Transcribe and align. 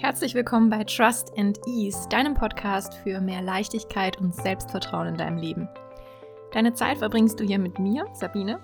Herzlich 0.00 0.34
willkommen 0.36 0.70
bei 0.70 0.84
Trust 0.84 1.36
and 1.36 1.58
Ease, 1.66 2.08
deinem 2.08 2.34
Podcast 2.34 2.94
für 3.02 3.20
mehr 3.20 3.42
Leichtigkeit 3.42 4.16
und 4.18 4.32
Selbstvertrauen 4.32 5.08
in 5.08 5.16
deinem 5.16 5.38
Leben. 5.38 5.68
Deine 6.52 6.72
Zeit 6.72 6.98
verbringst 6.98 7.40
du 7.40 7.44
hier 7.44 7.58
mit 7.58 7.80
mir, 7.80 8.06
Sabine, 8.14 8.60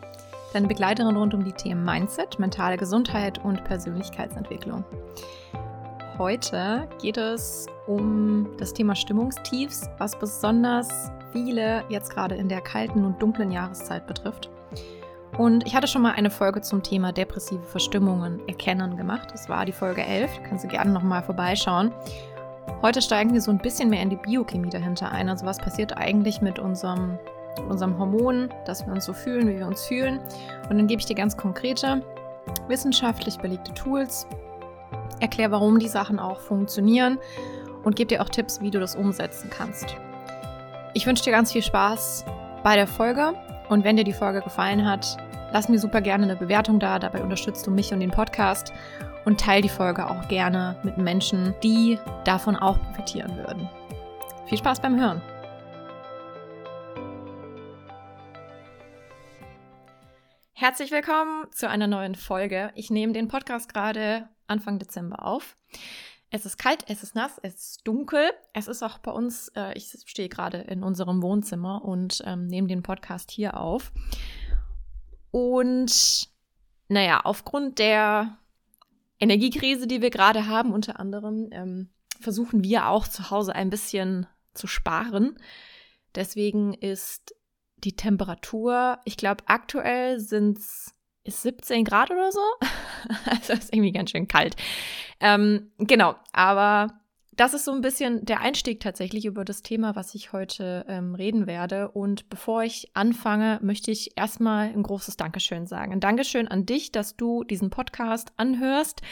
deine 0.53 0.69
Begleiterin 0.69 1.17
rund 1.17 1.35
um 1.35 1.43
die 1.43 1.53
Themen 1.53 1.85
Mindset, 1.85 2.39
mentale 2.39 2.77
Gesundheit 2.77 3.45
und 3.45 3.65
Persönlichkeitsentwicklung. 3.65 4.85
Heute 6.19 6.89
geht 7.03 7.17
es 7.17 7.67
um 7.89 8.49
das 8.59 8.73
Thema 8.73 8.95
Stimmungstiefs, 8.95 9.91
was 9.99 10.17
besonders 10.17 11.11
viele 11.33 11.83
jetzt 11.89 12.11
gerade 12.11 12.37
in 12.37 12.49
der 12.49 12.61
kalten 12.61 13.05
und 13.05 13.21
dunklen 13.21 13.51
Jahreszeit 13.51 14.07
betrifft. 14.07 14.51
Und 15.39 15.67
ich 15.67 15.75
hatte 15.75 15.89
schon 15.89 16.03
mal 16.03 16.13
eine 16.13 16.31
Folge 16.31 16.61
zum 16.61 16.83
Thema 16.83 17.13
depressive 17.13 17.63
Verstimmungen 17.63 18.41
erkennen 18.47 18.97
gemacht. 18.97 19.31
Das 19.33 19.49
war 19.49 19.65
die 19.65 19.73
Folge 19.73 20.03
11. 20.03 20.31
Da 20.37 20.49
kannst 20.49 20.65
du 20.65 20.69
gerne 20.69 20.93
nochmal 20.93 21.23
vorbeischauen. 21.23 21.93
Heute 22.83 23.03
steigen 23.03 23.33
wir 23.33 23.41
so 23.41 23.51
ein 23.51 23.59
bisschen 23.59 23.91
mehr 23.91 24.03
in 24.03 24.11
die 24.11 24.17
Biochemie 24.17 24.71
dahinter 24.71 25.11
ein. 25.11 25.29
Also 25.29 25.45
was 25.45 25.59
passiert 25.59 25.97
eigentlich 25.97 26.41
mit 26.41 26.61
unserem, 26.61 27.19
unserem 27.69 27.99
Hormon, 27.99 28.49
dass 28.65 28.87
wir 28.87 28.93
uns 28.93 29.07
so 29.07 29.13
fühlen, 29.13 29.49
wie 29.49 29.59
wir 29.59 29.67
uns 29.67 29.85
fühlen. 29.85 30.21
Und 30.71 30.79
dann 30.79 30.87
gebe 30.87 31.01
ich 31.01 31.07
dir 31.07 31.17
ganz 31.17 31.37
konkrete, 31.37 32.03
wissenschaftlich 32.69 33.39
belegte 33.39 33.75
Tools, 33.75 34.29
erkläre, 35.19 35.51
warum 35.51 35.81
die 35.81 35.89
Sachen 35.89 36.21
auch 36.21 36.39
funktionieren 36.39 37.19
und 37.83 37.97
gebe 37.97 38.09
dir 38.09 38.23
auch 38.23 38.29
Tipps, 38.29 38.61
wie 38.61 38.71
du 38.71 38.79
das 38.79 38.95
umsetzen 38.95 39.51
kannst. 39.51 39.97
Ich 40.93 41.07
wünsche 41.07 41.25
dir 41.25 41.33
ganz 41.33 41.51
viel 41.51 41.63
Spaß 41.63 42.25
bei 42.63 42.77
der 42.77 42.87
Folge. 42.87 43.35
Und 43.69 43.83
wenn 43.83 43.97
dir 43.97 44.05
die 44.05 44.13
Folge 44.13 44.43
gefallen 44.43 44.87
hat, 44.87 45.17
lass 45.55 45.69
mir 45.69 45.79
super 45.79 46.01
gerne 46.01 46.25
eine 46.25 46.35
Bewertung 46.35 46.81
da. 46.81 46.99
Dabei 46.99 47.23
unterstützt 47.23 47.65
du 47.65 47.71
mich 47.71 47.93
und 47.93 48.01
den 48.01 48.11
Podcast. 48.11 48.73
Und 49.25 49.41
teile 49.41 49.63
die 49.63 49.69
Folge 49.69 50.11
auch 50.11 50.27
gerne 50.29 50.79
mit 50.83 50.99
Menschen, 50.99 51.55
die 51.63 51.99
davon 52.25 52.57
auch 52.57 52.79
profitieren 52.83 53.37
würden. 53.39 53.71
Viel 54.47 54.59
Spaß 54.59 54.81
beim 54.81 55.01
Hören. 55.01 55.23
Herzlich 60.53 60.91
willkommen 60.91 61.47
zu 61.53 61.69
einer 61.69 61.87
neuen 61.87 62.17
Folge. 62.17 62.73
Ich 62.75 62.91
nehme 62.91 63.13
den 63.13 63.29
Podcast 63.29 63.73
gerade 63.73 64.29
Anfang 64.49 64.81
Dezember 64.81 65.25
auf. 65.25 65.57
Es 66.31 66.45
ist 66.45 66.59
kalt, 66.59 66.85
es 66.89 67.05
ist 67.05 67.15
nass, 67.15 67.39
es 67.43 67.55
ist 67.55 67.87
dunkel. 67.87 68.29
Es 68.55 68.67
ist 68.67 68.83
auch 68.83 68.99
bei 68.99 69.13
uns, 69.13 69.53
äh, 69.55 69.73
ich 69.75 69.97
stehe 70.05 70.29
gerade 70.29 70.59
in 70.59 70.83
unserem 70.83 71.23
Wohnzimmer 71.23 71.85
und 71.85 72.23
ähm, 72.27 72.49
nehme 72.49 72.67
den 72.67 72.83
Podcast 72.83 73.31
hier 73.31 73.57
auf. 73.57 73.93
Und 75.35 76.29
naja, 76.87 77.23
aufgrund 77.25 77.81
der 77.81 78.39
Energiekrise, 79.19 79.89
die 79.89 80.01
wir 80.01 80.11
gerade 80.11 80.47
haben, 80.47 80.73
unter 80.73 81.01
anderem, 81.01 81.49
ähm, 81.51 81.89
versuchen 82.21 82.63
wir 82.63 82.87
auch 82.87 83.09
zu 83.09 83.33
Hause 83.33 83.53
ein 83.53 83.69
bisschen 83.69 84.29
zu 84.53 84.69
sparen. 84.69 85.37
Deswegen 86.15 86.73
ist 86.73 87.35
die 87.79 87.97
Temperatur, 87.97 89.01
ich 89.05 89.17
glaube, 89.17 89.43
aktuell 89.47 90.21
sind 90.21 90.59
es 90.59 90.95
ist 91.25 91.43
17 91.43 91.85
Grad 91.85 92.13
oder 92.13 92.31
so. 92.31 92.41
also 93.29 93.55
ist 93.55 93.75
irgendwie 93.75 93.91
ganz 93.91 94.13
schön 94.13 94.29
kalt. 94.29 94.55
Ähm, 95.19 95.73
genau, 95.79 96.15
aber 96.33 97.01
das 97.37 97.55
ist 97.55 97.65
so 97.65 97.73
ein 97.73 97.81
bisschen 97.81 98.25
der 98.25 98.41
Einstieg 98.41 98.81
tatsächlich 98.81 99.25
über 99.25 99.45
das 99.45 99.63
Thema, 99.63 99.97
was 99.97 100.15
ich 100.15 100.33
heute 100.33 100.85
ähm, 100.89 101.15
reden 101.15 101.47
werde. 101.47 101.91
Und 101.91 102.29
bevor 102.29 102.63
ich 102.63 102.91
anfange, 102.95 103.59
möchte 103.63 103.91
ich 103.91 104.17
erstmal 104.17 104.69
ein 104.69 104.83
großes 104.83 105.17
Dankeschön 105.17 105.67
sagen. 105.67 105.93
Ein 105.93 106.01
Dankeschön 106.01 106.49
an 106.49 106.67
dich, 106.67 106.93
dass 106.93 107.17
du 107.17 107.45
diesen 107.45 107.71
Podcast 107.71 108.33
anhörst, 108.37 109.03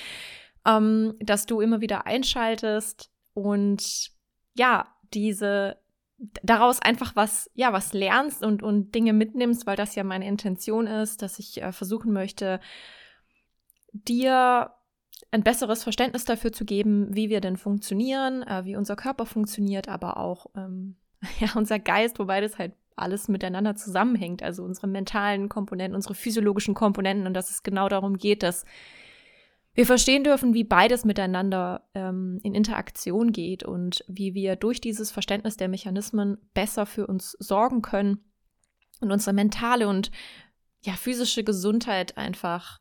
ähm, 0.66 1.14
dass 1.20 1.46
du 1.46 1.60
immer 1.60 1.80
wieder 1.80 2.06
einschaltest 2.06 3.10
und 3.34 4.10
ja, 4.54 4.86
diese 5.12 5.78
daraus 6.42 6.80
einfach 6.80 7.16
was, 7.16 7.50
ja, 7.54 7.72
was 7.72 7.92
lernst 7.92 8.44
und, 8.44 8.62
und 8.62 8.94
Dinge 8.94 9.12
mitnimmst, 9.12 9.66
weil 9.66 9.76
das 9.76 9.94
ja 9.96 10.04
meine 10.04 10.28
Intention 10.28 10.86
ist, 10.86 11.22
dass 11.22 11.38
ich 11.38 11.60
äh, 11.60 11.72
versuchen 11.72 12.12
möchte, 12.12 12.60
dir 13.92 14.70
ein 15.30 15.42
besseres 15.42 15.82
Verständnis 15.82 16.24
dafür 16.24 16.52
zu 16.52 16.64
geben, 16.64 17.14
wie 17.14 17.30
wir 17.30 17.40
denn 17.40 17.56
funktionieren, 17.56 18.42
äh, 18.42 18.64
wie 18.64 18.76
unser 18.76 18.96
Körper 18.96 19.26
funktioniert, 19.26 19.88
aber 19.88 20.16
auch 20.16 20.46
ähm, 20.56 20.96
ja, 21.40 21.48
unser 21.54 21.78
Geist, 21.78 22.18
wobei 22.18 22.40
das 22.40 22.58
halt 22.58 22.72
alles 22.96 23.28
miteinander 23.28 23.74
zusammenhängt, 23.74 24.42
also 24.42 24.62
unsere 24.62 24.86
mentalen 24.86 25.48
Komponenten, 25.48 25.94
unsere 25.94 26.14
physiologischen 26.14 26.74
Komponenten 26.74 27.26
und 27.26 27.34
dass 27.34 27.50
es 27.50 27.62
genau 27.62 27.88
darum 27.88 28.18
geht, 28.18 28.42
dass 28.42 28.64
wir 29.74 29.86
verstehen 29.86 30.22
dürfen, 30.22 30.52
wie 30.52 30.64
beides 30.64 31.04
miteinander 31.06 31.88
ähm, 31.94 32.38
in 32.42 32.54
Interaktion 32.54 33.32
geht 33.32 33.62
und 33.62 34.04
wie 34.06 34.34
wir 34.34 34.56
durch 34.56 34.82
dieses 34.82 35.10
Verständnis 35.10 35.56
der 35.56 35.68
Mechanismen 35.68 36.36
besser 36.52 36.84
für 36.84 37.06
uns 37.06 37.32
sorgen 37.38 37.80
können 37.80 38.18
und 39.00 39.10
unsere 39.10 39.32
mentale 39.32 39.88
und 39.88 40.10
ja 40.84 40.92
physische 40.92 41.42
Gesundheit 41.42 42.18
einfach, 42.18 42.80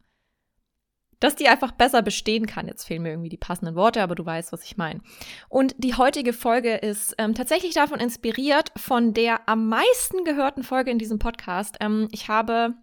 dass 1.21 1.35
die 1.35 1.47
einfach 1.47 1.71
besser 1.71 2.01
bestehen 2.01 2.47
kann. 2.47 2.67
Jetzt 2.67 2.83
fehlen 2.83 3.03
mir 3.03 3.11
irgendwie 3.11 3.29
die 3.29 3.37
passenden 3.37 3.75
Worte, 3.75 4.01
aber 4.01 4.15
du 4.15 4.25
weißt, 4.25 4.51
was 4.51 4.65
ich 4.65 4.75
meine. 4.75 4.99
Und 5.47 5.75
die 5.77 5.95
heutige 5.95 6.33
Folge 6.33 6.75
ist 6.75 7.15
ähm, 7.17 7.33
tatsächlich 7.33 7.73
davon 7.73 8.01
inspiriert 8.01 8.73
von 8.75 9.13
der 9.13 9.47
am 9.47 9.69
meisten 9.69 10.25
gehörten 10.25 10.63
Folge 10.63 10.91
in 10.91 10.99
diesem 10.99 11.19
Podcast. 11.19 11.77
Ähm, 11.79 12.09
ich 12.11 12.27
habe 12.27 12.73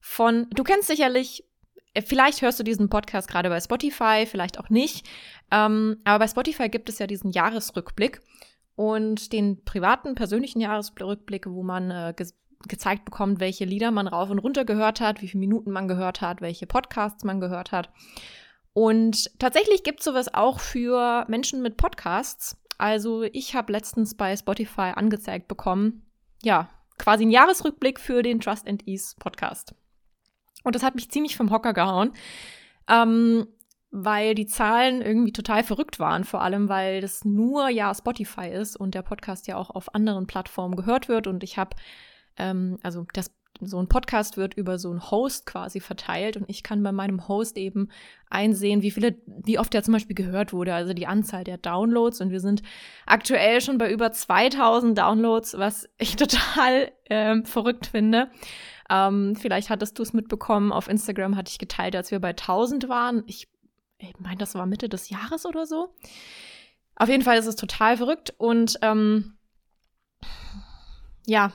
von, 0.00 0.48
du 0.50 0.64
kennst 0.64 0.88
sicherlich 0.88 1.44
äh, 1.92 2.02
vielleicht 2.02 2.40
hörst 2.40 2.58
du 2.58 2.64
diesen 2.64 2.88
Podcast 2.88 3.28
gerade 3.28 3.50
bei 3.50 3.60
Spotify, 3.60 4.24
vielleicht 4.26 4.58
auch 4.58 4.70
nicht. 4.70 5.06
Ähm, 5.50 5.98
aber 6.04 6.24
bei 6.24 6.28
Spotify 6.28 6.68
gibt 6.70 6.88
es 6.88 6.98
ja 6.98 7.06
diesen 7.06 7.30
Jahresrückblick 7.30 8.20
und 8.76 9.32
den 9.34 9.62
privaten, 9.64 10.14
persönlichen 10.14 10.60
Jahresrückblick, 10.60 11.46
wo 11.46 11.62
man 11.62 11.90
äh, 11.90 12.14
gezeigt 12.68 13.04
bekommt, 13.04 13.40
welche 13.40 13.64
Lieder 13.64 13.90
man 13.90 14.08
rauf 14.08 14.30
und 14.30 14.38
runter 14.38 14.64
gehört 14.64 15.00
hat, 15.00 15.22
wie 15.22 15.28
viele 15.28 15.40
Minuten 15.40 15.70
man 15.70 15.88
gehört 15.88 16.20
hat, 16.20 16.40
welche 16.40 16.66
Podcasts 16.66 17.24
man 17.24 17.40
gehört 17.40 17.72
hat. 17.72 17.90
Und 18.72 19.30
tatsächlich 19.38 19.84
gibt 19.84 20.00
es 20.00 20.04
sowas 20.04 20.32
auch 20.34 20.60
für 20.60 21.24
Menschen 21.28 21.62
mit 21.62 21.76
Podcasts. 21.76 22.56
Also 22.78 23.22
ich 23.22 23.54
habe 23.54 23.72
letztens 23.72 24.14
bei 24.14 24.36
Spotify 24.36 24.92
angezeigt 24.94 25.48
bekommen, 25.48 26.02
ja, 26.42 26.68
quasi 26.98 27.24
einen 27.24 27.30
Jahresrückblick 27.30 27.98
für 28.00 28.22
den 28.22 28.40
Trust 28.40 28.68
and 28.68 28.86
Ease 28.86 29.14
Podcast. 29.18 29.74
Und 30.62 30.74
das 30.74 30.82
hat 30.82 30.94
mich 30.94 31.10
ziemlich 31.10 31.36
vom 31.36 31.50
Hocker 31.50 31.72
gehauen, 31.72 32.12
ähm, 32.88 33.46
weil 33.90 34.34
die 34.34 34.46
Zahlen 34.46 35.00
irgendwie 35.00 35.32
total 35.32 35.62
verrückt 35.62 36.00
waren, 36.00 36.24
vor 36.24 36.42
allem 36.42 36.68
weil 36.68 37.00
das 37.00 37.24
nur 37.24 37.68
ja 37.68 37.94
Spotify 37.94 38.48
ist 38.48 38.76
und 38.76 38.94
der 38.94 39.02
Podcast 39.02 39.46
ja 39.46 39.56
auch 39.56 39.70
auf 39.70 39.94
anderen 39.94 40.26
Plattformen 40.26 40.76
gehört 40.76 41.08
wird. 41.08 41.26
Und 41.26 41.44
ich 41.44 41.56
habe, 41.56 41.76
ähm, 42.38 42.78
also 42.82 43.06
das 43.12 43.30
so 43.60 43.78
ein 43.78 43.88
Podcast 43.88 44.36
wird 44.36 44.54
über 44.54 44.78
so 44.78 44.90
einen 44.90 45.10
Host 45.10 45.46
quasi 45.46 45.80
verteilt 45.80 46.36
und 46.36 46.48
ich 46.48 46.62
kann 46.62 46.82
bei 46.82 46.92
meinem 46.92 47.28
Host 47.28 47.56
eben 47.56 47.88
einsehen, 48.28 48.82
wie 48.82 48.90
viele, 48.90 49.16
wie 49.26 49.58
oft 49.58 49.72
der 49.72 49.82
zum 49.82 49.94
Beispiel 49.94 50.16
gehört 50.16 50.52
wurde, 50.52 50.74
also 50.74 50.92
die 50.92 51.06
Anzahl 51.06 51.44
der 51.44 51.58
Downloads 51.58 52.20
und 52.20 52.30
wir 52.30 52.40
sind 52.40 52.62
aktuell 53.06 53.60
schon 53.60 53.78
bei 53.78 53.90
über 53.90 54.12
2000 54.12 54.96
Downloads, 54.96 55.58
was 55.58 55.88
ich 55.98 56.16
total 56.16 56.92
ähm, 57.08 57.44
verrückt 57.44 57.86
finde. 57.86 58.30
Ähm, 58.88 59.34
vielleicht 59.36 59.70
hattest 59.70 59.98
du 59.98 60.02
es 60.02 60.12
mitbekommen, 60.12 60.72
auf 60.72 60.88
Instagram 60.88 61.36
hatte 61.36 61.50
ich 61.50 61.58
geteilt, 61.58 61.96
als 61.96 62.10
wir 62.10 62.20
bei 62.20 62.30
1000 62.30 62.88
waren. 62.88 63.24
Ich, 63.26 63.48
ich 63.98 64.18
meine, 64.18 64.36
das 64.36 64.54
war 64.54 64.66
Mitte 64.66 64.88
des 64.88 65.08
Jahres 65.08 65.46
oder 65.46 65.66
so. 65.66 65.94
Auf 66.94 67.08
jeden 67.08 67.22
Fall 67.22 67.36
ist 67.36 67.46
es 67.46 67.56
total 67.56 67.96
verrückt 67.96 68.34
und 68.38 68.78
ähm, 68.82 69.36
ja, 71.26 71.52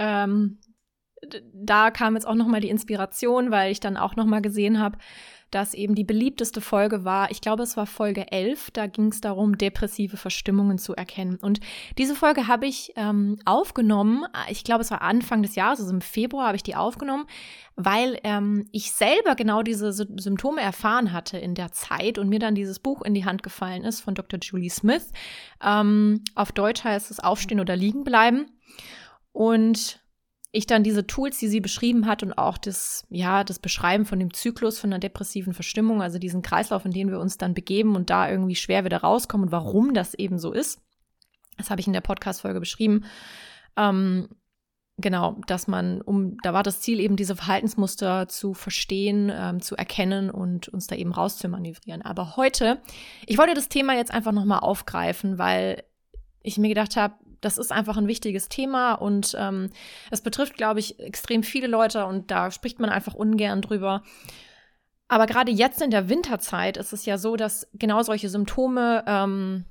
ähm, 0.00 0.58
da 1.52 1.90
kam 1.90 2.14
jetzt 2.14 2.26
auch 2.26 2.34
noch 2.34 2.46
mal 2.46 2.60
die 2.60 2.70
Inspiration, 2.70 3.50
weil 3.50 3.70
ich 3.70 3.80
dann 3.80 3.96
auch 3.96 4.16
noch 4.16 4.24
mal 4.24 4.40
gesehen 4.40 4.80
habe, 4.80 4.98
dass 5.50 5.74
eben 5.74 5.96
die 5.96 6.04
beliebteste 6.04 6.60
Folge 6.60 7.04
war, 7.04 7.30
ich 7.30 7.40
glaube, 7.40 7.64
es 7.64 7.76
war 7.76 7.86
Folge 7.86 8.30
11, 8.30 8.70
da 8.70 8.86
ging 8.86 9.08
es 9.08 9.20
darum, 9.20 9.58
depressive 9.58 10.16
Verstimmungen 10.16 10.78
zu 10.78 10.94
erkennen. 10.94 11.38
Und 11.42 11.58
diese 11.98 12.14
Folge 12.14 12.46
habe 12.46 12.66
ich 12.66 12.92
ähm, 12.96 13.36
aufgenommen, 13.44 14.24
ich 14.48 14.62
glaube, 14.62 14.82
es 14.82 14.92
war 14.92 15.02
Anfang 15.02 15.42
des 15.42 15.56
Jahres, 15.56 15.80
also 15.80 15.92
im 15.92 16.00
Februar 16.00 16.46
habe 16.46 16.56
ich 16.56 16.62
die 16.62 16.76
aufgenommen, 16.76 17.26
weil 17.74 18.18
ähm, 18.22 18.68
ich 18.70 18.92
selber 18.92 19.34
genau 19.34 19.62
diese 19.62 19.92
Sy 19.92 20.06
Symptome 20.18 20.60
erfahren 20.60 21.12
hatte 21.12 21.38
in 21.38 21.54
der 21.54 21.72
Zeit 21.72 22.18
und 22.18 22.28
mir 22.28 22.38
dann 22.38 22.54
dieses 22.54 22.78
Buch 22.78 23.02
in 23.02 23.14
die 23.14 23.24
Hand 23.24 23.42
gefallen 23.42 23.82
ist 23.82 24.00
von 24.00 24.14
Dr. 24.14 24.38
Julie 24.40 24.70
Smith. 24.70 25.12
Ähm, 25.62 26.22
auf 26.36 26.52
Deutsch 26.52 26.84
heißt 26.84 27.10
es 27.10 27.18
Aufstehen 27.18 27.60
oder 27.60 27.74
liegen 27.74 28.04
bleiben. 28.04 28.46
Und 29.32 30.00
ich 30.52 30.66
dann 30.66 30.82
diese 30.82 31.06
Tools, 31.06 31.38
die 31.38 31.48
sie 31.48 31.60
beschrieben 31.60 32.06
hat 32.06 32.22
und 32.22 32.32
auch 32.32 32.58
das, 32.58 33.06
ja, 33.08 33.44
das 33.44 33.58
Beschreiben 33.58 34.04
von 34.04 34.18
dem 34.18 34.34
Zyklus 34.34 34.78
von 34.78 34.90
einer 34.90 34.98
depressiven 34.98 35.54
Verstimmung, 35.54 36.02
also 36.02 36.18
diesen 36.18 36.42
Kreislauf, 36.42 36.84
in 36.84 36.90
den 36.90 37.10
wir 37.10 37.20
uns 37.20 37.38
dann 37.38 37.54
begeben 37.54 37.94
und 37.94 38.10
da 38.10 38.28
irgendwie 38.28 38.56
schwer 38.56 38.84
wieder 38.84 38.98
rauskommen 38.98 39.46
und 39.46 39.52
warum 39.52 39.94
das 39.94 40.14
eben 40.14 40.38
so 40.38 40.52
ist. 40.52 40.80
Das 41.56 41.70
habe 41.70 41.80
ich 41.80 41.86
in 41.86 41.92
der 41.92 42.00
Podcast-Folge 42.00 42.58
beschrieben. 42.58 43.04
Ähm, 43.76 44.28
genau, 44.96 45.40
dass 45.46 45.68
man, 45.68 46.00
um, 46.00 46.36
da 46.42 46.52
war 46.52 46.64
das 46.64 46.80
Ziel 46.80 46.98
eben, 46.98 47.16
diese 47.16 47.36
Verhaltensmuster 47.36 48.26
zu 48.26 48.54
verstehen, 48.54 49.30
ähm, 49.32 49.60
zu 49.60 49.76
erkennen 49.76 50.30
und 50.30 50.68
uns 50.68 50.88
da 50.88 50.96
eben 50.96 51.12
rauszumanövrieren. 51.12 52.02
Aber 52.02 52.36
heute, 52.36 52.80
ich 53.26 53.38
wollte 53.38 53.54
das 53.54 53.68
Thema 53.68 53.94
jetzt 53.94 54.12
einfach 54.12 54.32
nochmal 54.32 54.60
aufgreifen, 54.60 55.38
weil 55.38 55.84
ich 56.42 56.58
mir 56.58 56.68
gedacht 56.68 56.96
habe, 56.96 57.14
das 57.40 57.58
ist 57.58 57.72
einfach 57.72 57.96
ein 57.96 58.08
wichtiges 58.08 58.48
Thema 58.48 58.94
und 58.94 59.36
ähm, 59.38 59.70
es 60.10 60.20
betrifft, 60.20 60.56
glaube 60.56 60.80
ich, 60.80 60.98
extrem 61.00 61.42
viele 61.42 61.66
Leute 61.66 62.06
und 62.06 62.30
da 62.30 62.50
spricht 62.50 62.78
man 62.78 62.90
einfach 62.90 63.14
ungern 63.14 63.62
drüber. 63.62 64.02
Aber 65.08 65.26
gerade 65.26 65.50
jetzt 65.50 65.82
in 65.82 65.90
der 65.90 66.08
Winterzeit 66.08 66.76
ist 66.76 66.92
es 66.92 67.04
ja 67.04 67.18
so, 67.18 67.36
dass 67.36 67.68
genau 67.74 68.02
solche 68.02 68.28
Symptome 68.28 69.02
ähm, 69.06 69.64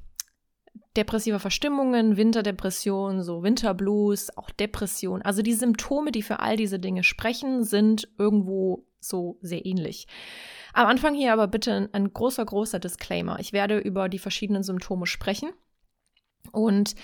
depressiver 0.97 1.39
Verstimmungen, 1.39 2.17
Winterdepression, 2.17 3.23
so 3.23 3.41
Winterblues, 3.41 4.35
auch 4.37 4.49
Depression. 4.49 5.21
Also 5.21 5.41
die 5.41 5.53
Symptome, 5.53 6.11
die 6.11 6.23
für 6.23 6.39
all 6.39 6.57
diese 6.57 6.79
Dinge 6.79 7.03
sprechen, 7.03 7.63
sind 7.63 8.09
irgendwo 8.17 8.85
so 8.99 9.37
sehr 9.41 9.65
ähnlich. 9.65 10.07
Am 10.73 10.87
Anfang 10.87 11.15
hier 11.15 11.31
aber 11.31 11.47
bitte 11.47 11.73
ein, 11.73 11.93
ein 11.93 12.13
großer, 12.13 12.43
großer 12.43 12.79
Disclaimer. 12.79 13.39
Ich 13.39 13.53
werde 13.53 13.77
über 13.77 14.09
die 14.09 14.19
verschiedenen 14.19 14.63
Symptome 14.63 15.05
sprechen. 15.05 15.51
Und 16.51 16.95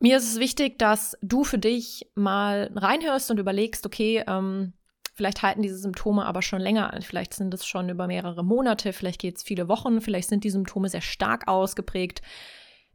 mir 0.00 0.16
ist 0.16 0.30
es 0.30 0.38
wichtig, 0.38 0.78
dass 0.78 1.16
du 1.22 1.44
für 1.44 1.58
dich 1.58 2.10
mal 2.14 2.70
reinhörst 2.74 3.30
und 3.30 3.38
überlegst, 3.38 3.84
okay, 3.84 4.24
ähm, 4.26 4.72
vielleicht 5.14 5.42
halten 5.42 5.62
diese 5.62 5.78
Symptome 5.78 6.24
aber 6.24 6.42
schon 6.42 6.60
länger 6.60 6.92
an. 6.92 7.02
Vielleicht 7.02 7.34
sind 7.34 7.52
es 7.52 7.66
schon 7.66 7.88
über 7.88 8.06
mehrere 8.06 8.44
Monate, 8.44 8.92
vielleicht 8.92 9.20
geht 9.20 9.36
es 9.36 9.42
viele 9.42 9.68
Wochen, 9.68 10.00
vielleicht 10.00 10.28
sind 10.28 10.44
die 10.44 10.50
Symptome 10.50 10.88
sehr 10.88 11.00
stark 11.00 11.48
ausgeprägt. 11.48 12.22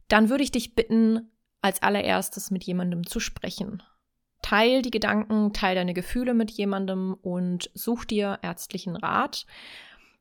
Dann 0.08 0.30
würde 0.30 0.44
ich 0.44 0.52
dich 0.52 0.74
bitten, 0.74 1.30
als 1.60 1.82
allererstes 1.82 2.50
mit 2.50 2.64
jemandem 2.64 3.06
zu 3.06 3.20
sprechen. 3.20 3.82
Teil 4.42 4.82
die 4.82 4.90
Gedanken, 4.90 5.54
teil 5.54 5.74
deine 5.74 5.94
Gefühle 5.94 6.34
mit 6.34 6.50
jemandem 6.50 7.14
und 7.14 7.70
such 7.72 8.04
dir 8.04 8.38
ärztlichen 8.42 8.96
Rat 8.96 9.46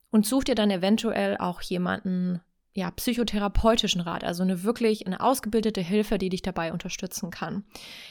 und 0.09 0.25
such 0.25 0.45
dir 0.45 0.55
dann 0.55 0.71
eventuell 0.71 1.37
auch 1.37 1.61
jemanden, 1.61 2.39
ja, 2.73 2.89
psychotherapeutischen 2.89 4.01
Rat, 4.01 4.23
also 4.23 4.43
eine 4.43 4.63
wirklich 4.63 5.05
eine 5.05 5.21
ausgebildete 5.21 5.81
Hilfe, 5.81 6.17
die 6.17 6.29
dich 6.29 6.41
dabei 6.41 6.73
unterstützen 6.73 7.29
kann. 7.29 7.63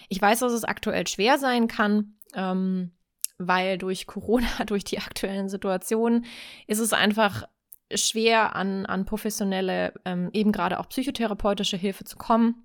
Ich 0.08 0.22
weiß, 0.22 0.40
dass 0.40 0.52
es 0.52 0.64
aktuell 0.64 1.06
schwer 1.06 1.38
sein 1.38 1.66
kann, 1.66 2.14
ähm, 2.34 2.92
weil 3.38 3.76
durch 3.76 4.06
Corona, 4.06 4.46
durch 4.66 4.84
die 4.84 4.98
aktuellen 4.98 5.48
Situationen, 5.48 6.26
ist 6.68 6.78
es 6.78 6.92
einfach 6.92 7.44
schwer 7.92 8.54
an, 8.54 8.86
an 8.86 9.04
professionelle, 9.04 9.94
ähm, 10.04 10.30
eben 10.32 10.52
gerade 10.52 10.78
auch 10.78 10.88
psychotherapeutische 10.88 11.76
Hilfe 11.76 12.04
zu 12.04 12.16
kommen. 12.16 12.64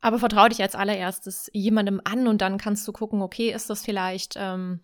Aber 0.00 0.18
vertraue 0.18 0.48
dich 0.48 0.62
als 0.62 0.74
allererstes 0.74 1.50
jemandem 1.52 2.00
an 2.04 2.26
und 2.26 2.40
dann 2.40 2.56
kannst 2.56 2.88
du 2.88 2.92
gucken, 2.92 3.20
okay, 3.20 3.52
ist 3.52 3.68
das 3.68 3.84
vielleicht 3.84 4.34
ähm, 4.36 4.80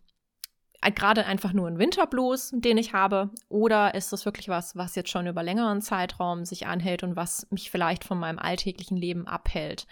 gerade 0.94 1.26
einfach 1.26 1.52
nur 1.52 1.66
ein 1.66 1.78
Winterblues, 1.78 2.52
den 2.54 2.78
ich 2.78 2.92
habe, 2.92 3.30
oder 3.48 3.94
ist 3.94 4.12
das 4.12 4.24
wirklich 4.24 4.48
was, 4.48 4.76
was 4.76 4.94
jetzt 4.94 5.10
schon 5.10 5.26
über 5.26 5.42
längeren 5.42 5.80
Zeitraum 5.80 6.44
sich 6.44 6.66
anhält 6.66 7.02
und 7.02 7.16
was 7.16 7.46
mich 7.50 7.70
vielleicht 7.70 8.04
von 8.04 8.18
meinem 8.18 8.38
alltäglichen 8.38 8.96
Leben 8.96 9.26
abhält? 9.26 9.86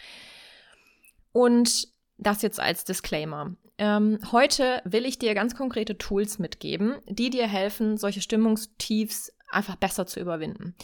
Und 1.32 1.88
das 2.16 2.42
jetzt 2.42 2.60
als 2.60 2.84
Disclaimer. 2.84 3.56
Ähm, 3.76 4.20
heute 4.30 4.80
will 4.84 5.04
ich 5.04 5.18
dir 5.18 5.34
ganz 5.34 5.56
konkrete 5.56 5.98
Tools 5.98 6.38
mitgeben, 6.38 6.96
die 7.08 7.30
dir 7.30 7.48
helfen, 7.48 7.96
solche 7.96 8.20
Stimmungstiefs 8.20 9.32
einfach 9.54 9.76
besser 9.76 10.06
zu 10.06 10.20
überwinden. 10.20 10.74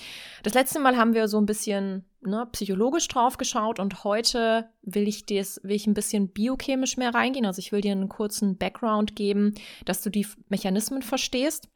Das 0.43 0.55
letzte 0.55 0.78
Mal 0.78 0.96
haben 0.96 1.14
wir 1.14 1.28
so 1.28 1.38
ein 1.38 1.46
bisschen 1.46 2.05
ne, 2.20 2.46
psychologisch 2.52 3.08
drauf 3.08 3.37
geschaut 3.37 3.78
und 3.78 4.05
heute 4.05 4.69
will 4.82 5.08
ich, 5.08 5.26
des, 5.26 5.61
will 5.62 5.76
ich 5.76 5.87
ein 5.87 5.94
bisschen 5.94 6.28
biochemisch 6.28 6.96
mehr 6.96 7.14
reingehen. 7.14 7.46
Also 7.46 7.61
ich 7.61 7.72
will 7.72 7.81
dir 7.81 7.93
einen 7.93 8.08
kurzen 8.08 8.56
Background 8.56 9.17
geben, 9.17 9.55
dass 9.84 10.02
du 10.02 10.11
die 10.11 10.26
Mechanismen 10.49 11.02
verstehst. 11.02 11.69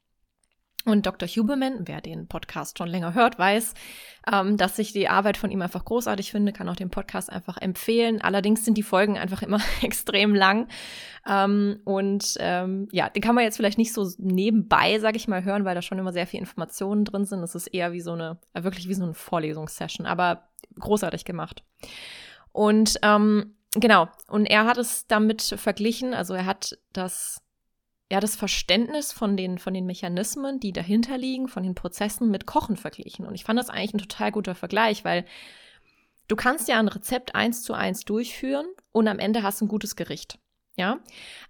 Und 0.85 1.07
Dr. 1.07 1.27
Huberman, 1.27 1.89
wer 1.89 2.03
den 2.03 2.29
Podcast 2.29 2.77
schon 2.77 2.89
länger 2.89 3.15
hört, 3.15 3.39
weiß, 3.39 3.73
ähm, 4.31 4.59
dass 4.59 4.79
ich 4.79 4.93
die 4.93 5.09
Arbeit 5.09 5.39
von 5.39 5.51
ihm 5.51 5.63
einfach 5.63 5.85
großartig 5.85 6.31
finde, 6.31 6.53
kann 6.53 6.69
auch 6.69 6.77
den 6.77 6.91
Podcast 6.91 7.33
einfach 7.33 7.57
empfehlen. 7.57 8.21
Allerdings 8.21 8.67
sind 8.67 8.77
die 8.77 8.83
Folgen 8.83 9.17
einfach 9.17 9.41
immer 9.41 9.61
extrem 9.83 10.35
lang. 10.35 10.69
Ähm, 11.27 11.81
und 11.85 12.35
ähm, 12.39 12.89
ja, 12.93 13.09
den 13.09 13.23
kann 13.23 13.35
man 13.35 13.45
jetzt 13.45 13.57
vielleicht 13.57 13.79
nicht 13.79 13.95
so 13.95 14.11
nebenbei, 14.19 14.99
sag 14.99 15.17
ich 15.17 15.27
mal, 15.27 15.43
hören, 15.43 15.65
weil 15.65 15.75
da 15.75 15.81
schon 15.81 15.99
immer 15.99 16.13
sehr 16.13 16.27
viel 16.27 16.41
Informationen 16.41 17.07
drin 17.07 17.25
sind. 17.25 17.43
Es 17.43 17.55
ist 17.55 17.69
eher 17.69 17.93
wie 17.93 18.03
so 18.03 18.13
eine, 18.13 18.39
äh, 18.53 18.63
wirklich 18.63 18.87
wie 18.87 18.95
so 18.95 19.05
eine 19.05 19.15
Vorlesungssession, 19.15 20.07
aber 20.07 20.49
großartig 20.79 21.25
gemacht. 21.25 21.65
Und 22.53 22.99
ähm, 23.03 23.57
genau, 23.75 24.09
und 24.29 24.45
er 24.45 24.67
hat 24.67 24.77
es 24.77 25.07
damit 25.07 25.43
verglichen, 25.43 26.13
also 26.13 26.35
er 26.35 26.45
hat 26.45 26.79
das 26.93 27.44
ja, 28.13 28.21
das 28.21 28.37
Verständnis 28.37 29.13
von 29.13 29.37
den, 29.37 29.59
von 29.59 29.75
den 29.75 29.87
Mechanismen, 29.87 30.61
die 30.61 30.73
dahinter 30.73 31.17
liegen, 31.17 31.49
von 31.49 31.63
den 31.63 31.75
Prozessen 31.75 32.31
mit 32.31 32.47
Kochen 32.47 32.77
verglichen. 32.77 33.27
Und 33.27 33.35
ich 33.35 33.45
fand 33.45 33.59
das 33.59 33.71
eigentlich 33.71 33.95
ein 33.95 33.99
total 33.99 34.31
guter 34.31 34.55
Vergleich, 34.55 35.05
weil 35.05 35.25
du 36.29 36.37
kannst 36.37 36.69
ja 36.69 36.79
ein 36.79 36.89
Rezept 36.89 37.35
eins 37.35 37.63
zu 37.63 37.73
eins 37.73 38.05
durchführen 38.05 38.67
und 38.93 39.09
am 39.09 39.19
Ende 39.19 39.43
hast 39.43 39.63
ein 39.63 39.69
gutes 39.69 39.97
Gericht. 39.97 40.39
Ja, 40.77 40.99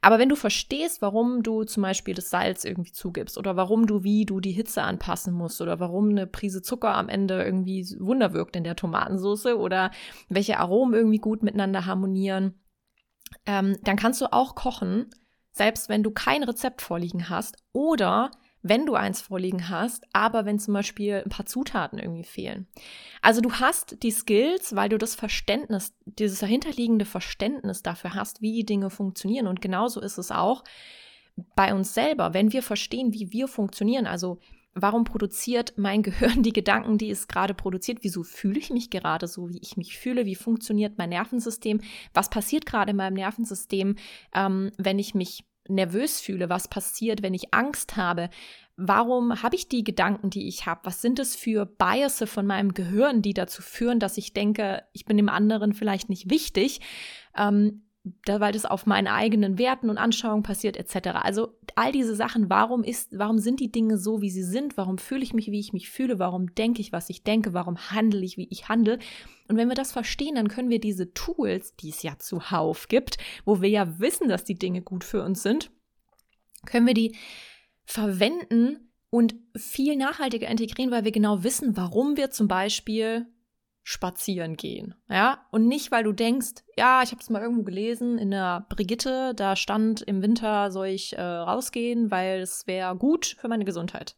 aber 0.03 0.19
wenn 0.19 0.29
du 0.29 0.37
verstehst, 0.37 1.01
warum 1.01 1.43
du 1.43 1.65
zum 1.65 1.83
Beispiel 1.83 2.13
das 2.13 2.29
Salz 2.29 2.65
irgendwie 2.65 2.93
zugibst 2.93 3.39
oder 3.39 3.57
warum 3.57 3.87
du 3.87 4.03
wie 4.05 4.27
du 4.27 4.39
die 4.39 4.53
Hitze 4.53 4.83
anpassen 4.83 5.33
musst 5.33 5.63
oder 5.63 5.81
warum 5.81 6.11
eine 6.11 6.27
Prise 6.27 6.61
Zucker 6.61 6.95
am 6.95 7.09
Ende 7.09 7.43
irgendwie 7.43 7.87
Wunder 8.01 8.35
wirkt 8.35 8.55
in 8.55 8.65
der 8.65 8.77
Tomatensauce 8.77 9.47
oder 9.47 9.93
welche 10.29 10.59
Aromen 10.59 10.93
irgendwie 10.93 11.21
gut 11.21 11.43
miteinander 11.43 11.87
harmonieren, 11.87 12.61
ähm, 13.47 13.79
dann 13.83 13.97
kannst 13.97 14.21
du 14.21 14.31
auch 14.31 14.55
kochen 14.55 15.07
selbst 15.55 15.89
wenn 15.89 16.03
du 16.03 16.11
kein 16.11 16.43
Rezept 16.43 16.83
vorliegen 16.83 17.31
hast 17.31 17.57
oder 17.73 18.31
wenn 18.61 18.87
du 18.87 18.95
eins 18.95 19.21
vorliegen 19.21 19.69
hast, 19.69 20.05
aber 20.13 20.47
wenn 20.47 20.59
zum 20.59 20.75
Beispiel 20.75 21.23
ein 21.23 21.31
paar 21.31 21.47
Zutaten 21.47 21.99
irgendwie 21.99 22.25
fehlen. 22.25 22.67
Also 23.21 23.41
du 23.41 23.53
hast 23.53 24.03
die 24.03 24.11
Skills, 24.11 24.75
weil 24.75 24.89
du 24.89 24.99
das 24.99 25.15
Verständnis, 25.15 25.93
dieses 26.07 26.41
dahinterliegende 26.41 27.05
Verständnis 27.05 27.83
dafür 27.83 28.15
hast, 28.15 28.41
wie 28.41 28.53
die 28.53 28.67
Dinge 28.67 28.91
funktionieren. 28.91 29.47
Und 29.47 29.61
genauso 29.61 30.01
ist 30.01 30.19
es 30.19 30.31
auch 30.31 30.65
bei 31.55 31.75
uns 31.75 31.95
selber, 31.95 32.33
wenn 32.33 32.53
wir 32.53 32.63
verstehen, 32.63 33.13
wie 33.13 33.33
wir 33.33 33.49
funktionieren. 33.49 34.07
Also 34.07 34.39
warum 34.75 35.05
produziert 35.05 35.75
mein 35.77 36.03
Gehirn 36.05 36.43
die 36.43 36.53
Gedanken, 36.53 36.99
die 36.99 37.11
es 37.11 37.29
gerade 37.29 37.55
produziert? 37.55 37.99
Wieso 38.03 38.23
fühle 38.23 38.59
ich 38.59 38.71
mich 38.71 38.91
gerade 38.91 39.27
so, 39.27 39.49
wie 39.49 39.61
ich 39.63 39.77
mich 39.77 39.99
fühle? 39.99 40.27
Wie 40.27 40.35
funktioniert 40.35 40.99
mein 40.99 41.11
Nervensystem? 41.11 41.81
Was 42.13 42.31
passiert 42.31 42.67
gerade 42.67 42.91
in 42.91 42.97
meinem 42.97 43.15
Nervensystem, 43.15 43.97
ähm, 44.35 44.71
wenn 44.77 44.99
ich 44.99 45.15
mich 45.15 45.45
nervös 45.69 46.21
fühle? 46.21 46.51
Was 46.51 46.69
passiert, 46.69 47.23
wenn 47.23 47.35
ich 47.35 47.55
Angst 47.55 47.97
habe? 47.97 48.31
Warum 48.77 49.43
habe 49.43 49.55
ich 49.55 49.69
die 49.69 49.85
Gedanken, 49.85 50.31
die 50.31 50.49
ich 50.49 50.67
habe? 50.67 50.81
Was 50.85 51.01
sind 51.01 51.21
es 51.21 51.37
für 51.37 51.65
Biases 51.65 52.29
von 52.29 52.45
meinem 52.45 52.75
Gehirn, 52.75 53.23
die 53.23 53.33
dazu 53.33 53.63
führen, 53.63 54.01
dass 54.01 54.19
ich 54.19 54.33
denke, 54.33 54.83
ich 54.93 55.05
bin 55.05 55.17
dem 55.17 55.29
anderen 55.29 55.75
vielleicht 55.75 56.09
nicht 56.09 56.29
wichtig? 56.29 56.81
Ähm, 57.37 57.84
da, 58.27 58.39
weil 58.39 58.53
das 58.53 58.67
auf 58.67 58.85
meinen 58.85 59.07
eigenen 59.07 59.57
Werten 59.57 59.89
und 59.89 59.97
Anschauungen 59.97 60.43
passiert, 60.43 60.77
etc. 60.77 61.09
Also 61.23 61.55
all 61.75 61.91
diese 61.91 62.15
Sachen, 62.15 62.51
warum 62.51 62.85
ist, 62.85 63.19
warum 63.19 63.39
sind 63.39 63.61
die 63.61 63.73
Dinge 63.73 63.97
so, 63.97 64.21
wie 64.21 64.29
sie 64.29 64.43
sind? 64.43 64.77
Warum 64.77 64.99
fühle 64.99 65.23
ich 65.23 65.33
mich, 65.33 65.51
wie 65.51 65.61
ich 65.61 65.73
mich 65.73 65.89
fühle? 65.89 66.19
Warum 66.19 66.55
denke 66.55 66.83
ich, 66.83 66.93
was 66.93 67.09
ich 67.09 67.23
denke? 67.23 67.55
Warum 67.55 67.91
handle 67.91 68.23
ich, 68.23 68.37
wie 68.37 68.49
ich 68.51 68.69
handle? 68.69 68.99
Und 69.49 69.57
wenn 69.57 69.69
wir 69.69 69.75
das 69.75 69.93
verstehen, 69.93 70.35
dann 70.35 70.49
können 70.49 70.69
wir 70.69 70.81
diese 70.81 71.15
Tools, 71.15 71.77
die 71.77 71.89
es 71.89 72.03
ja 72.03 72.19
zuhauf 72.19 72.89
gibt, 72.89 73.17
wo 73.47 73.63
wir 73.63 73.71
ja 73.71 73.99
wissen, 73.99 74.29
dass 74.29 74.45
die 74.45 74.59
Dinge 74.59 74.83
gut 74.83 75.03
für 75.03 75.23
uns 75.23 75.43
sind, 75.43 75.71
können 76.67 76.87
wir 76.87 76.95
die 76.95 77.17
verwenden 77.87 78.93
und 79.09 79.35
viel 79.57 79.97
nachhaltiger 79.97 80.49
integrieren, 80.49 80.91
weil 80.91 81.05
wir 81.05 81.13
genau 81.13 81.43
wissen, 81.43 81.77
warum 81.77 82.17
wir 82.17 82.31
zum 82.31 82.49
Beispiel 82.49 83.27
spazieren 83.85 84.57
gehen. 84.57 84.95
Ja, 85.11 85.47
und 85.51 85.69
nicht, 85.69 85.93
weil 85.93 86.03
du 86.03 86.13
denkst, 86.13 86.65
ja, 86.77 87.03
ich 87.03 87.13
habe 87.13 87.21
es 87.21 87.29
mal 87.29 87.43
irgendwo 87.43 87.63
gelesen 87.63 88.19
in 88.19 88.31
der 88.31 88.67
Brigitte, 88.71 89.35
da 89.37 89.57
stand 89.57 90.01
im 90.01 90.23
Winter 90.23 90.73
soll 90.73 90.89
ich 90.89 91.17
äh, 91.17 91.23
rausgehen, 91.23 92.11
weil 92.11 92.41
es 92.41 92.67
wäre 92.67 92.97
gut 92.97 93.37
für 93.39 93.49
meine 93.49 93.67
Gesundheit. 93.67 94.17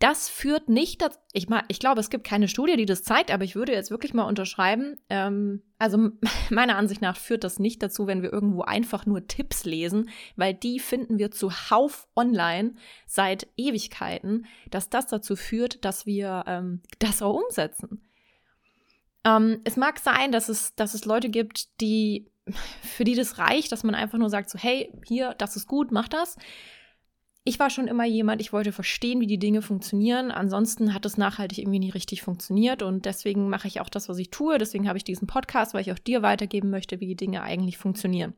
Das 0.00 0.28
führt 0.28 0.68
nicht 0.68 1.00
dazu, 1.00 1.18
ich, 1.32 1.48
ich 1.68 1.80
glaube, 1.80 2.00
es 2.00 2.10
gibt 2.10 2.24
keine 2.24 2.46
Studie, 2.46 2.76
die 2.76 2.86
das 2.86 3.02
zeigt, 3.02 3.32
aber 3.32 3.42
ich 3.42 3.56
würde 3.56 3.72
jetzt 3.72 3.90
wirklich 3.90 4.12
mal 4.12 4.24
unterschreiben, 4.24 4.96
ähm, 5.08 5.62
also 5.78 6.10
meiner 6.50 6.76
Ansicht 6.76 7.00
nach 7.00 7.16
führt 7.16 7.44
das 7.44 7.58
nicht 7.58 7.82
dazu, 7.82 8.06
wenn 8.06 8.22
wir 8.22 8.32
irgendwo 8.32 8.60
einfach 8.60 9.06
nur 9.06 9.26
Tipps 9.26 9.64
lesen, 9.64 10.10
weil 10.36 10.52
die 10.52 10.78
finden 10.78 11.18
wir 11.18 11.30
zuhauf 11.30 12.06
online 12.14 12.74
seit 13.06 13.48
Ewigkeiten, 13.56 14.44
dass 14.70 14.90
das 14.90 15.06
dazu 15.06 15.36
führt, 15.36 15.84
dass 15.86 16.04
wir 16.04 16.44
ähm, 16.46 16.82
das 16.98 17.22
auch 17.22 17.34
umsetzen. 17.34 18.02
Ähm, 19.24 19.60
es 19.64 19.76
mag 19.76 19.98
sein, 19.98 20.32
dass 20.32 20.48
es, 20.48 20.74
dass 20.74 20.94
es 20.94 21.04
Leute 21.04 21.28
gibt, 21.28 21.80
die, 21.80 22.30
für 22.82 23.04
die 23.04 23.14
das 23.14 23.38
reicht, 23.38 23.72
dass 23.72 23.84
man 23.84 23.94
einfach 23.94 24.18
nur 24.18 24.30
sagt, 24.30 24.50
so, 24.50 24.58
hey, 24.58 24.92
hier, 25.06 25.34
das 25.34 25.56
ist 25.56 25.66
gut, 25.66 25.92
mach 25.92 26.08
das. 26.08 26.36
ich 27.44 27.58
war 27.58 27.70
schon 27.70 27.88
immer 27.88 28.04
jemand, 28.04 28.42
ich 28.42 28.52
wollte 28.52 28.72
verstehen, 28.72 29.20
wie 29.20 29.26
die 29.26 29.38
Dinge 29.38 29.62
funktionieren. 29.62 30.30
Ansonsten 30.30 30.92
hat 30.92 31.06
es 31.06 31.16
nachhaltig 31.16 31.58
irgendwie 31.58 31.78
nie 31.78 31.90
richtig 31.90 32.22
funktioniert. 32.22 32.82
Und 32.82 33.06
deswegen 33.06 33.48
mache 33.48 33.68
ich 33.68 33.80
auch 33.80 33.88
das, 33.88 34.08
was 34.08 34.18
ich 34.18 34.30
tue. 34.30 34.58
Deswegen 34.58 34.86
habe 34.86 34.98
ich 34.98 35.04
diesen 35.04 35.26
Podcast, 35.26 35.72
weil 35.72 35.80
ich 35.80 35.92
auch 35.92 35.98
dir 35.98 36.22
weitergeben 36.22 36.68
möchte, 36.70 37.00
wie 37.00 37.06
die 37.06 37.16
Dinge 37.16 37.42
eigentlich 37.42 37.78
funktionieren. 37.78 38.34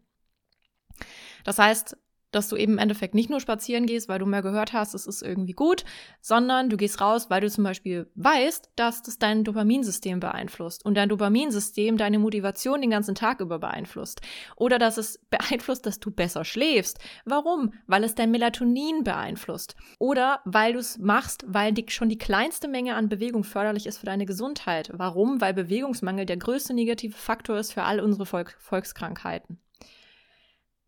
Das 1.44 1.58
heißt, 1.58 1.96
dass 2.30 2.48
du 2.48 2.56
eben 2.56 2.72
im 2.72 2.78
Endeffekt 2.78 3.14
nicht 3.14 3.30
nur 3.30 3.40
spazieren 3.40 3.86
gehst, 3.86 4.08
weil 4.08 4.18
du 4.18 4.26
mehr 4.26 4.42
gehört 4.42 4.72
hast, 4.72 4.94
es 4.94 5.06
ist 5.06 5.22
irgendwie 5.22 5.52
gut, 5.52 5.84
sondern 6.20 6.70
du 6.70 6.76
gehst 6.76 7.00
raus, 7.00 7.30
weil 7.30 7.40
du 7.40 7.50
zum 7.50 7.64
Beispiel 7.64 8.10
weißt, 8.14 8.70
dass 8.76 9.02
das 9.02 9.18
dein 9.18 9.44
Dopaminsystem 9.44 10.20
beeinflusst 10.20 10.84
und 10.84 10.94
dein 10.94 11.08
Dopaminsystem 11.08 11.96
deine 11.96 12.18
Motivation 12.18 12.80
den 12.80 12.90
ganzen 12.90 13.14
Tag 13.14 13.40
über 13.40 13.58
beeinflusst. 13.58 14.20
Oder 14.56 14.78
dass 14.78 14.98
es 14.98 15.18
beeinflusst, 15.30 15.86
dass 15.86 16.00
du 16.00 16.10
besser 16.10 16.44
schläfst. 16.44 16.98
Warum? 17.24 17.74
Weil 17.86 18.04
es 18.04 18.14
dein 18.14 18.30
Melatonin 18.30 19.04
beeinflusst. 19.04 19.76
Oder 19.98 20.40
weil 20.44 20.74
du 20.74 20.78
es 20.78 20.98
machst, 20.98 21.44
weil 21.46 21.72
die, 21.72 21.86
schon 21.88 22.08
die 22.08 22.18
kleinste 22.18 22.68
Menge 22.68 22.94
an 22.94 23.08
Bewegung 23.08 23.44
förderlich 23.44 23.86
ist 23.86 23.98
für 23.98 24.06
deine 24.06 24.26
Gesundheit. 24.26 24.90
Warum? 24.92 25.40
Weil 25.40 25.54
Bewegungsmangel 25.54 26.26
der 26.26 26.36
größte 26.36 26.74
negative 26.74 27.16
Faktor 27.16 27.58
ist 27.58 27.72
für 27.72 27.82
all 27.82 28.00
unsere 28.00 28.26
Volk 28.26 28.56
Volkskrankheiten. 28.58 29.58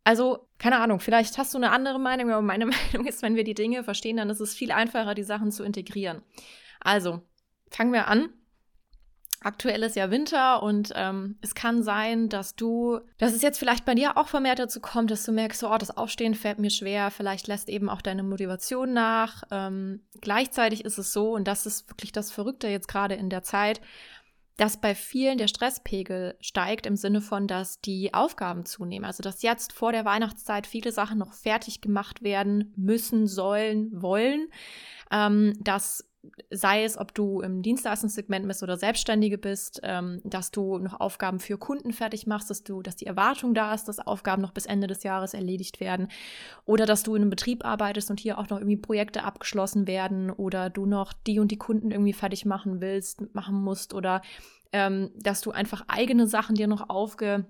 Also, 0.05 0.49
keine 0.59 0.81
Ahnung, 0.81 1.01
vielleicht 1.01 1.39
hast 1.39 1.55
du 1.55 1.59
eine 1.59 1.71
andere 1.71 1.99
Meinung, 1.99 2.31
aber 2.31 2.43
meine 2.43 2.67
Meinung 2.93 3.07
ist, 3.07 3.23
wenn 3.23 3.37
wir 3.37 3.45
die 3.45 3.55
Dinge 3.55 3.85
verstehen, 3.85 4.17
dann 4.17 4.31
ist 4.31 4.41
es 4.41 4.55
viel 4.55 4.73
einfacher, 4.73 5.15
die 5.15 5.23
Sachen 5.23 5.53
zu 5.53 5.63
integrieren. 5.63 6.23
Also, 6.81 7.23
fangen 7.71 7.93
wir 7.93 8.09
an. 8.09 8.31
Aktuell 9.45 9.83
ist 9.83 9.97
ja 9.97 10.11
Winter 10.13 10.63
und 10.63 10.93
ähm, 10.95 11.37
es 11.41 11.57
kann 11.57 11.83
sein, 11.83 12.29
dass 12.29 12.55
du, 12.55 13.01
dass 13.19 13.35
es 13.35 13.43
jetzt 13.43 13.59
vielleicht 13.59 13.85
bei 13.85 13.97
dir 13.97 14.17
auch 14.17 14.29
vermehrt 14.29 14.61
dazu 14.61 14.81
kommt, 14.81 15.11
dass 15.11 15.25
du 15.25 15.33
merkst, 15.33 15.59
so, 15.59 15.69
oh, 15.73 15.79
das 15.79 15.97
Aufstehen 15.97 16.35
fällt 16.35 16.61
mir 16.61 16.71
schwer, 16.71 17.11
vielleicht 17.11 17.49
lässt 17.49 17.69
eben 17.69 17.89
auch 17.89 18.03
deine 18.03 18.23
Motivation 18.23 18.93
nach. 18.93 19.43
Ähm, 19.51 20.05
gleichzeitig 20.21 20.85
ist 20.85 20.99
es 20.99 21.13
so, 21.13 21.33
und 21.33 21.49
das 21.49 21.67
ist 21.67 21.91
wirklich 21.91 22.13
das 22.13 22.31
Verrückte 22.31 22.69
jetzt 22.69 22.87
gerade 22.87 23.17
in 23.17 23.31
der 23.31 23.43
Zeit, 23.43 23.81
dass 24.57 24.81
bei 24.81 24.95
vielen 24.95 25.39
der 25.39 25.49
Stresspegel 25.49 26.37
steigt 26.41 26.87
im 26.87 26.97
Sinne 26.97 27.21
von, 27.21 27.47
dass 27.47 27.81
die 27.81 28.15
Aufgaben 28.15 28.65
zunehmen. 28.67 29.05
Also 29.05 29.23
dass 29.23 29.43
jetzt 29.43 29.73
vor 29.73 29.93
der 29.93 30.05
Weihnachtszeit 30.05 30.67
viele 30.67 30.93
Sachen 30.93 31.19
noch 31.19 31.33
fertig 31.33 31.81
gemacht 31.81 32.23
werden 32.23 32.73
müssen, 32.77 33.27
sollen, 33.27 33.91
wollen. 33.93 34.49
Ähm, 35.11 35.55
dass 35.61 36.12
sei 36.51 36.85
es, 36.85 36.97
ob 36.97 37.15
du 37.15 37.41
im 37.41 37.63
Dienstleistungssegment 37.63 38.47
bist 38.47 38.63
oder 38.63 38.77
Selbstständige 38.77 39.39
bist, 39.39 39.81
ähm, 39.83 40.21
dass 40.25 40.51
du 40.51 40.79
noch 40.79 41.01
Aufgaben 41.01 41.41
für 41.41 41.59
Kunden 41.59 41.93
fertig 41.93 42.27
machst, 42.27 42.49
dass 42.49 42.63
du, 42.63 42.81
dass 42.81 42.97
die 42.97 43.07
Erwartung 43.07 43.55
da 43.55 43.75
ist, 43.75 43.87
dass 43.87 43.99
Aufgaben 43.99 44.41
noch 44.41 44.53
bis 44.53 44.67
Ende 44.67 44.87
des 44.87 45.03
Jahres 45.03 45.35
erledigt 45.35 45.81
werden, 45.81 46.09
oder 46.65 46.87
dass 46.87 47.03
du 47.03 47.15
in 47.15 47.23
einem 47.23 47.31
Betrieb 47.31 47.65
arbeitest 47.65 48.11
und 48.11 48.21
hier 48.21 48.39
auch 48.39 48.49
noch 48.51 48.59
irgendwie 48.59 48.77
Projekte 48.77 49.25
abgeschlossen 49.25 49.87
werden, 49.87 50.31
oder 50.31 50.71
du 50.71 50.87
noch 50.87 51.13
die 51.13 51.41
und 51.41 51.51
die 51.51 51.59
Kunden 51.59 51.91
irgendwie 51.91 52.13
fertig 52.13 52.45
machen 52.45 52.81
willst, 52.81 53.35
machen 53.35 53.57
musst, 53.57 53.93
oder 53.93 54.23
ähm, 54.73 55.11
dass 55.17 55.41
du 55.41 55.51
einfach 55.51 55.85
eigene 55.89 56.27
Sachen 56.29 56.55
dir 56.55 56.69
noch 56.69 56.89
aufge 56.89 57.47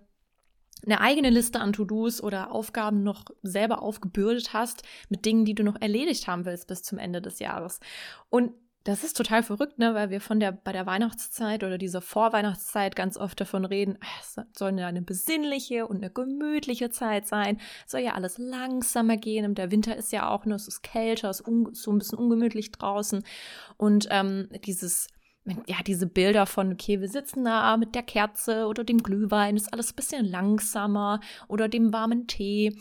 eine 0.84 1.00
eigene 1.00 1.30
Liste 1.30 1.60
an 1.60 1.72
To-Dos 1.72 2.20
oder 2.20 2.50
Aufgaben 2.50 3.04
noch 3.04 3.26
selber 3.42 3.82
aufgebürdet 3.82 4.52
hast 4.52 4.82
mit 5.08 5.24
Dingen, 5.24 5.44
die 5.44 5.54
du 5.54 5.62
noch 5.62 5.80
erledigt 5.80 6.26
haben 6.26 6.44
willst 6.44 6.66
bis 6.66 6.82
zum 6.82 6.98
Ende 6.98 7.22
des 7.22 7.38
Jahres. 7.38 7.78
Und 8.30 8.52
das 8.84 9.04
ist 9.04 9.16
total 9.16 9.42
verrückt, 9.42 9.78
ne, 9.78 9.94
weil 9.94 10.10
wir 10.10 10.20
von 10.20 10.40
der 10.40 10.52
bei 10.52 10.72
der 10.72 10.86
Weihnachtszeit 10.86 11.62
oder 11.62 11.78
dieser 11.78 12.00
Vorweihnachtszeit 12.00 12.96
ganz 12.96 13.16
oft 13.16 13.40
davon 13.40 13.64
reden, 13.64 13.98
ah, 14.00 14.20
es 14.20 14.36
soll 14.58 14.78
eine 14.78 15.02
besinnliche 15.02 15.86
und 15.86 15.98
eine 15.98 16.10
gemütliche 16.10 16.90
Zeit 16.90 17.26
sein. 17.26 17.60
Es 17.86 17.92
soll 17.92 18.00
ja 18.00 18.14
alles 18.14 18.38
langsamer 18.38 19.16
gehen. 19.16 19.44
Und 19.44 19.58
der 19.58 19.70
Winter 19.70 19.96
ist 19.96 20.12
ja 20.12 20.28
auch 20.28 20.44
nur, 20.46 20.56
es 20.56 20.68
ist 20.68 20.82
kälter, 20.82 21.30
es 21.30 21.40
ist 21.40 21.82
so 21.82 21.92
ein 21.92 21.98
bisschen 21.98 22.18
ungemütlich 22.18 22.72
draußen. 22.72 23.24
Und 23.76 24.08
ähm, 24.10 24.48
dieses 24.64 25.08
ja, 25.66 25.76
diese 25.84 26.06
Bilder 26.06 26.46
von, 26.46 26.72
okay, 26.72 27.00
wir 27.00 27.08
sitzen 27.08 27.44
da 27.44 27.76
mit 27.76 27.96
der 27.96 28.04
Kerze 28.04 28.66
oder 28.66 28.84
dem 28.84 29.02
Glühwein, 29.02 29.56
ist 29.56 29.72
alles 29.72 29.92
ein 29.92 29.96
bisschen 29.96 30.24
langsamer 30.24 31.18
oder 31.48 31.68
dem 31.68 31.92
warmen 31.92 32.28
Tee. 32.28 32.76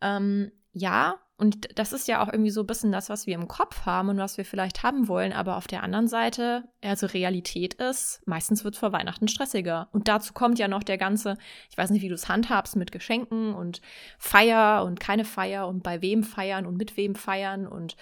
Ähm, 0.00 0.50
ja, 0.72 1.20
und 1.40 1.78
das 1.78 1.94
ist 1.94 2.06
ja 2.06 2.22
auch 2.22 2.30
irgendwie 2.30 2.50
so 2.50 2.60
ein 2.60 2.66
bisschen 2.66 2.92
das, 2.92 3.08
was 3.08 3.26
wir 3.26 3.34
im 3.34 3.48
Kopf 3.48 3.86
haben 3.86 4.10
und 4.10 4.18
was 4.18 4.36
wir 4.36 4.44
vielleicht 4.44 4.82
haben 4.82 5.08
wollen. 5.08 5.32
Aber 5.32 5.56
auf 5.56 5.66
der 5.66 5.82
anderen 5.82 6.06
Seite, 6.06 6.64
also 6.82 7.06
Realität 7.06 7.72
ist, 7.72 8.20
meistens 8.26 8.62
wird 8.62 8.74
es 8.74 8.78
vor 8.78 8.92
Weihnachten 8.92 9.26
stressiger. 9.26 9.88
Und 9.92 10.06
dazu 10.06 10.34
kommt 10.34 10.58
ja 10.58 10.68
noch 10.68 10.82
der 10.82 10.98
ganze, 10.98 11.38
ich 11.70 11.78
weiß 11.78 11.88
nicht, 11.90 12.02
wie 12.02 12.10
du 12.10 12.14
es 12.14 12.28
handhabst 12.28 12.76
mit 12.76 12.92
Geschenken 12.92 13.54
und 13.54 13.80
Feier 14.18 14.84
und 14.84 15.00
keine 15.00 15.24
Feier 15.24 15.66
und 15.66 15.82
bei 15.82 16.02
wem 16.02 16.24
feiern 16.24 16.66
und 16.66 16.76
mit 16.76 16.98
wem 16.98 17.14
feiern. 17.14 17.66
Und 17.66 17.96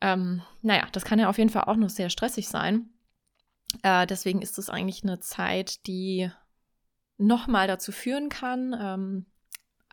ähm, 0.00 0.42
naja, 0.60 0.88
das 0.90 1.04
kann 1.04 1.20
ja 1.20 1.28
auf 1.28 1.38
jeden 1.38 1.50
Fall 1.50 1.64
auch 1.66 1.76
noch 1.76 1.90
sehr 1.90 2.10
stressig 2.10 2.48
sein. 2.48 2.88
Äh, 3.84 4.08
deswegen 4.08 4.42
ist 4.42 4.58
es 4.58 4.70
eigentlich 4.70 5.04
eine 5.04 5.20
Zeit, 5.20 5.86
die 5.86 6.32
nochmal 7.16 7.68
dazu 7.68 7.92
führen 7.92 8.28
kann, 8.28 8.76
ähm, 8.76 9.26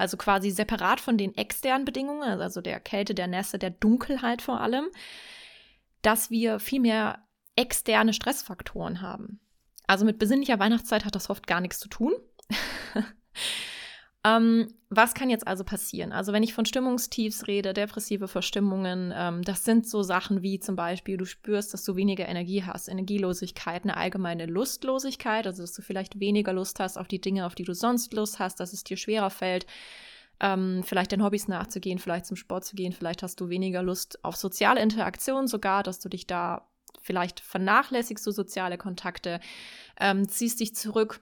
also 0.03 0.17
quasi 0.17 0.51
separat 0.51 0.99
von 0.99 1.17
den 1.17 1.33
externen 1.37 1.85
Bedingungen, 1.85 2.41
also 2.41 2.59
der 2.59 2.81
Kälte, 2.81 3.15
der 3.15 3.27
Nässe, 3.27 3.57
der 3.57 3.69
Dunkelheit 3.69 4.41
vor 4.41 4.59
allem, 4.59 4.89
dass 6.01 6.29
wir 6.29 6.59
viel 6.59 6.81
mehr 6.81 7.25
externe 7.55 8.11
Stressfaktoren 8.11 9.01
haben. 9.01 9.39
Also 9.87 10.03
mit 10.03 10.19
besinnlicher 10.19 10.59
Weihnachtszeit 10.59 11.05
hat 11.05 11.15
das 11.15 11.29
oft 11.29 11.47
gar 11.47 11.61
nichts 11.61 11.79
zu 11.79 11.87
tun. 11.87 12.13
Ähm, 14.25 14.73
was 14.89 15.13
kann 15.13 15.29
jetzt 15.29 15.47
also 15.47 15.63
passieren? 15.63 16.13
Also 16.13 16.31
wenn 16.31 16.43
ich 16.43 16.53
von 16.53 16.65
Stimmungstiefs 16.65 17.47
rede, 17.47 17.73
depressive 17.73 18.27
Verstimmungen, 18.27 19.13
ähm, 19.15 19.41
das 19.41 19.65
sind 19.65 19.87
so 19.87 20.01
Sachen 20.01 20.41
wie 20.41 20.59
zum 20.59 20.75
Beispiel, 20.75 21.17
du 21.17 21.25
spürst, 21.25 21.73
dass 21.73 21.83
du 21.83 21.95
weniger 21.95 22.27
Energie 22.27 22.63
hast, 22.63 22.87
Energielosigkeit, 22.87 23.83
eine 23.83 23.97
allgemeine 23.97 24.45
Lustlosigkeit, 24.45 25.45
also 25.45 25.63
dass 25.63 25.73
du 25.73 25.81
vielleicht 25.81 26.19
weniger 26.19 26.53
Lust 26.53 26.79
hast 26.79 26.97
auf 26.97 27.07
die 27.07 27.19
Dinge, 27.19 27.45
auf 27.45 27.55
die 27.55 27.63
du 27.63 27.73
sonst 27.73 28.13
Lust 28.13 28.39
hast, 28.39 28.59
dass 28.59 28.71
es 28.71 28.85
dir 28.85 28.95
schwerer 28.95 29.29
fällt, 29.29 29.65
ähm, 30.39 30.83
vielleicht 30.85 31.11
den 31.11 31.23
Hobbys 31.23 31.49
nachzugehen, 31.49 31.99
vielleicht 31.99 32.25
zum 32.25 32.37
Sport 32.37 32.63
zu 32.63 32.75
gehen, 32.75 32.93
vielleicht 32.93 33.23
hast 33.23 33.41
du 33.41 33.49
weniger 33.49 33.83
Lust 33.83 34.23
auf 34.23 34.37
soziale 34.37 34.81
Interaktion 34.81 35.47
sogar, 35.47 35.83
dass 35.83 35.99
du 35.99 36.07
dich 36.07 36.27
da 36.27 36.69
vielleicht 37.01 37.41
vernachlässigst, 37.41 38.25
du 38.25 38.31
soziale 38.31 38.77
Kontakte, 38.77 39.41
ähm, 39.99 40.29
ziehst 40.29 40.61
dich 40.61 40.75
zurück 40.75 41.19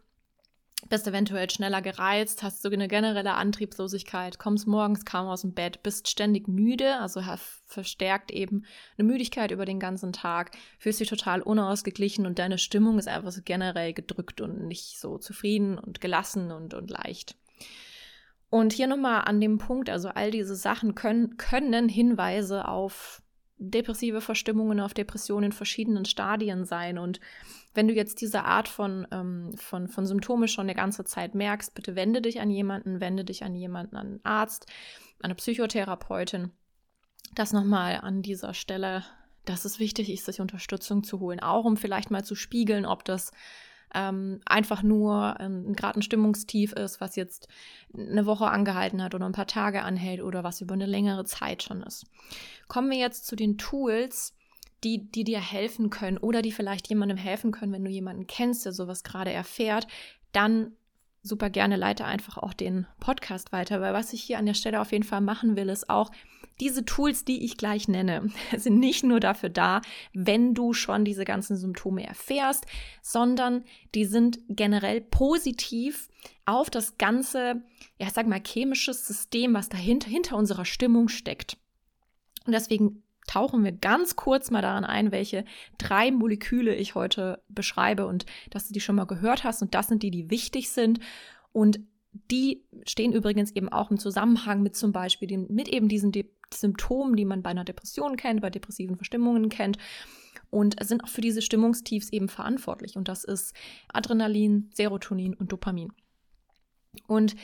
bist 0.89 1.07
eventuell 1.07 1.49
schneller 1.49 1.81
gereizt, 1.81 2.43
hast 2.43 2.61
so 2.61 2.69
eine 2.69 2.87
generelle 2.87 3.33
Antriebslosigkeit, 3.33 4.39
kommst 4.39 4.67
morgens 4.67 5.05
kaum 5.05 5.27
aus 5.27 5.41
dem 5.41 5.53
Bett, 5.53 5.83
bist 5.83 6.09
ständig 6.09 6.47
müde, 6.47 6.97
also 6.99 7.21
verstärkt 7.65 8.31
eben 8.31 8.65
eine 8.97 9.07
Müdigkeit 9.07 9.51
über 9.51 9.65
den 9.65 9.79
ganzen 9.79 10.13
Tag, 10.13 10.51
fühlst 10.79 10.99
dich 10.99 11.09
total 11.09 11.41
unausgeglichen 11.41 12.25
und 12.25 12.39
deine 12.39 12.57
Stimmung 12.57 12.99
ist 12.99 13.07
einfach 13.07 13.31
so 13.31 13.41
generell 13.43 13.93
gedrückt 13.93 14.41
und 14.41 14.67
nicht 14.67 14.99
so 14.99 15.17
zufrieden 15.17 15.77
und 15.77 16.01
gelassen 16.01 16.51
und, 16.51 16.73
und 16.73 16.89
leicht. 16.89 17.35
Und 18.49 18.73
hier 18.73 18.87
nochmal 18.87 19.21
an 19.25 19.39
dem 19.39 19.59
Punkt, 19.59 19.89
also 19.89 20.09
all 20.09 20.29
diese 20.29 20.55
Sachen 20.55 20.93
können, 20.93 21.37
können 21.37 21.87
Hinweise 21.87 22.67
auf 22.67 23.21
depressive 23.61 24.21
Verstimmungen, 24.21 24.79
auf 24.79 24.93
Depressionen 24.93 25.45
in 25.45 25.51
verschiedenen 25.51 26.05
Stadien 26.05 26.65
sein 26.65 26.97
und 26.97 27.19
wenn 27.73 27.87
du 27.87 27.93
jetzt 27.93 28.19
diese 28.21 28.43
Art 28.43 28.67
von, 28.67 29.07
ähm, 29.11 29.53
von, 29.55 29.87
von 29.87 30.05
Symptome 30.05 30.47
schon 30.47 30.65
eine 30.65 30.75
ganze 30.75 31.05
Zeit 31.05 31.35
merkst, 31.35 31.73
bitte 31.73 31.95
wende 31.95 32.21
dich 32.21 32.41
an 32.41 32.49
jemanden, 32.49 32.99
wende 32.99 33.23
dich 33.23 33.43
an 33.43 33.55
jemanden, 33.55 33.95
an 33.95 34.07
einen 34.07 34.25
Arzt, 34.25 34.65
an 35.19 35.25
eine 35.25 35.35
Psychotherapeutin. 35.35 36.51
Das 37.33 37.53
nochmal 37.53 38.01
an 38.01 38.21
dieser 38.21 38.53
Stelle, 38.53 39.05
dass 39.45 39.63
es 39.63 39.79
wichtig 39.79 40.11
ist, 40.11 40.25
sich 40.25 40.41
Unterstützung 40.41 41.03
zu 41.03 41.19
holen, 41.19 41.39
auch 41.39 41.63
um 41.63 41.77
vielleicht 41.77 42.11
mal 42.11 42.25
zu 42.25 42.35
spiegeln, 42.35 42.85
ob 42.85 43.05
das 43.05 43.31
ähm, 43.93 44.41
einfach 44.45 44.83
nur 44.83 45.35
ähm, 45.39 45.73
gerade 45.73 45.99
ein 45.99 46.03
Stimmungstief 46.03 46.73
ist, 46.73 47.01
was 47.01 47.15
jetzt 47.15 47.47
eine 47.93 48.25
Woche 48.25 48.47
angehalten 48.47 49.03
hat 49.03 49.15
oder 49.15 49.25
ein 49.25 49.33
paar 49.33 49.47
Tage 49.47 49.83
anhält 49.83 50.21
oder 50.21 50.43
was 50.43 50.61
über 50.61 50.73
eine 50.73 50.85
längere 50.85 51.25
Zeit 51.25 51.63
schon 51.63 51.83
ist. 51.83 52.05
Kommen 52.67 52.89
wir 52.89 52.97
jetzt 52.97 53.27
zu 53.27 53.35
den 53.35 53.57
Tools, 53.57 54.33
die, 54.83 55.11
die 55.11 55.23
dir 55.23 55.39
helfen 55.39 55.89
können 55.89 56.17
oder 56.17 56.41
die 56.41 56.51
vielleicht 56.51 56.87
jemandem 56.87 57.17
helfen 57.17 57.51
können, 57.51 57.73
wenn 57.73 57.85
du 57.85 57.91
jemanden 57.91 58.27
kennst, 58.27 58.65
der 58.65 58.73
sowas 58.73 59.03
gerade 59.03 59.31
erfährt, 59.31 59.87
dann 60.31 60.73
super 61.23 61.49
gerne 61.49 61.75
leite 61.75 62.05
einfach 62.05 62.37
auch 62.37 62.53
den 62.53 62.87
Podcast 62.99 63.51
weiter, 63.51 63.81
weil 63.81 63.93
was 63.93 64.13
ich 64.13 64.23
hier 64.23 64.39
an 64.39 64.45
der 64.45 64.53
Stelle 64.53 64.81
auf 64.81 64.91
jeden 64.91 65.03
Fall 65.03 65.21
machen 65.21 65.55
will, 65.55 65.69
ist 65.69 65.89
auch 65.89 66.11
diese 66.59 66.85
Tools, 66.85 67.25
die 67.25 67.43
ich 67.43 67.57
gleich 67.57 67.87
nenne, 67.87 68.29
sind 68.57 68.79
nicht 68.79 69.03
nur 69.03 69.19
dafür 69.19 69.49
da, 69.49 69.81
wenn 70.13 70.53
du 70.53 70.73
schon 70.73 71.05
diese 71.05 71.25
ganzen 71.25 71.57
Symptome 71.57 72.05
erfährst, 72.05 72.65
sondern 73.01 73.63
die 73.95 74.05
sind 74.05 74.39
generell 74.47 75.01
positiv 75.01 76.09
auf 76.45 76.69
das 76.69 76.97
ganze, 76.97 77.63
ja, 77.99 78.09
sag 78.09 78.27
mal, 78.27 78.41
chemische 78.45 78.93
System, 78.93 79.53
was 79.53 79.69
dahinter 79.69 80.09
hinter 80.09 80.37
unserer 80.37 80.65
Stimmung 80.65 81.07
steckt. 81.07 81.57
Und 82.45 82.53
deswegen 82.53 83.03
tauchen 83.31 83.63
wir 83.63 83.71
ganz 83.71 84.17
kurz 84.17 84.51
mal 84.51 84.61
daran 84.61 84.83
ein, 84.83 85.13
welche 85.13 85.45
drei 85.77 86.11
Moleküle 86.11 86.75
ich 86.75 86.95
heute 86.95 87.41
beschreibe 87.47 88.05
und 88.05 88.25
dass 88.49 88.67
du 88.67 88.73
die 88.73 88.81
schon 88.81 88.97
mal 88.97 89.05
gehört 89.05 89.45
hast. 89.45 89.61
Und 89.61 89.73
das 89.73 89.87
sind 89.87 90.03
die, 90.03 90.11
die 90.11 90.29
wichtig 90.29 90.69
sind. 90.69 90.99
Und 91.53 91.79
die 92.11 92.65
stehen 92.85 93.13
übrigens 93.13 93.51
eben 93.51 93.69
auch 93.69 93.89
im 93.89 93.97
Zusammenhang 93.97 94.61
mit 94.61 94.75
zum 94.75 94.91
Beispiel 94.91 95.29
den, 95.29 95.47
mit 95.49 95.69
eben 95.69 95.87
diesen 95.87 96.11
De 96.11 96.29
Symptomen, 96.53 97.15
die 97.15 97.23
man 97.23 97.41
bei 97.41 97.51
einer 97.51 97.63
Depression 97.63 98.17
kennt, 98.17 98.41
bei 98.41 98.49
depressiven 98.49 98.97
Verstimmungen 98.97 99.47
kennt 99.47 99.77
und 100.49 100.75
sind 100.83 101.01
auch 101.01 101.07
für 101.07 101.21
diese 101.21 101.41
Stimmungstiefs 101.41 102.09
eben 102.09 102.27
verantwortlich. 102.27 102.97
Und 102.97 103.07
das 103.07 103.23
ist 103.23 103.55
Adrenalin, 103.93 104.69
Serotonin 104.73 105.33
und 105.33 105.53
Dopamin. 105.53 105.93
Und 107.07 107.37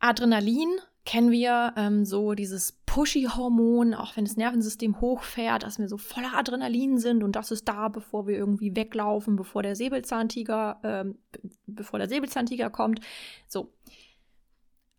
Adrenalin 0.00 0.80
kennen 1.04 1.30
wir 1.30 1.74
ähm, 1.76 2.04
so 2.04 2.34
dieses 2.34 2.77
Pushy-Hormon, 2.98 3.94
auch 3.94 4.16
wenn 4.16 4.24
das 4.24 4.36
Nervensystem 4.36 5.00
hochfährt, 5.00 5.62
dass 5.62 5.78
wir 5.78 5.88
so 5.88 5.98
voller 5.98 6.36
Adrenalin 6.36 6.98
sind 6.98 7.22
und 7.22 7.36
das 7.36 7.52
ist 7.52 7.68
da, 7.68 7.86
bevor 7.86 8.26
wir 8.26 8.36
irgendwie 8.36 8.74
weglaufen, 8.74 9.36
bevor 9.36 9.62
der 9.62 9.76
Säbelzahntiger, 9.76 10.80
ähm, 10.82 11.18
bevor 11.68 12.00
der 12.00 12.08
Säbelzahntiger 12.08 12.70
kommt. 12.70 12.98
So. 13.46 13.72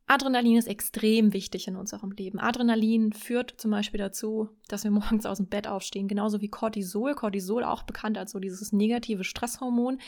Adrenalin 0.07 0.55
ist 0.55 0.69
extrem 0.69 1.33
wichtig 1.33 1.67
in 1.67 1.75
unserem 1.75 2.11
Leben. 2.11 2.39
Adrenalin 2.39 3.11
führt 3.11 3.55
zum 3.57 3.71
Beispiel 3.71 3.99
dazu, 3.99 4.47
dass 4.69 4.85
wir 4.85 4.91
morgens 4.91 5.25
aus 5.25 5.37
dem 5.37 5.47
Bett 5.47 5.67
aufstehen, 5.67 6.07
genauso 6.07 6.39
wie 6.39 6.47
Cortisol. 6.47 7.15
Cortisol 7.15 7.65
auch 7.65 7.83
bekannt 7.83 8.17
als 8.17 8.31
so 8.31 8.39
dieses 8.39 8.71
negative 8.71 9.25
Stresshormon 9.25 9.99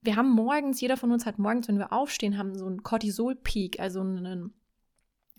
wir 0.00 0.16
haben 0.16 0.28
morgens, 0.28 0.82
jeder 0.82 0.98
von 0.98 1.12
uns 1.12 1.24
hat 1.24 1.38
morgens, 1.38 1.66
wenn 1.66 1.78
wir 1.78 1.90
aufstehen, 1.90 2.36
haben 2.36 2.54
so 2.58 2.66
einen 2.66 2.82
Cortisol-Peak, 2.82 3.80
also 3.80 4.00
einen 4.00 4.52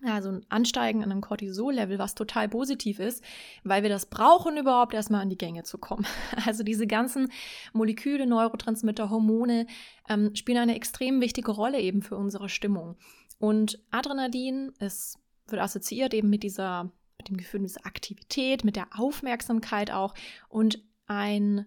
ja, 0.04 0.22
so 0.22 0.30
ein 0.30 0.46
Ansteigen 0.50 1.04
an 1.04 1.12
einem 1.12 1.22
Cortisol-Level, 1.22 1.98
was 2.00 2.16
total 2.16 2.50
positiv 2.50 3.00
ist, 3.00 3.24
weil 3.64 3.82
wir 3.82 3.90
das 3.90 4.06
brauchen, 4.06 4.58
überhaupt 4.58 4.94
erstmal 4.94 5.22
an 5.22 5.30
die 5.30 5.38
Gänge 5.38 5.64
zu 5.64 5.78
kommen. 5.78 6.06
Also 6.46 6.64
diese 6.64 6.86
ganzen 6.86 7.32
Moleküle, 7.74 8.28
Neurotransmitter, 8.28 9.10
Hormone 9.10 9.68
ähm, 10.10 10.36
spielen 10.36 10.58
eine 10.58 10.76
extrem 10.76 11.22
wichtige 11.22 11.52
Rolle 11.52 11.80
eben 11.80 12.02
für 12.02 12.18
unsere 12.18 12.50
Stimmung. 12.50 12.98
Und 13.40 13.80
Adrenalin 13.92 14.74
ist, 14.80 15.18
wird 15.48 15.62
assoziiert 15.62 16.14
eben 16.14 16.30
mit 16.30 16.44
dieser, 16.44 16.92
mit 17.18 17.30
dem 17.30 17.38
Gefühl 17.38 17.62
dieser 17.62 17.86
Aktivität, 17.86 18.64
mit 18.64 18.76
der 18.76 18.88
Aufmerksamkeit 18.98 19.92
auch 19.92 20.14
und 20.50 20.84
ein 21.08 21.66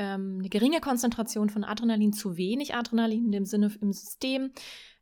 ähm, 0.00 0.38
eine 0.40 0.48
geringe 0.48 0.80
Konzentration 0.80 1.50
von 1.50 1.62
Adrenalin, 1.62 2.14
zu 2.14 2.38
wenig 2.38 2.74
Adrenalin 2.74 3.26
in 3.26 3.32
dem 3.32 3.44
Sinne 3.44 3.70
im 3.82 3.92
System, 3.92 4.50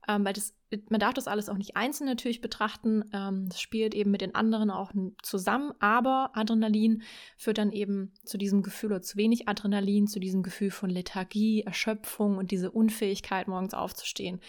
ähm, 0.09 0.25
weil 0.25 0.33
das, 0.33 0.55
man 0.89 1.01
darf 1.01 1.15
das 1.15 1.29
alles 1.29 1.49
auch 1.49 1.57
nicht 1.57 1.77
einzeln 1.77 2.07
natürlich 2.07 2.41
betrachten. 2.41 3.05
Ähm, 3.13 3.49
spielt 3.57 3.95
eben 3.95 4.11
mit 4.11 4.21
den 4.21 4.35
anderen 4.35 4.71
auch 4.71 4.93
zusammen, 5.23 5.73
aber 5.79 6.31
Adrenalin 6.35 7.03
führt 7.37 7.59
dann 7.59 7.73
eben 7.73 8.13
zu 8.25 8.39
diesem 8.39 8.63
Gefühl 8.63 8.93
oder 8.93 9.03
zu 9.03 9.17
wenig 9.17 9.49
Adrenalin, 9.49 10.07
zu 10.07 10.21
diesem 10.21 10.43
Gefühl 10.43 10.71
von 10.71 10.91
Lethargie, 10.91 11.63
Erschöpfung 11.63 12.37
und 12.37 12.51
diese 12.51 12.71
Unfähigkeit, 12.71 13.49
morgens 13.49 13.75
aufzustehen. 13.75 14.41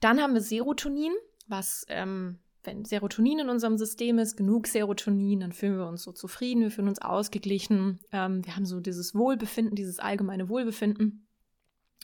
Dann 0.00 0.20
haben 0.20 0.34
wir 0.34 0.40
Serotonin, 0.40 1.12
was 1.46 1.84
ähm, 1.88 2.38
wenn 2.64 2.84
Serotonin 2.84 3.40
in 3.40 3.48
unserem 3.48 3.78
System 3.78 4.18
ist, 4.18 4.36
genug 4.36 4.66
Serotonin, 4.66 5.40
dann 5.40 5.52
fühlen 5.52 5.78
wir 5.78 5.86
uns 5.86 6.02
so 6.02 6.12
zufrieden, 6.12 6.62
wir 6.62 6.70
fühlen 6.70 6.88
uns 6.88 7.00
ausgeglichen, 7.00 8.00
ähm, 8.12 8.44
wir 8.44 8.56
haben 8.56 8.66
so 8.66 8.80
dieses 8.80 9.14
Wohlbefinden, 9.14 9.74
dieses 9.74 9.98
allgemeine 9.98 10.48
Wohlbefinden. 10.48 11.26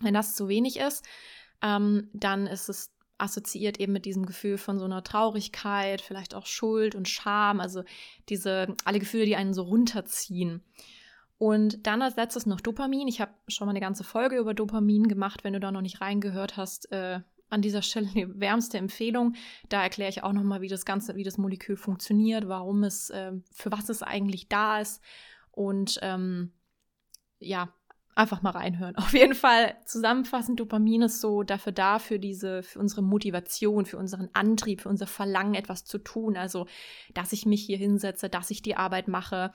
Wenn 0.01 0.15
das 0.15 0.35
zu 0.35 0.49
wenig 0.49 0.79
ist, 0.79 1.05
ähm, 1.63 2.09
dann 2.13 2.47
ist 2.47 2.69
es 2.69 2.94
assoziiert 3.19 3.79
eben 3.81 3.93
mit 3.93 4.05
diesem 4.05 4.27
Gefühl 4.27 4.59
von 4.59 4.79
so 4.79 4.85
einer 4.85 5.05
Traurigkeit, 5.05 6.01
vielleicht 6.01 6.35
auch 6.35 6.47
Schuld 6.47 6.95
und 6.95 7.09
Scham, 7.09 7.61
also 7.61 7.85
diese 8.29 8.75
alle 8.85 8.99
Gefühle, 8.99 9.27
die 9.27 9.37
einen 9.37 9.55
so 9.55 9.63
runterziehen. 9.63 10.63
Und 11.39 11.87
dann 11.87 12.03
als 12.03 12.17
letztes 12.17 12.47
noch 12.47 12.61
Dopamin. 12.61 13.09
Ich 13.09 13.21
habe 13.21 13.33
schon 13.49 13.67
mal 13.67 13.73
eine 13.73 13.81
ganze 13.81 14.05
Folge 14.05 14.37
über 14.37 14.55
Dopamin 14.55 15.09
gemacht. 15.09 15.45
Wenn 15.45 15.53
du 15.53 15.61
da 15.61 15.73
noch 15.73 15.81
nicht 15.81 16.01
reingehört 16.01 16.57
hast, 16.57 16.91
äh, 16.93 17.21
an 17.51 17.63
dieser 17.63 17.83
Stelle 17.83 18.09
eine 18.15 18.41
wärmste 18.41 18.79
Empfehlung. 18.79 19.35
Da 19.69 19.83
erkläre 19.83 20.11
ich 20.11 20.23
auch 20.23 20.33
nochmal, 20.33 20.61
wie 20.61 20.69
das 20.69 20.85
Ganze, 20.85 21.17
wie 21.17 21.25
das 21.25 21.39
Molekül 21.39 21.77
funktioniert, 21.77 22.49
warum 22.49 22.85
es, 22.85 23.11
äh, 23.11 23.33
für 23.53 23.73
was 23.73 23.89
es 23.89 24.03
eigentlich 24.03 24.49
da 24.49 24.81
ist. 24.81 25.03
Und 25.51 25.99
ähm, 26.03 26.53
ja, 27.39 27.73
einfach 28.15 28.43
mal 28.43 28.51
reinhören. 28.51 28.97
Auf 28.97 29.13
jeden 29.13 29.35
Fall 29.35 29.77
zusammenfassend, 29.85 30.61
Dopamin 30.61 31.03
ist 31.03 31.21
so 31.21 31.43
dafür 31.43 31.73
da, 31.73 31.99
für 31.99 32.19
diese, 32.19 32.63
für 32.63 32.79
unsere 32.79 33.03
Motivation, 33.03 33.87
für 33.87 33.99
unseren 33.99 34.29
Antrieb, 34.33 34.83
für 34.83 34.89
unser 34.89 35.07
Verlangen, 35.07 35.55
etwas 35.55 35.85
zu 35.85 35.99
tun. 35.99 36.37
Also, 36.37 36.67
dass 37.13 37.33
ich 37.33 37.47
mich 37.47 37.63
hier 37.65 37.79
hinsetze, 37.79 38.29
dass 38.29 38.51
ich 38.51 38.63
die 38.63 38.77
Arbeit 38.77 39.09
mache, 39.09 39.53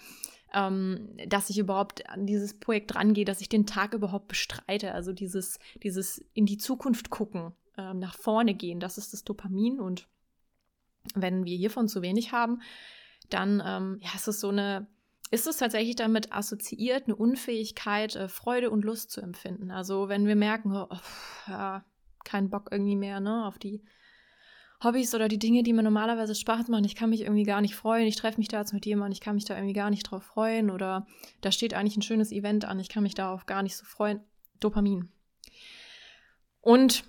ähm, 0.53 1.09
dass 1.27 1.49
ich 1.49 1.59
überhaupt 1.59 2.09
an 2.09 2.25
dieses 2.25 2.59
Projekt 2.59 2.95
rangehe, 2.95 3.25
dass 3.25 3.41
ich 3.41 3.49
den 3.49 3.65
Tag 3.65 3.93
überhaupt 3.93 4.27
bestreite. 4.27 4.93
Also 4.93 5.13
dieses, 5.13 5.59
dieses 5.83 6.25
in 6.33 6.45
die 6.45 6.57
Zukunft 6.57 7.09
gucken, 7.09 7.53
ähm, 7.77 7.99
nach 7.99 8.15
vorne 8.15 8.53
gehen. 8.53 8.79
Das 8.79 8.97
ist 8.97 9.13
das 9.13 9.23
Dopamin. 9.23 9.79
Und 9.79 10.07
wenn 11.15 11.45
wir 11.45 11.55
hiervon 11.55 11.87
zu 11.87 12.01
wenig 12.01 12.31
haben, 12.31 12.61
dann 13.29 13.61
ähm, 13.65 13.99
ja, 14.01 14.09
ist 14.15 14.27
es 14.27 14.39
so 14.39 14.49
eine, 14.49 14.87
ist 15.31 15.47
es 15.47 15.57
tatsächlich 15.57 15.95
damit 15.95 16.33
assoziiert, 16.33 17.05
eine 17.05 17.15
Unfähigkeit, 17.15 18.15
äh, 18.15 18.27
Freude 18.27 18.69
und 18.69 18.83
Lust 18.83 19.11
zu 19.11 19.21
empfinden. 19.21 19.71
Also 19.71 20.09
wenn 20.09 20.25
wir 20.25 20.35
merken, 20.35 20.75
oh, 20.75 20.87
ja, 21.47 21.85
keinen 22.23 22.49
Bock 22.49 22.69
irgendwie 22.71 22.95
mehr 22.95 23.19
ne, 23.19 23.45
auf 23.45 23.59
die 23.59 23.83
Hobbys 24.83 25.13
oder 25.13 25.27
die 25.27 25.39
Dinge, 25.39 25.61
die 25.63 25.73
mir 25.73 25.83
normalerweise 25.83 26.33
Spaß 26.33 26.69
machen, 26.69 26.85
ich 26.85 26.95
kann 26.95 27.09
mich 27.09 27.21
irgendwie 27.21 27.43
gar 27.43 27.61
nicht 27.61 27.75
freuen, 27.75 28.07
ich 28.07 28.15
treffe 28.15 28.39
mich 28.39 28.47
da 28.47 28.59
jetzt 28.59 28.73
mit 28.73 28.85
jemandem, 28.85 29.11
ich 29.11 29.21
kann 29.21 29.35
mich 29.35 29.45
da 29.45 29.55
irgendwie 29.55 29.73
gar 29.73 29.89
nicht 29.89 30.03
drauf 30.03 30.23
freuen 30.23 30.69
oder 30.69 31.05
da 31.41 31.51
steht 31.51 31.73
eigentlich 31.73 31.97
ein 31.97 32.01
schönes 32.01 32.31
Event 32.31 32.65
an, 32.65 32.79
ich 32.79 32.89
kann 32.89 33.03
mich 33.03 33.13
darauf 33.13 33.45
gar 33.45 33.61
nicht 33.61 33.75
so 33.75 33.85
freuen. 33.85 34.21
Dopamin. 34.59 35.11
Und 36.61 37.03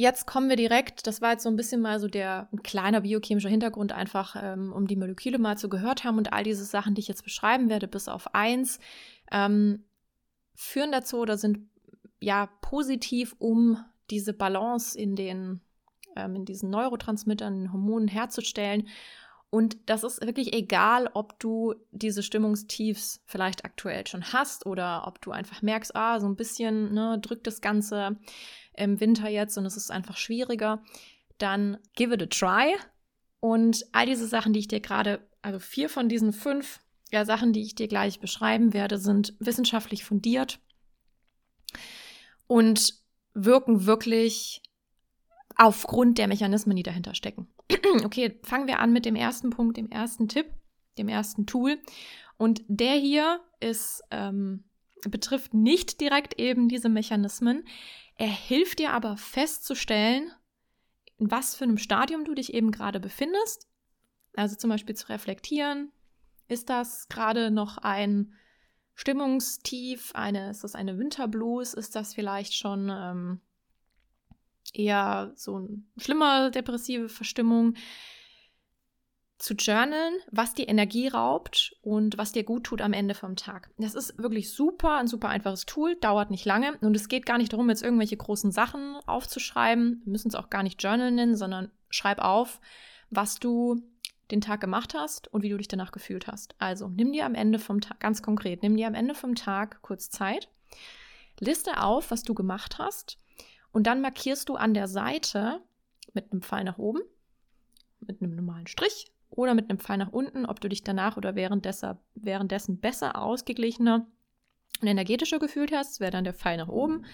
Jetzt 0.00 0.28
kommen 0.28 0.48
wir 0.48 0.54
direkt, 0.54 1.08
das 1.08 1.20
war 1.20 1.32
jetzt 1.32 1.42
so 1.42 1.48
ein 1.48 1.56
bisschen 1.56 1.80
mal 1.80 1.98
so 1.98 2.06
der 2.06 2.48
ein 2.52 2.62
kleiner 2.62 3.00
biochemischer 3.00 3.48
Hintergrund, 3.48 3.90
einfach 3.90 4.36
ähm, 4.40 4.72
um 4.72 4.86
die 4.86 4.94
Moleküle 4.94 5.38
mal 5.38 5.58
zu 5.58 5.68
gehört 5.68 6.04
haben 6.04 6.18
und 6.18 6.32
all 6.32 6.44
diese 6.44 6.64
Sachen, 6.64 6.94
die 6.94 7.00
ich 7.00 7.08
jetzt 7.08 7.24
beschreiben 7.24 7.68
werde, 7.68 7.88
bis 7.88 8.06
auf 8.06 8.32
eins, 8.32 8.78
ähm, 9.32 9.82
führen 10.54 10.92
dazu 10.92 11.18
oder 11.18 11.36
sind 11.36 11.68
ja 12.20 12.48
positiv, 12.60 13.34
um 13.40 13.84
diese 14.08 14.32
Balance 14.34 14.96
in 14.96 15.16
den 15.16 15.62
ähm, 16.14 16.36
in 16.36 16.44
diesen 16.44 16.70
Neurotransmittern, 16.70 17.62
in 17.62 17.72
Hormonen 17.72 18.06
herzustellen. 18.06 18.86
Und 19.50 19.78
das 19.86 20.04
ist 20.04 20.24
wirklich 20.24 20.52
egal, 20.52 21.10
ob 21.12 21.40
du 21.40 21.74
diese 21.90 22.22
Stimmungstiefs 22.22 23.20
vielleicht 23.24 23.64
aktuell 23.64 24.06
schon 24.06 24.32
hast 24.32 24.64
oder 24.64 25.08
ob 25.08 25.20
du 25.22 25.32
einfach 25.32 25.60
merkst, 25.60 25.96
ah, 25.96 26.20
so 26.20 26.28
ein 26.28 26.36
bisschen 26.36 26.94
ne, 26.94 27.18
drückt 27.20 27.48
das 27.48 27.60
Ganze 27.60 28.16
im 28.78 29.00
Winter 29.00 29.28
jetzt 29.28 29.58
und 29.58 29.66
es 29.66 29.76
ist 29.76 29.90
einfach 29.90 30.16
schwieriger, 30.16 30.82
dann 31.38 31.78
give 31.94 32.14
it 32.14 32.22
a 32.22 32.26
try. 32.26 32.76
Und 33.40 33.84
all 33.92 34.06
diese 34.06 34.26
Sachen, 34.26 34.52
die 34.52 34.60
ich 34.60 34.68
dir 34.68 34.80
gerade, 34.80 35.28
also 35.42 35.58
vier 35.58 35.88
von 35.88 36.08
diesen 36.08 36.32
fünf 36.32 36.80
ja, 37.10 37.24
Sachen, 37.24 37.52
die 37.52 37.62
ich 37.62 37.74
dir 37.74 37.88
gleich 37.88 38.20
beschreiben 38.20 38.72
werde, 38.72 38.98
sind 38.98 39.34
wissenschaftlich 39.38 40.04
fundiert 40.04 40.60
und 42.46 42.94
wirken 43.34 43.86
wirklich 43.86 44.62
aufgrund 45.56 46.18
der 46.18 46.28
Mechanismen, 46.28 46.76
die 46.76 46.82
dahinter 46.82 47.14
stecken. 47.14 47.48
okay, 48.04 48.38
fangen 48.42 48.66
wir 48.66 48.80
an 48.80 48.92
mit 48.92 49.04
dem 49.04 49.16
ersten 49.16 49.50
Punkt, 49.50 49.76
dem 49.76 49.90
ersten 49.90 50.28
Tipp, 50.28 50.46
dem 50.98 51.08
ersten 51.08 51.46
Tool. 51.46 51.78
Und 52.36 52.62
der 52.68 52.94
hier 52.94 53.40
ist, 53.60 54.02
ähm, 54.10 54.64
betrifft 55.08 55.54
nicht 55.54 56.00
direkt 56.00 56.38
eben 56.38 56.68
diese 56.68 56.88
Mechanismen. 56.88 57.64
Er 58.18 58.28
hilft 58.28 58.80
dir 58.80 58.92
aber 58.92 59.16
festzustellen, 59.16 60.32
in 61.18 61.30
was 61.30 61.54
für 61.54 61.64
einem 61.64 61.78
Stadium 61.78 62.24
du 62.24 62.34
dich 62.34 62.52
eben 62.52 62.72
gerade 62.72 63.00
befindest. 63.00 63.68
Also 64.34 64.56
zum 64.56 64.70
Beispiel 64.70 64.96
zu 64.96 65.08
reflektieren, 65.08 65.92
ist 66.48 66.68
das 66.68 67.08
gerade 67.08 67.50
noch 67.50 67.78
ein 67.78 68.34
Stimmungstief, 68.94 70.10
eine, 70.14 70.50
ist 70.50 70.64
das 70.64 70.74
eine 70.74 70.98
Winterblues, 70.98 71.74
ist 71.74 71.94
das 71.94 72.14
vielleicht 72.14 72.54
schon 72.54 72.90
ähm, 72.90 73.40
eher 74.72 75.32
so 75.36 75.56
eine 75.56 75.82
schlimme 75.96 76.50
depressive 76.50 77.08
Verstimmung? 77.08 77.74
Zu 79.38 79.54
journalen, 79.54 80.14
was 80.30 80.54
die 80.54 80.64
Energie 80.64 81.06
raubt 81.06 81.76
und 81.82 82.18
was 82.18 82.32
dir 82.32 82.42
gut 82.42 82.64
tut 82.64 82.82
am 82.82 82.92
Ende 82.92 83.14
vom 83.14 83.36
Tag. 83.36 83.70
Das 83.78 83.94
ist 83.94 84.18
wirklich 84.18 84.52
super, 84.52 84.96
ein 84.96 85.06
super 85.06 85.28
einfaches 85.28 85.64
Tool, 85.64 85.94
dauert 85.96 86.30
nicht 86.30 86.44
lange 86.44 86.76
und 86.80 86.96
es 86.96 87.08
geht 87.08 87.24
gar 87.24 87.38
nicht 87.38 87.52
darum, 87.52 87.70
jetzt 87.70 87.84
irgendwelche 87.84 88.16
großen 88.16 88.50
Sachen 88.50 88.96
aufzuschreiben. 89.06 90.02
Wir 90.04 90.10
müssen 90.10 90.28
es 90.28 90.34
auch 90.34 90.50
gar 90.50 90.64
nicht 90.64 90.82
Journal 90.82 91.12
nennen, 91.12 91.36
sondern 91.36 91.70
schreib 91.88 92.18
auf, 92.18 92.60
was 93.10 93.38
du 93.38 93.80
den 94.32 94.40
Tag 94.40 94.60
gemacht 94.60 94.94
hast 94.94 95.28
und 95.28 95.42
wie 95.42 95.48
du 95.50 95.56
dich 95.56 95.68
danach 95.68 95.92
gefühlt 95.92 96.26
hast. 96.26 96.56
Also 96.58 96.88
nimm 96.88 97.12
dir 97.12 97.24
am 97.24 97.36
Ende 97.36 97.60
vom 97.60 97.80
Tag, 97.80 98.00
ganz 98.00 98.22
konkret, 98.22 98.62
nimm 98.62 98.76
dir 98.76 98.88
am 98.88 98.94
Ende 98.94 99.14
vom 99.14 99.36
Tag 99.36 99.82
kurz 99.82 100.10
Zeit, 100.10 100.48
liste 101.38 101.80
auf, 101.80 102.10
was 102.10 102.24
du 102.24 102.34
gemacht 102.34 102.78
hast 102.78 103.18
und 103.70 103.86
dann 103.86 104.00
markierst 104.00 104.48
du 104.48 104.56
an 104.56 104.74
der 104.74 104.88
Seite 104.88 105.60
mit 106.12 106.32
einem 106.32 106.42
Pfeil 106.42 106.64
nach 106.64 106.78
oben, 106.78 107.00
mit 108.00 108.20
einem 108.20 108.34
normalen 108.34 108.66
Strich 108.66 109.12
oder 109.30 109.54
mit 109.54 109.68
einem 109.68 109.78
Pfeil 109.78 109.98
nach 109.98 110.12
unten, 110.12 110.46
ob 110.46 110.60
du 110.60 110.68
dich 110.68 110.82
danach 110.82 111.16
oder 111.16 111.34
währenddessen, 111.34 111.98
währenddessen 112.14 112.80
besser, 112.80 113.20
ausgeglichener 113.20 114.06
und 114.80 114.88
energetischer 114.88 115.38
gefühlt 115.38 115.72
hast, 115.72 116.00
wäre 116.00 116.10
dann 116.12 116.24
der 116.24 116.34
Pfeil 116.34 116.56
nach 116.56 116.68
oben. 116.68 117.04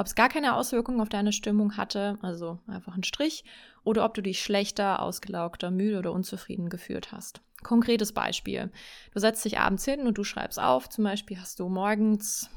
ob 0.00 0.06
es 0.06 0.14
gar 0.14 0.30
keine 0.30 0.56
Auswirkungen 0.56 1.02
auf 1.02 1.10
deine 1.10 1.30
Stimmung 1.30 1.76
hatte, 1.76 2.18
also 2.22 2.58
einfach 2.66 2.96
ein 2.96 3.04
Strich, 3.04 3.44
oder 3.84 4.06
ob 4.06 4.14
du 4.14 4.22
dich 4.22 4.42
schlechter, 4.42 5.02
ausgelaugter, 5.02 5.70
müde 5.70 5.98
oder 5.98 6.12
unzufrieden 6.12 6.70
gefühlt 6.70 7.12
hast. 7.12 7.42
Konkretes 7.62 8.12
Beispiel. 8.12 8.72
Du 9.12 9.20
setzt 9.20 9.44
dich 9.44 9.58
abends 9.58 9.84
hin 9.84 10.06
und 10.06 10.16
du 10.16 10.24
schreibst 10.24 10.58
auf, 10.58 10.88
zum 10.88 11.04
Beispiel 11.04 11.38
hast 11.38 11.60
du 11.60 11.68
morgens 11.68 12.48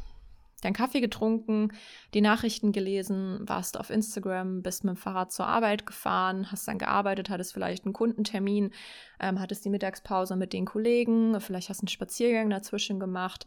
deinen 0.63 0.73
Kaffee 0.73 1.01
getrunken, 1.01 1.71
die 2.13 2.21
Nachrichten 2.21 2.71
gelesen, 2.71 3.39
warst 3.47 3.79
auf 3.79 3.89
Instagram, 3.89 4.61
bist 4.61 4.83
mit 4.83 4.95
dem 4.95 4.97
Fahrrad 4.97 5.31
zur 5.31 5.47
Arbeit 5.47 5.85
gefahren, 5.85 6.51
hast 6.51 6.67
dann 6.67 6.77
gearbeitet, 6.77 7.29
hattest 7.29 7.53
vielleicht 7.53 7.85
einen 7.85 7.93
Kundentermin, 7.93 8.71
ähm, 9.19 9.39
hattest 9.39 9.65
die 9.65 9.69
Mittagspause 9.69 10.35
mit 10.35 10.53
den 10.53 10.65
Kollegen, 10.65 11.39
vielleicht 11.39 11.69
hast 11.69 11.81
einen 11.81 11.87
Spaziergang 11.87 12.49
dazwischen 12.49 12.99
gemacht, 12.99 13.45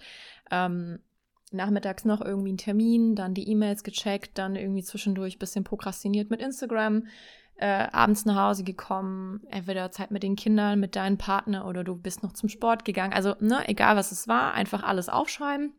ähm, 0.51 1.01
nachmittags 1.53 2.05
noch 2.05 2.21
irgendwie 2.21 2.51
einen 2.51 2.59
Termin, 2.59 3.15
dann 3.15 3.35
die 3.35 3.49
E-Mails 3.49 3.85
gecheckt, 3.85 4.37
dann 4.39 4.57
irgendwie 4.57 4.83
zwischendurch 4.83 5.37
ein 5.37 5.39
bisschen 5.39 5.65
prokrastiniert 5.65 6.31
mit 6.31 6.41
Instagram, 6.41 7.07
äh, 7.57 7.87
abends 7.93 8.25
nach 8.27 8.49
Hause 8.49 8.65
gekommen, 8.65 9.41
entweder 9.49 9.91
Zeit 9.91 10.11
mit 10.11 10.23
den 10.23 10.37
Kindern, 10.37 10.79
mit 10.81 10.97
deinem 10.97 11.19
Partner 11.19 11.67
oder 11.67 11.85
du 11.85 11.97
bist 11.97 12.23
noch 12.23 12.33
zum 12.33 12.49
Sport 12.49 12.85
gegangen. 12.85 13.15
Also, 13.15 13.35
ne, 13.41 13.67
egal 13.69 13.97
was 13.97 14.13
es 14.13 14.29
war, 14.29 14.53
einfach 14.55 14.83
alles 14.83 15.09
aufschreiben 15.09 15.73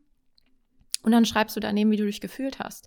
und 1.08 1.12
dann 1.12 1.24
schreibst 1.24 1.56
du 1.56 1.60
daneben, 1.60 1.90
wie 1.90 1.96
du 1.96 2.04
dich 2.04 2.20
gefühlt 2.20 2.58
hast. 2.58 2.86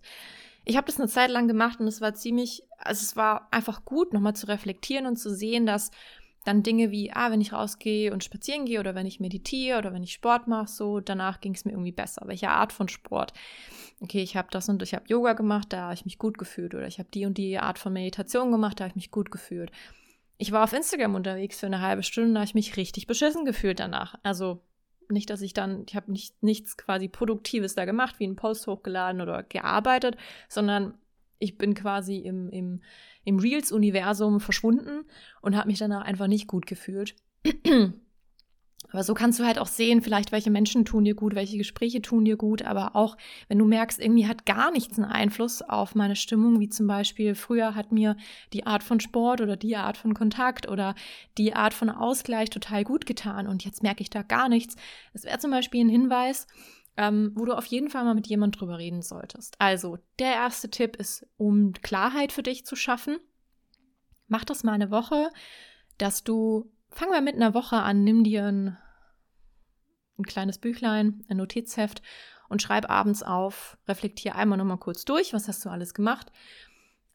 Ich 0.63 0.77
habe 0.77 0.85
das 0.85 0.99
eine 0.99 1.09
Zeit 1.09 1.31
lang 1.31 1.47
gemacht 1.47 1.79
und 1.79 1.87
es 1.87 2.01
war 2.01 2.13
ziemlich, 2.13 2.61
also 2.77 3.01
es 3.01 3.15
war 3.15 3.47
einfach 3.49 3.83
gut, 3.83 4.13
nochmal 4.13 4.35
zu 4.35 4.47
reflektieren 4.47 5.07
und 5.07 5.15
zu 5.15 5.33
sehen, 5.33 5.65
dass 5.65 5.89
dann 6.45 6.61
Dinge 6.61 6.91
wie, 6.91 7.11
ah, 7.11 7.31
wenn 7.31 7.41
ich 7.41 7.51
rausgehe 7.51 8.13
und 8.13 8.23
spazieren 8.23 8.65
gehe 8.65 8.79
oder 8.79 8.93
wenn 8.93 9.07
ich 9.07 9.19
meditiere 9.19 9.79
oder 9.79 9.91
wenn 9.91 10.03
ich 10.03 10.13
Sport 10.13 10.47
mache, 10.47 10.67
so, 10.67 10.99
danach 10.99 11.41
ging 11.41 11.55
es 11.55 11.65
mir 11.65 11.71
irgendwie 11.71 11.91
besser. 11.91 12.21
Welche 12.27 12.49
Art 12.49 12.73
von 12.73 12.89
Sport? 12.89 13.33
Okay, 14.01 14.21
ich 14.21 14.37
habe 14.37 14.49
das 14.51 14.69
und 14.69 14.83
ich 14.83 14.93
habe 14.93 15.05
Yoga 15.07 15.33
gemacht, 15.33 15.73
da 15.73 15.85
habe 15.85 15.95
ich 15.95 16.05
mich 16.05 16.19
gut 16.19 16.37
gefühlt. 16.37 16.75
Oder 16.75 16.85
ich 16.85 16.99
habe 16.99 17.09
die 17.11 17.25
und 17.25 17.39
die 17.39 17.57
Art 17.57 17.79
von 17.79 17.91
Meditation 17.91 18.51
gemacht, 18.51 18.79
da 18.79 18.83
habe 18.83 18.91
ich 18.91 18.95
mich 18.95 19.09
gut 19.09 19.31
gefühlt. 19.31 19.71
Ich 20.37 20.51
war 20.51 20.63
auf 20.63 20.73
Instagram 20.73 21.15
unterwegs 21.15 21.59
für 21.59 21.65
eine 21.65 21.81
halbe 21.81 22.03
Stunde, 22.03 22.33
da 22.33 22.41
habe 22.41 22.45
ich 22.45 22.53
mich 22.53 22.77
richtig 22.77 23.07
beschissen 23.07 23.45
gefühlt 23.45 23.79
danach. 23.79 24.13
Also 24.21 24.61
nicht, 25.11 25.29
dass 25.29 25.41
ich 25.41 25.53
dann, 25.53 25.83
ich 25.87 25.95
habe 25.95 26.11
nicht, 26.11 26.41
nichts 26.43 26.77
quasi 26.77 27.07
Produktives 27.07 27.75
da 27.75 27.85
gemacht, 27.85 28.19
wie 28.19 28.25
einen 28.25 28.35
Post 28.35 28.67
hochgeladen 28.67 29.21
oder 29.21 29.43
gearbeitet, 29.43 30.17
sondern 30.49 30.95
ich 31.39 31.57
bin 31.57 31.73
quasi 31.73 32.17
im, 32.17 32.49
im, 32.49 32.81
im 33.23 33.39
Reels-Universum 33.39 34.39
verschwunden 34.39 35.05
und 35.41 35.55
habe 35.57 35.67
mich 35.67 35.79
danach 35.79 36.03
einfach 36.03 36.27
nicht 36.27 36.47
gut 36.47 36.65
gefühlt. 36.65 37.15
Aber 38.91 39.03
so 39.03 39.13
kannst 39.13 39.39
du 39.39 39.45
halt 39.45 39.57
auch 39.57 39.67
sehen, 39.67 40.01
vielleicht 40.01 40.31
welche 40.31 40.51
Menschen 40.51 40.85
tun 40.85 41.05
dir 41.05 41.15
gut, 41.15 41.35
welche 41.35 41.57
Gespräche 41.57 42.01
tun 42.01 42.25
dir 42.25 42.35
gut, 42.35 42.61
aber 42.63 42.95
auch 42.95 43.17
wenn 43.47 43.57
du 43.57 43.65
merkst, 43.65 43.99
irgendwie 43.99 44.27
hat 44.27 44.45
gar 44.45 44.71
nichts 44.71 44.97
einen 44.97 45.09
Einfluss 45.09 45.61
auf 45.61 45.95
meine 45.95 46.15
Stimmung, 46.15 46.59
wie 46.59 46.69
zum 46.69 46.87
Beispiel 46.87 47.35
früher 47.35 47.75
hat 47.75 47.91
mir 47.91 48.17
die 48.53 48.65
Art 48.65 48.83
von 48.83 48.99
Sport 48.99 49.41
oder 49.41 49.55
die 49.55 49.77
Art 49.77 49.97
von 49.97 50.13
Kontakt 50.13 50.67
oder 50.67 50.95
die 51.37 51.53
Art 51.53 51.73
von 51.73 51.89
Ausgleich 51.89 52.49
total 52.49 52.83
gut 52.83 53.05
getan 53.05 53.47
und 53.47 53.63
jetzt 53.63 53.83
merke 53.83 54.01
ich 54.01 54.09
da 54.09 54.23
gar 54.23 54.49
nichts. 54.49 54.75
Das 55.13 55.23
wäre 55.23 55.39
zum 55.39 55.51
Beispiel 55.51 55.85
ein 55.85 55.89
Hinweis, 55.89 56.47
ähm, 56.97 57.31
wo 57.35 57.45
du 57.45 57.53
auf 57.53 57.65
jeden 57.65 57.89
Fall 57.89 58.03
mal 58.03 58.15
mit 58.15 58.27
jemand 58.27 58.59
drüber 58.59 58.77
reden 58.77 59.01
solltest. 59.01 59.55
Also 59.59 59.97
der 60.19 60.33
erste 60.33 60.69
Tipp 60.69 60.97
ist, 60.97 61.25
um 61.37 61.73
Klarheit 61.81 62.31
für 62.31 62.43
dich 62.43 62.65
zu 62.65 62.75
schaffen, 62.75 63.17
mach 64.27 64.43
das 64.43 64.63
mal 64.63 64.73
eine 64.73 64.91
Woche, 64.91 65.29
dass 65.97 66.23
du 66.23 66.71
Fangen 66.91 67.13
wir 67.13 67.21
mit 67.21 67.35
einer 67.35 67.53
Woche 67.53 67.77
an. 67.77 68.03
Nimm 68.03 68.23
dir 68.23 68.45
ein, 68.45 68.77
ein 70.19 70.25
kleines 70.25 70.57
Büchlein, 70.57 71.23
ein 71.29 71.37
Notizheft 71.37 72.01
und 72.49 72.61
schreib 72.61 72.89
abends 72.89 73.23
auf, 73.23 73.77
reflektier 73.87 74.35
einmal 74.35 74.57
nochmal 74.57 74.77
kurz 74.77 75.05
durch, 75.05 75.33
was 75.33 75.47
hast 75.47 75.63
du 75.63 75.69
alles 75.69 75.93
gemacht 75.93 76.31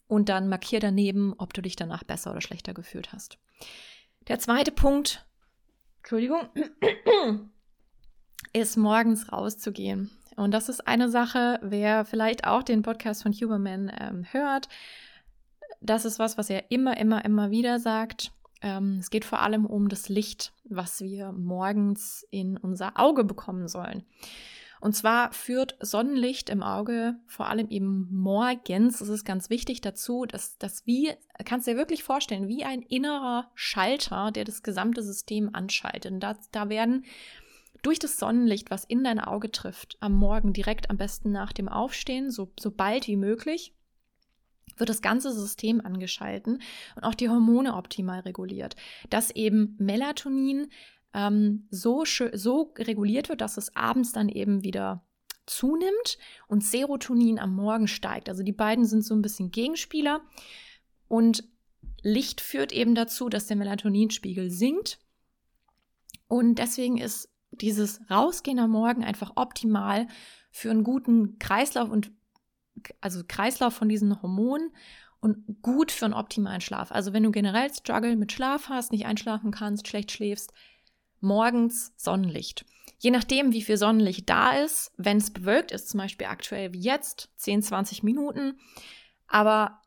und 0.09 0.29
dann 0.29 0.49
markier 0.49 0.81
daneben, 0.81 1.35
ob 1.39 1.53
du 1.53 1.62
dich 1.62 1.77
danach 1.77 2.05
besser 2.05 2.31
oder 2.31 2.41
schlechter 2.41 2.75
gefühlt 2.75 3.12
hast. 3.12 3.39
Der 4.29 4.39
zweite 4.39 4.73
Punkt, 4.73 5.27
Entschuldigung, 5.99 6.49
ist 8.53 8.77
morgens 8.77 9.31
rauszugehen. 9.33 10.11
Und 10.37 10.53
das 10.53 10.69
ist 10.69 10.87
eine 10.87 11.09
Sache, 11.09 11.59
wer 11.62 12.05
vielleicht 12.05 12.47
auch 12.47 12.62
den 12.62 12.83
Podcast 12.83 13.23
von 13.23 13.33
Huberman 13.33 13.91
ähm, 13.99 14.27
hört, 14.31 14.69
das 15.81 16.05
ist 16.05 16.19
was, 16.19 16.39
was 16.39 16.51
er 16.51 16.71
immer, 16.71 16.97
immer, 16.97 17.25
immer 17.25 17.51
wieder 17.51 17.79
sagt. 17.79 18.33
Ähm, 18.66 18.96
es 18.98 19.11
geht 19.11 19.24
vor 19.24 19.40
allem 19.42 19.64
um 19.64 19.88
das 19.88 20.09
Licht, 20.09 20.52
was 20.64 21.00
wir 21.00 21.31
morgens 21.31 22.26
in 22.33 22.57
unser 22.57 22.98
Auge 22.98 23.22
bekommen 23.22 23.68
sollen. 23.68 24.02
Und 24.81 24.94
zwar 24.94 25.33
führt 25.33 25.76
Sonnenlicht 25.81 26.50
im 26.50 26.64
Auge 26.64 27.14
vor 27.26 27.46
allem 27.46 27.68
eben 27.68 28.09
morgens, 28.12 28.98
das 28.98 29.09
ist 29.09 29.24
ganz 29.24 29.50
wichtig 29.50 29.83
dazu, 29.83 30.26
dass 30.26 30.59
das 30.59 30.85
wie, 30.85 31.12
kannst 31.44 31.66
du 31.66 31.70
dir 31.70 31.76
wirklich 31.76 32.02
vorstellen, 32.02 32.48
wie 32.48 32.64
ein 32.64 32.83
innerer 32.83 33.50
Schalter, 33.55 34.33
der 34.33 34.44
das 34.44 34.64
gesamte 34.64 35.02
System 35.02 35.55
anschaltet. 35.55 36.12
Und 36.12 36.20
da, 36.20 36.37
da 36.50 36.68
werden 36.68 37.05
durch 37.83 38.00
das 38.00 38.18
Sonnenlicht, 38.18 38.70
was 38.70 38.85
in 38.85 39.05
dein 39.05 39.20
Auge 39.20 39.52
trifft, 39.52 39.96
am 40.00 40.12
Morgen 40.12 40.52
direkt 40.52 40.90
am 40.90 40.96
besten 40.96 41.31
nach 41.31 41.52
dem 41.52 41.68
Aufstehen, 41.68 42.33
so, 42.33 42.52
so 42.59 42.72
bald 42.72 43.07
wie 43.07 43.16
möglich, 43.16 43.76
wird 44.76 44.88
das 44.88 45.02
ganze 45.02 45.33
System 45.33 45.81
angeschalten 45.81 46.61
und 46.96 47.05
auch 47.05 47.14
die 47.14 47.29
Hormone 47.29 47.74
optimal 47.74 48.20
reguliert, 48.20 48.76
dass 49.11 49.31
eben 49.31 49.74
Melatonin 49.79 50.68
ähm, 51.14 51.66
so, 51.70 52.05
so 52.05 52.74
reguliert 52.79 53.29
wird, 53.29 53.40
dass 53.40 53.57
es 53.57 53.74
abends 53.74 54.12
dann 54.12 54.29
eben 54.29 54.62
wieder 54.62 55.07
zunimmt 55.46 56.18
und 56.48 56.64
Serotonin 56.64 57.38
am 57.38 57.55
Morgen 57.55 57.88
steigt. 57.88 58.29
Also 58.29 58.42
die 58.42 58.52
beiden 58.52 58.85
sind 58.85 59.05
so 59.05 59.14
ein 59.14 59.22
bisschen 59.22 59.50
Gegenspieler. 59.50 60.20
Und 61.09 61.44
Licht 62.02 62.40
führt 62.40 62.72
eben 62.72 62.94
dazu, 62.94 63.29
dass 63.29 63.46
der 63.46 63.57
Melatoninspiegel 63.57 64.50
sinkt. 64.50 64.98
Und 66.29 66.57
deswegen 66.57 66.98
ist 66.98 67.33
dieses 67.52 68.00
Rausgehen 68.11 68.59
am 68.59 68.70
Morgen 68.70 69.05
einfach 69.05 69.33
optimal 69.37 70.09
für 70.50 70.70
einen 70.70 70.85
guten 70.85 71.38
Kreislauf 71.38 71.88
und 71.90 72.11
also 73.01 73.23
Kreislauf 73.27 73.75
von 73.75 73.89
diesen 73.89 74.23
Hormonen 74.23 74.73
und 75.21 75.62
gut 75.62 75.91
für 75.91 76.05
einen 76.05 76.15
optimalen 76.15 76.61
Schlaf. 76.61 76.93
Also 76.93 77.12
wenn 77.12 77.23
du 77.23 77.31
generell 77.31 77.73
Struggle 77.73 78.17
mit 78.17 78.33
Schlaf 78.33 78.69
hast, 78.69 78.93
nicht 78.93 79.07
einschlafen 79.07 79.51
kannst, 79.51 79.89
schlecht 79.89 80.12
schläfst, 80.12 80.53
morgens 81.21 81.93
Sonnenlicht. 81.97 82.65
Je 82.99 83.11
nachdem, 83.11 83.53
wie 83.53 83.62
viel 83.62 83.77
Sonnenlicht 83.77 84.29
da 84.29 84.53
ist, 84.53 84.93
wenn 84.97 85.19
es 85.19 85.33
bewölkt 85.33 85.73
ist, 85.73 85.89
zum 85.89 85.99
Beispiel 85.99 86.27
aktuell 86.27 86.73
wie 86.73 86.81
jetzt, 86.81 87.31
10, 87.37 87.62
20 87.62 88.03
Minuten, 88.03 88.59
aber 89.27 89.83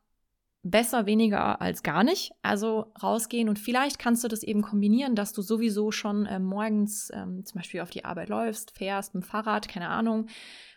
besser 0.62 1.06
weniger 1.06 1.60
als 1.60 1.82
gar 1.82 2.04
nicht. 2.04 2.32
Also 2.42 2.92
rausgehen 3.02 3.48
und 3.48 3.58
vielleicht 3.58 3.98
kannst 3.98 4.22
du 4.24 4.28
das 4.28 4.42
eben 4.42 4.62
kombinieren, 4.62 5.14
dass 5.14 5.32
du 5.32 5.42
sowieso 5.42 5.90
schon 5.90 6.26
äh, 6.26 6.38
morgens 6.38 7.10
ähm, 7.14 7.44
zum 7.44 7.58
Beispiel 7.58 7.80
auf 7.80 7.90
die 7.90 8.04
Arbeit 8.04 8.28
läufst, 8.28 8.76
fährst 8.76 9.14
mit 9.14 9.24
dem 9.24 9.26
Fahrrad, 9.26 9.68
keine 9.68 9.88
Ahnung, 9.88 10.26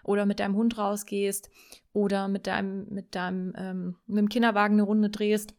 oder 0.04 0.26
mit 0.26 0.40
deinem 0.40 0.56
Hund 0.56 0.78
rausgehst 0.78 1.50
oder 1.92 2.28
mit 2.28 2.48
deinem, 2.48 2.88
mit 2.90 3.16
deinem, 3.16 3.54
ähm, 3.58 3.96
mit 4.08 4.20
dem 4.20 4.30
Kinderwagen 4.30 4.76
eine 4.76 4.84
Runde 4.84 5.10
drehst. 5.10 5.54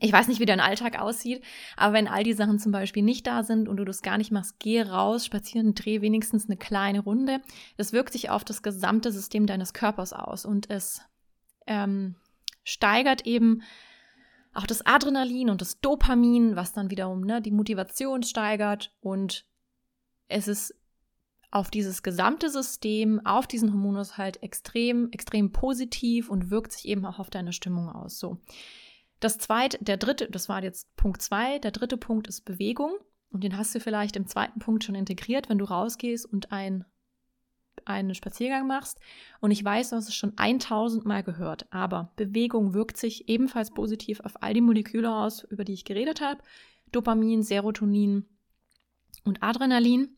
Ich 0.00 0.12
weiß 0.12 0.28
nicht, 0.28 0.40
wie 0.40 0.46
dein 0.46 0.60
Alltag 0.60 1.00
aussieht, 1.00 1.42
aber 1.76 1.94
wenn 1.94 2.08
all 2.08 2.24
die 2.24 2.32
Sachen 2.32 2.58
zum 2.58 2.72
Beispiel 2.72 3.02
nicht 3.02 3.26
da 3.26 3.44
sind 3.44 3.68
und 3.68 3.76
du 3.76 3.84
das 3.84 4.02
gar 4.02 4.18
nicht 4.18 4.32
machst, 4.32 4.58
geh 4.58 4.82
raus, 4.82 5.24
spazieren, 5.24 5.74
dreh 5.74 6.00
wenigstens 6.00 6.46
eine 6.46 6.56
kleine 6.56 7.00
Runde. 7.00 7.40
Das 7.76 7.92
wirkt 7.92 8.12
sich 8.12 8.28
auf 8.28 8.44
das 8.44 8.62
gesamte 8.62 9.12
System 9.12 9.46
deines 9.46 9.72
Körpers 9.72 10.12
aus 10.12 10.44
und 10.44 10.68
es 10.70 11.00
ähm, 11.66 12.16
steigert 12.66 13.26
eben 13.26 13.62
auch 14.52 14.66
das 14.66 14.84
Adrenalin 14.84 15.50
und 15.50 15.60
das 15.60 15.80
Dopamin, 15.80 16.56
was 16.56 16.72
dann 16.72 16.90
wiederum 16.90 17.20
ne, 17.20 17.40
die 17.40 17.50
Motivation 17.50 18.22
steigert 18.22 18.92
und 19.00 19.46
es 20.28 20.48
ist 20.48 20.74
auf 21.50 21.70
dieses 21.70 22.02
gesamte 22.02 22.50
System, 22.50 23.24
auf 23.24 23.46
diesen 23.46 23.72
Hormonus 23.72 24.18
halt 24.18 24.42
extrem, 24.42 25.10
extrem 25.12 25.52
positiv 25.52 26.28
und 26.28 26.50
wirkt 26.50 26.72
sich 26.72 26.88
eben 26.88 27.06
auch 27.06 27.18
auf 27.18 27.30
deine 27.30 27.52
Stimmung 27.52 27.88
aus. 27.88 28.18
So. 28.18 28.38
Das 29.20 29.38
zweite, 29.38 29.78
der 29.82 29.96
dritte, 29.96 30.28
das 30.28 30.48
war 30.48 30.62
jetzt 30.62 30.94
Punkt 30.96 31.22
zwei, 31.22 31.58
der 31.60 31.70
dritte 31.70 31.96
Punkt 31.96 32.26
ist 32.26 32.44
Bewegung. 32.44 32.92
Und 33.30 33.44
den 33.44 33.56
hast 33.56 33.74
du 33.74 33.80
vielleicht 33.80 34.16
im 34.16 34.26
zweiten 34.26 34.58
Punkt 34.58 34.84
schon 34.84 34.94
integriert, 34.94 35.48
wenn 35.48 35.58
du 35.58 35.64
rausgehst 35.64 36.26
und 36.26 36.52
ein, 36.52 36.84
einen 37.86 38.14
Spaziergang 38.14 38.66
machst. 38.66 39.00
Und 39.40 39.50
ich 39.50 39.64
weiß, 39.64 39.90
du 39.90 39.96
hast 39.96 40.08
es 40.08 40.14
schon 40.14 40.32
1000 40.36 41.04
Mal 41.04 41.22
gehört. 41.22 41.66
Aber 41.72 42.12
Bewegung 42.16 42.74
wirkt 42.74 42.96
sich 42.96 43.28
ebenfalls 43.28 43.70
positiv 43.70 44.20
auf 44.20 44.42
all 44.42 44.54
die 44.54 44.60
Moleküle 44.60 45.14
aus, 45.14 45.44
über 45.44 45.64
die 45.64 45.74
ich 45.74 45.84
geredet 45.84 46.20
habe. 46.20 46.40
Dopamin, 46.92 47.42
Serotonin 47.42 48.26
und 49.24 49.42
Adrenalin. 49.42 50.16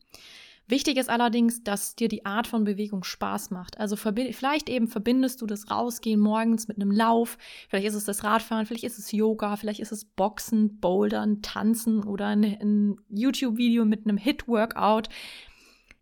Wichtig 0.71 0.99
ist 0.99 1.09
allerdings, 1.09 1.65
dass 1.65 1.97
dir 1.97 2.09
die 2.09 2.27
Art 2.27 2.47
von 2.47 2.65
Bewegung 2.65 3.03
Spaß 3.03 3.51
macht. 3.51 3.81
Also 3.81 3.97
vielleicht 3.97 4.69
eben 4.69 4.87
verbindest 4.87 5.41
du 5.41 5.47
das 5.47 5.71
Rausgehen 5.71 6.21
morgens 6.21 6.69
mit 6.69 6.77
einem 6.77 6.91
Lauf, 6.91 7.39
vielleicht 7.71 7.87
ist 7.87 7.95
es 7.95 8.05
das 8.05 8.23
Radfahren, 8.23 8.67
vielleicht 8.67 8.85
ist 8.85 8.99
es 8.99 9.11
Yoga, 9.11 9.57
vielleicht 9.57 9.81
ist 9.81 9.93
es 9.93 10.05
Boxen, 10.05 10.79
Bouldern, 10.79 11.41
Tanzen 11.41 12.05
oder 12.05 12.27
ein, 12.27 12.45
ein 12.45 13.01
YouTube-Video 13.09 13.87
mit 13.87 14.05
einem 14.05 14.19
Hit-Workout. 14.19 15.09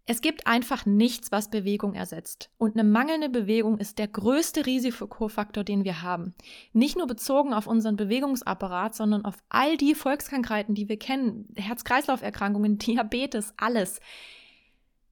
Es 0.08 0.20
gibt 0.20 0.46
einfach 0.46 0.86
nichts, 0.86 1.32
was 1.32 1.50
Bewegung 1.50 1.94
ersetzt. 1.94 2.50
Und 2.58 2.78
eine 2.78 2.88
mangelnde 2.88 3.28
Bewegung 3.28 3.78
ist 3.78 3.98
der 3.98 4.06
größte 4.06 4.64
Risikofaktor, 4.64 5.64
den 5.64 5.82
wir 5.82 6.02
haben. 6.02 6.32
Nicht 6.72 6.96
nur 6.96 7.08
bezogen 7.08 7.52
auf 7.52 7.66
unseren 7.66 7.96
Bewegungsapparat, 7.96 8.94
sondern 8.94 9.24
auf 9.24 9.34
all 9.48 9.76
die 9.76 9.96
Volkskrankheiten, 9.96 10.76
die 10.76 10.88
wir 10.88 10.96
kennen. 10.96 11.48
Herz-Kreislauf-Erkrankungen, 11.56 12.78
Diabetes, 12.86 13.52
alles. 13.56 13.98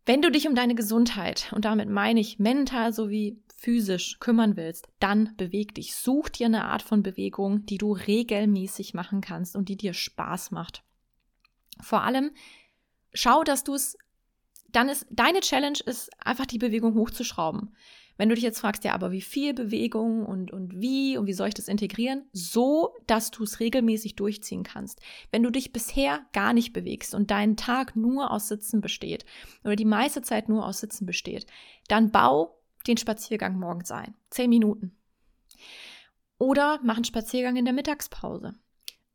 Wenn 0.07 0.22
du 0.22 0.30
dich 0.30 0.46
um 0.46 0.54
deine 0.54 0.76
Gesundheit, 0.76 1.52
und 1.54 1.64
damit 1.64 1.88
meine 1.88 2.20
ich 2.20 2.38
mental 2.38 2.92
sowie 2.92 3.42
physisch 3.57 4.18
kümmern 4.20 4.57
willst, 4.57 4.87
dann 5.00 5.35
beweg 5.37 5.74
dich. 5.74 5.96
Such 5.96 6.28
dir 6.28 6.46
eine 6.46 6.66
Art 6.66 6.83
von 6.83 7.02
Bewegung, 7.02 7.66
die 7.66 7.78
du 7.78 7.92
regelmäßig 7.92 8.94
machen 8.94 9.22
kannst 9.22 9.57
und 9.57 9.68
die 9.68 9.76
dir 9.76 9.94
Spaß 9.94 10.52
macht. 10.52 10.85
Vor 11.80 12.02
allem 12.02 12.30
schau, 13.12 13.42
dass 13.42 13.64
du 13.64 13.74
es 13.74 13.96
dann 14.74 14.88
ist 14.88 15.06
deine 15.10 15.40
Challenge 15.40 15.78
ist 15.87 16.10
einfach 16.24 16.46
die 16.46 16.58
Bewegung 16.58 16.94
hochzuschrauben. 16.94 17.74
Wenn 18.16 18.28
du 18.28 18.37
dich 18.37 18.44
jetzt 18.44 18.60
fragst, 18.60 18.84
ja, 18.84 18.92
aber 18.92 19.10
wie 19.10 19.20
viel 19.20 19.54
Bewegung 19.54 20.24
und, 20.24 20.52
und 20.52 20.80
wie 20.80 21.16
und 21.18 21.26
wie 21.26 21.32
soll 21.32 21.48
ich 21.48 21.54
das 21.54 21.66
integrieren? 21.66 22.28
So, 22.32 22.94
dass 23.08 23.32
du 23.32 23.42
es 23.42 23.58
regelmäßig 23.58 24.14
durchziehen 24.14 24.62
kannst. 24.62 25.00
Wenn 25.32 25.42
du 25.42 25.50
dich 25.50 25.72
bisher 25.72 26.20
gar 26.32 26.52
nicht 26.52 26.72
bewegst 26.72 27.14
und 27.14 27.32
dein 27.32 27.56
Tag 27.56 27.96
nur 27.96 28.30
aus 28.30 28.48
Sitzen 28.48 28.80
besteht 28.80 29.24
oder 29.64 29.74
die 29.74 29.84
meiste 29.84 30.22
Zeit 30.22 30.48
nur 30.48 30.64
aus 30.64 30.78
Sitzen 30.78 31.06
besteht, 31.06 31.46
dann 31.88 32.12
bau 32.12 32.60
den 32.87 32.98
Spaziergang 32.98 33.58
morgens 33.58 33.90
ein. 33.90 34.14
Zehn 34.30 34.50
Minuten. 34.50 34.96
Oder 36.38 36.78
mach 36.84 36.96
einen 36.96 37.04
Spaziergang 37.04 37.56
in 37.56 37.64
der 37.64 37.74
Mittagspause. 37.74 38.54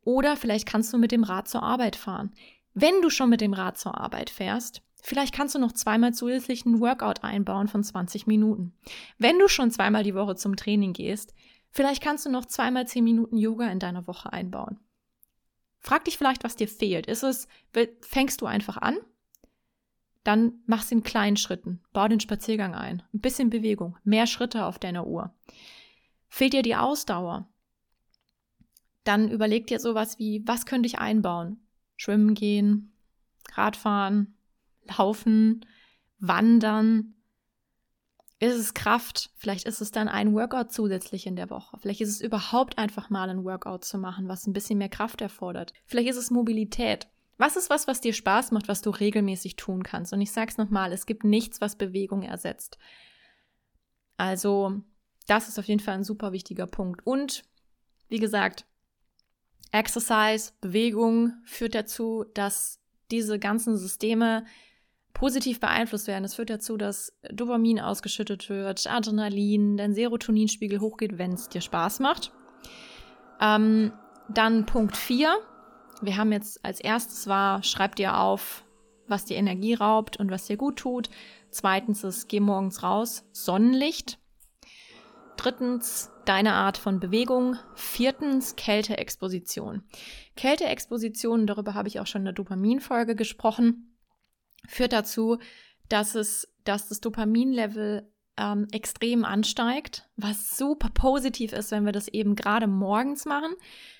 Oder 0.02 0.36
vielleicht 0.36 0.66
kannst 0.66 0.92
du 0.92 0.98
mit 0.98 1.12
dem 1.12 1.24
Rad 1.24 1.48
zur 1.48 1.62
Arbeit 1.62 1.96
fahren. 1.96 2.34
Wenn 2.74 3.00
du 3.02 3.10
schon 3.10 3.30
mit 3.30 3.40
dem 3.40 3.54
Rad 3.54 3.78
zur 3.78 3.98
Arbeit 3.98 4.30
fährst, 4.30 4.82
Vielleicht 5.02 5.34
kannst 5.34 5.54
du 5.54 5.58
noch 5.58 5.72
zweimal 5.72 6.12
zusätzlich 6.14 6.66
einen 6.66 6.80
Workout 6.80 7.24
einbauen 7.24 7.68
von 7.68 7.82
20 7.82 8.26
Minuten. 8.26 8.72
Wenn 9.18 9.38
du 9.38 9.48
schon 9.48 9.70
zweimal 9.70 10.04
die 10.04 10.14
Woche 10.14 10.36
zum 10.36 10.56
Training 10.56 10.92
gehst, 10.92 11.34
vielleicht 11.70 12.02
kannst 12.02 12.26
du 12.26 12.30
noch 12.30 12.46
zweimal 12.46 12.86
10 12.86 13.04
Minuten 13.04 13.36
Yoga 13.36 13.68
in 13.68 13.78
deiner 13.78 14.06
Woche 14.06 14.32
einbauen. 14.32 14.78
Frag 15.78 16.04
dich 16.04 16.18
vielleicht, 16.18 16.44
was 16.44 16.56
dir 16.56 16.68
fehlt. 16.68 17.06
Ist 17.06 17.22
es, 17.22 17.48
fängst 18.02 18.42
du 18.42 18.46
einfach 18.46 18.76
an? 18.76 18.98
Dann 20.24 20.60
mach's 20.66 20.92
in 20.92 21.02
kleinen 21.02 21.38
Schritten. 21.38 21.80
Bau 21.94 22.06
den 22.06 22.20
Spaziergang 22.20 22.74
ein. 22.74 23.02
Ein 23.14 23.20
bisschen 23.20 23.48
Bewegung. 23.48 23.96
Mehr 24.04 24.26
Schritte 24.26 24.66
auf 24.66 24.78
deiner 24.78 25.06
Uhr. 25.06 25.34
Fehlt 26.28 26.52
dir 26.52 26.62
die 26.62 26.76
Ausdauer? 26.76 27.48
Dann 29.04 29.30
überleg 29.30 29.66
dir 29.66 29.80
sowas 29.80 30.18
wie, 30.18 30.46
was 30.46 30.66
könnte 30.66 30.86
ich 30.86 30.98
einbauen? 30.98 31.58
Schwimmen 31.96 32.34
gehen, 32.34 32.92
Radfahren, 33.54 34.36
Laufen, 34.96 35.64
Wandern. 36.18 37.14
Ist 38.38 38.56
es 38.56 38.74
Kraft? 38.74 39.30
Vielleicht 39.36 39.66
ist 39.66 39.80
es 39.80 39.90
dann 39.90 40.08
ein 40.08 40.32
Workout 40.34 40.72
zusätzlich 40.72 41.26
in 41.26 41.36
der 41.36 41.50
Woche. 41.50 41.76
Vielleicht 41.78 42.00
ist 42.00 42.08
es 42.08 42.20
überhaupt 42.20 42.78
einfach 42.78 43.10
mal 43.10 43.28
ein 43.28 43.44
Workout 43.44 43.84
zu 43.84 43.98
machen, 43.98 44.28
was 44.28 44.46
ein 44.46 44.54
bisschen 44.54 44.78
mehr 44.78 44.88
Kraft 44.88 45.20
erfordert. 45.20 45.74
Vielleicht 45.84 46.08
ist 46.08 46.16
es 46.16 46.30
Mobilität. 46.30 47.08
Was 47.36 47.56
ist 47.56 47.70
was, 47.70 47.86
was 47.86 48.00
dir 48.00 48.12
Spaß 48.12 48.50
macht, 48.52 48.68
was 48.68 48.82
du 48.82 48.90
regelmäßig 48.90 49.56
tun 49.56 49.82
kannst? 49.82 50.12
Und 50.12 50.20
ich 50.20 50.32
sag's 50.32 50.58
nochmal, 50.58 50.92
es 50.92 51.06
gibt 51.06 51.24
nichts, 51.24 51.60
was 51.60 51.76
Bewegung 51.76 52.22
ersetzt. 52.22 52.78
Also, 54.16 54.82
das 55.26 55.48
ist 55.48 55.58
auf 55.58 55.66
jeden 55.66 55.80
Fall 55.80 55.94
ein 55.94 56.04
super 56.04 56.32
wichtiger 56.32 56.66
Punkt. 56.66 57.06
Und, 57.06 57.42
wie 58.08 58.18
gesagt, 58.18 58.66
Exercise, 59.72 60.52
Bewegung 60.60 61.32
führt 61.44 61.74
dazu, 61.74 62.24
dass 62.34 62.80
diese 63.10 63.38
ganzen 63.38 63.76
Systeme 63.76 64.44
positiv 65.12 65.60
beeinflusst 65.60 66.06
werden. 66.06 66.24
Es 66.24 66.34
führt 66.34 66.50
dazu, 66.50 66.76
dass 66.76 67.12
Dopamin 67.30 67.80
ausgeschüttet 67.80 68.48
wird, 68.48 68.86
Adrenalin, 68.86 69.76
dein 69.76 69.94
Serotoninspiegel 69.94 70.80
hochgeht, 70.80 71.18
wenn 71.18 71.32
es 71.32 71.48
dir 71.48 71.60
Spaß 71.60 72.00
macht. 72.00 72.32
Ähm, 73.40 73.92
dann 74.28 74.66
Punkt 74.66 74.96
4. 74.96 75.34
Wir 76.02 76.16
haben 76.16 76.32
jetzt 76.32 76.64
als 76.64 76.80
erstes 76.80 77.26
war, 77.26 77.62
schreib 77.62 77.96
dir 77.96 78.18
auf, 78.18 78.64
was 79.06 79.24
dir 79.24 79.36
Energie 79.36 79.74
raubt 79.74 80.16
und 80.16 80.30
was 80.30 80.46
dir 80.46 80.56
gut 80.56 80.76
tut. 80.76 81.10
Zweitens 81.50 82.04
ist, 82.04 82.28
geh 82.28 82.40
morgens 82.40 82.82
raus, 82.82 83.24
Sonnenlicht. 83.32 84.18
Drittens, 85.36 86.10
deine 86.26 86.52
Art 86.52 86.78
von 86.78 87.00
Bewegung. 87.00 87.56
Viertens, 87.74 88.56
Kälteexposition. 88.56 89.82
Kälteexposition, 90.36 91.46
darüber 91.46 91.74
habe 91.74 91.88
ich 91.88 91.98
auch 91.98 92.06
schon 92.06 92.22
in 92.22 92.26
der 92.26 92.34
Dopaminfolge 92.34 93.16
gesprochen 93.16 93.89
führt 94.68 94.92
dazu, 94.92 95.38
dass 95.88 96.14
es, 96.14 96.48
dass 96.64 96.88
das 96.88 97.00
Dopaminlevel 97.00 98.08
ähm, 98.40 98.66
extrem 98.72 99.24
ansteigt, 99.24 100.08
was 100.16 100.56
super 100.56 100.88
positiv 100.94 101.52
ist, 101.52 101.70
wenn 101.72 101.84
wir 101.84 101.92
das 101.92 102.08
eben 102.08 102.36
gerade 102.36 102.66
morgens 102.66 103.26
machen. 103.26 103.52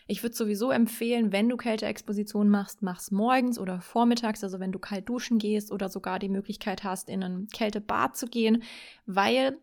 Ich 0.06 0.22
würde 0.22 0.34
sowieso 0.34 0.70
empfehlen, 0.70 1.30
wenn 1.30 1.48
du 1.48 1.56
Kälteexposition 1.56 2.48
machst, 2.48 2.82
mach's 2.82 3.10
morgens 3.10 3.58
oder 3.58 3.80
vormittags, 3.80 4.42
also 4.42 4.58
wenn 4.58 4.72
du 4.72 4.78
kalt 4.78 5.08
duschen 5.08 5.38
gehst 5.38 5.70
oder 5.70 5.88
sogar 5.88 6.18
die 6.18 6.30
Möglichkeit 6.30 6.84
hast, 6.84 7.08
in 7.08 7.22
ein 7.22 7.48
Kältebad 7.52 8.16
zu 8.16 8.26
gehen, 8.26 8.62
weil 9.06 9.58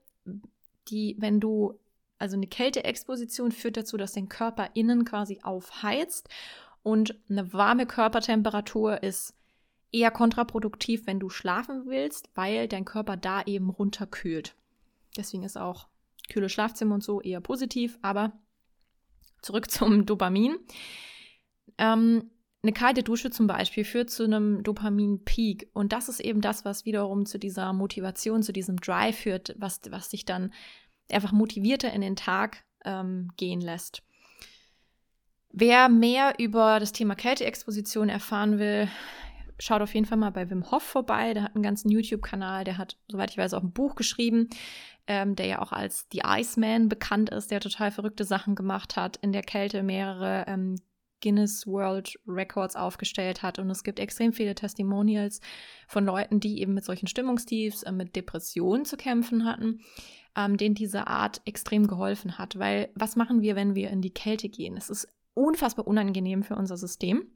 die, 0.89 1.15
wenn 1.19 1.39
du, 1.39 1.79
also 2.19 2.35
eine 2.35 2.47
Kälteexposition 2.47 3.51
führt 3.51 3.77
dazu, 3.77 3.97
dass 3.97 4.13
dein 4.13 4.29
Körper 4.29 4.69
innen 4.73 5.05
quasi 5.05 5.39
aufheizt 5.41 6.29
und 6.83 7.19
eine 7.29 7.51
warme 7.51 7.85
Körpertemperatur 7.85 9.01
ist 9.03 9.33
eher 9.91 10.11
kontraproduktiv, 10.11 11.07
wenn 11.07 11.19
du 11.19 11.29
schlafen 11.29 11.83
willst, 11.85 12.29
weil 12.35 12.67
dein 12.67 12.85
Körper 12.85 13.17
da 13.17 13.43
eben 13.43 13.69
runterkühlt. 13.69 14.55
Deswegen 15.15 15.43
ist 15.43 15.57
auch 15.57 15.87
kühle 16.29 16.49
Schlafzimmer 16.49 16.95
und 16.95 17.03
so 17.03 17.21
eher 17.21 17.41
positiv, 17.41 17.97
aber 18.01 18.33
zurück 19.41 19.71
zum 19.71 20.05
Dopamin. 20.05 20.57
Ähm, 21.77 22.31
eine 22.63 22.73
kalte 22.73 23.03
Dusche 23.03 23.29
zum 23.29 23.47
Beispiel 23.47 23.85
führt 23.85 24.09
zu 24.09 24.23
einem 24.23 24.63
Dopamin-Peak. 24.63 25.69
Und 25.73 25.93
das 25.93 26.09
ist 26.09 26.19
eben 26.19 26.41
das, 26.41 26.65
was 26.65 26.85
wiederum 26.85 27.25
zu 27.25 27.37
dieser 27.39 27.71
Motivation, 27.71 28.43
zu 28.43 28.51
diesem 28.51 28.77
Drive 28.77 29.17
führt, 29.17 29.55
was, 29.57 29.79
was 29.89 30.09
dich 30.09 30.25
dann 30.25 30.51
einfach 31.09 31.31
motivierter 31.31 31.93
in 31.93 32.01
den 32.01 32.15
Tag 32.15 32.65
ähm, 32.83 33.29
gehen 33.37 33.61
lässt. 33.61 34.01
Wer 35.49 35.87
mehr 35.87 36.35
über 36.39 36.79
das 36.79 36.91
Thema 36.91 37.15
Kälteexposition 37.15 38.09
erfahren 38.09 38.59
will, 38.59 38.89
schaut 39.59 39.81
auf 39.81 39.93
jeden 39.93 40.05
Fall 40.05 40.17
mal 40.17 40.31
bei 40.31 40.49
Wim 40.49 40.71
Hof 40.71 40.83
vorbei. 40.83 41.33
Der 41.33 41.43
hat 41.43 41.55
einen 41.55 41.63
ganzen 41.63 41.89
YouTube-Kanal, 41.89 42.63
der 42.63 42.77
hat, 42.77 42.97
soweit 43.07 43.31
ich 43.31 43.37
weiß, 43.37 43.53
auch 43.53 43.63
ein 43.63 43.71
Buch 43.71 43.95
geschrieben, 43.95 44.49
ähm, 45.07 45.35
der 45.35 45.47
ja 45.47 45.61
auch 45.61 45.71
als 45.71 46.07
The 46.11 46.21
Iceman 46.25 46.89
bekannt 46.89 47.29
ist, 47.29 47.51
der 47.51 47.59
total 47.59 47.91
verrückte 47.91 48.23
Sachen 48.23 48.55
gemacht 48.55 48.95
hat, 48.95 49.17
in 49.17 49.31
der 49.31 49.43
Kälte 49.43 49.83
mehrere 49.83 50.45
ähm, 50.47 50.75
Guinness 51.21 51.65
World 51.65 52.19
Records 52.27 52.75
aufgestellt 52.75 53.41
hat. 53.41 53.59
Und 53.59 53.69
es 53.69 53.83
gibt 53.83 53.99
extrem 53.99 54.33
viele 54.33 54.55
Testimonials 54.55 55.41
von 55.87 56.05
Leuten, 56.05 56.39
die 56.39 56.61
eben 56.61 56.73
mit 56.73 56.85
solchen 56.85 57.07
Stimmungstiefs, 57.07 57.83
äh, 57.83 57.91
mit 57.91 58.15
Depressionen 58.15 58.85
zu 58.85 58.97
kämpfen 58.97 59.45
hatten, 59.45 59.81
ähm, 60.35 60.57
denen 60.57 60.75
diese 60.75 61.07
Art 61.07 61.41
extrem 61.45 61.87
geholfen 61.87 62.37
hat. 62.37 62.59
Weil 62.59 62.89
was 62.95 63.15
machen 63.15 63.41
wir, 63.41 63.55
wenn 63.55 63.75
wir 63.75 63.89
in 63.89 64.01
die 64.01 64.13
Kälte 64.13 64.49
gehen? 64.49 64.77
Es 64.77 64.89
ist 64.89 65.07
unfassbar 65.33 65.87
unangenehm 65.87 66.43
für 66.43 66.55
unser 66.55 66.77
System. 66.77 67.31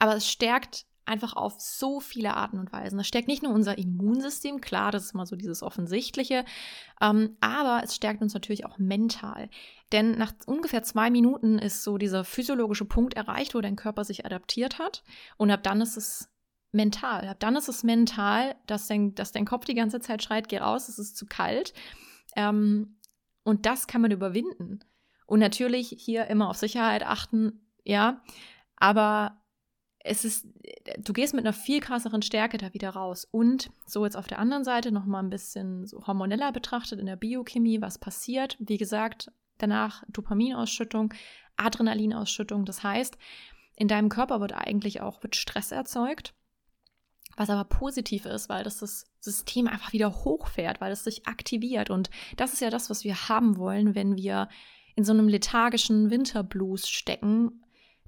Aber 0.00 0.16
es 0.16 0.28
stärkt 0.28 0.86
einfach 1.04 1.34
auf 1.34 1.60
so 1.60 2.00
viele 2.00 2.34
Arten 2.34 2.58
und 2.58 2.72
Weisen. 2.72 2.98
Es 3.00 3.08
stärkt 3.08 3.28
nicht 3.28 3.42
nur 3.42 3.52
unser 3.52 3.78
Immunsystem, 3.78 4.60
klar, 4.60 4.92
das 4.92 5.04
ist 5.04 5.14
mal 5.14 5.26
so 5.26 5.34
dieses 5.34 5.62
Offensichtliche, 5.62 6.44
ähm, 7.00 7.36
aber 7.40 7.82
es 7.84 7.96
stärkt 7.96 8.22
uns 8.22 8.32
natürlich 8.32 8.64
auch 8.64 8.78
mental. 8.78 9.50
Denn 9.92 10.16
nach 10.16 10.32
ungefähr 10.46 10.82
zwei 10.84 11.10
Minuten 11.10 11.58
ist 11.58 11.82
so 11.82 11.98
dieser 11.98 12.24
physiologische 12.24 12.84
Punkt 12.84 13.14
erreicht, 13.14 13.54
wo 13.54 13.60
dein 13.60 13.76
Körper 13.76 14.04
sich 14.04 14.24
adaptiert 14.24 14.78
hat. 14.78 15.02
Und 15.36 15.50
ab 15.50 15.64
dann 15.64 15.80
ist 15.80 15.96
es 15.96 16.28
mental. 16.70 17.26
Ab 17.26 17.40
dann 17.40 17.56
ist 17.56 17.68
es 17.68 17.82
mental, 17.82 18.54
dass 18.66 18.86
dein, 18.86 19.14
dass 19.16 19.32
dein 19.32 19.46
Kopf 19.46 19.64
die 19.64 19.74
ganze 19.74 20.00
Zeit 20.00 20.22
schreit, 20.22 20.48
geh 20.48 20.58
raus, 20.58 20.88
es 20.88 21.00
ist 21.00 21.16
zu 21.16 21.26
kalt. 21.26 21.74
Ähm, 22.36 22.98
und 23.42 23.66
das 23.66 23.88
kann 23.88 24.00
man 24.00 24.12
überwinden. 24.12 24.78
Und 25.26 25.40
natürlich 25.40 25.88
hier 25.98 26.28
immer 26.28 26.48
auf 26.48 26.56
Sicherheit 26.56 27.04
achten, 27.04 27.66
ja. 27.84 28.22
Aber 28.76 29.39
es 30.02 30.24
ist, 30.24 30.46
du 30.98 31.12
gehst 31.12 31.34
mit 31.34 31.44
einer 31.44 31.52
viel 31.52 31.80
krasseren 31.80 32.22
Stärke 32.22 32.58
da 32.58 32.72
wieder 32.72 32.90
raus. 32.90 33.26
Und 33.30 33.70
so 33.86 34.04
jetzt 34.04 34.16
auf 34.16 34.26
der 34.26 34.38
anderen 34.38 34.64
Seite 34.64 34.92
nochmal 34.92 35.22
ein 35.22 35.30
bisschen 35.30 35.86
so 35.86 36.06
hormoneller 36.06 36.52
betrachtet 36.52 36.98
in 36.98 37.06
der 37.06 37.16
Biochemie, 37.16 37.82
was 37.82 37.98
passiert. 37.98 38.56
Wie 38.58 38.78
gesagt, 38.78 39.30
danach 39.58 40.02
Dopaminausschüttung, 40.08 41.12
Adrenalinausschüttung. 41.56 42.64
Das 42.64 42.82
heißt, 42.82 43.18
in 43.76 43.88
deinem 43.88 44.08
Körper 44.08 44.40
wird 44.40 44.52
eigentlich 44.52 45.02
auch 45.02 45.22
wird 45.22 45.36
Stress 45.36 45.70
erzeugt, 45.70 46.34
was 47.36 47.50
aber 47.50 47.64
positiv 47.64 48.24
ist, 48.24 48.48
weil 48.48 48.64
das 48.64 48.78
das 48.78 49.06
System 49.20 49.68
einfach 49.68 49.92
wieder 49.92 50.24
hochfährt, 50.24 50.80
weil 50.80 50.92
es 50.92 51.04
sich 51.04 51.26
aktiviert. 51.26 51.90
Und 51.90 52.10
das 52.36 52.54
ist 52.54 52.60
ja 52.60 52.70
das, 52.70 52.88
was 52.88 53.04
wir 53.04 53.28
haben 53.28 53.58
wollen, 53.58 53.94
wenn 53.94 54.16
wir 54.16 54.48
in 54.96 55.04
so 55.04 55.12
einem 55.12 55.28
lethargischen 55.28 56.10
Winterblues 56.10 56.88
stecken. 56.88 57.64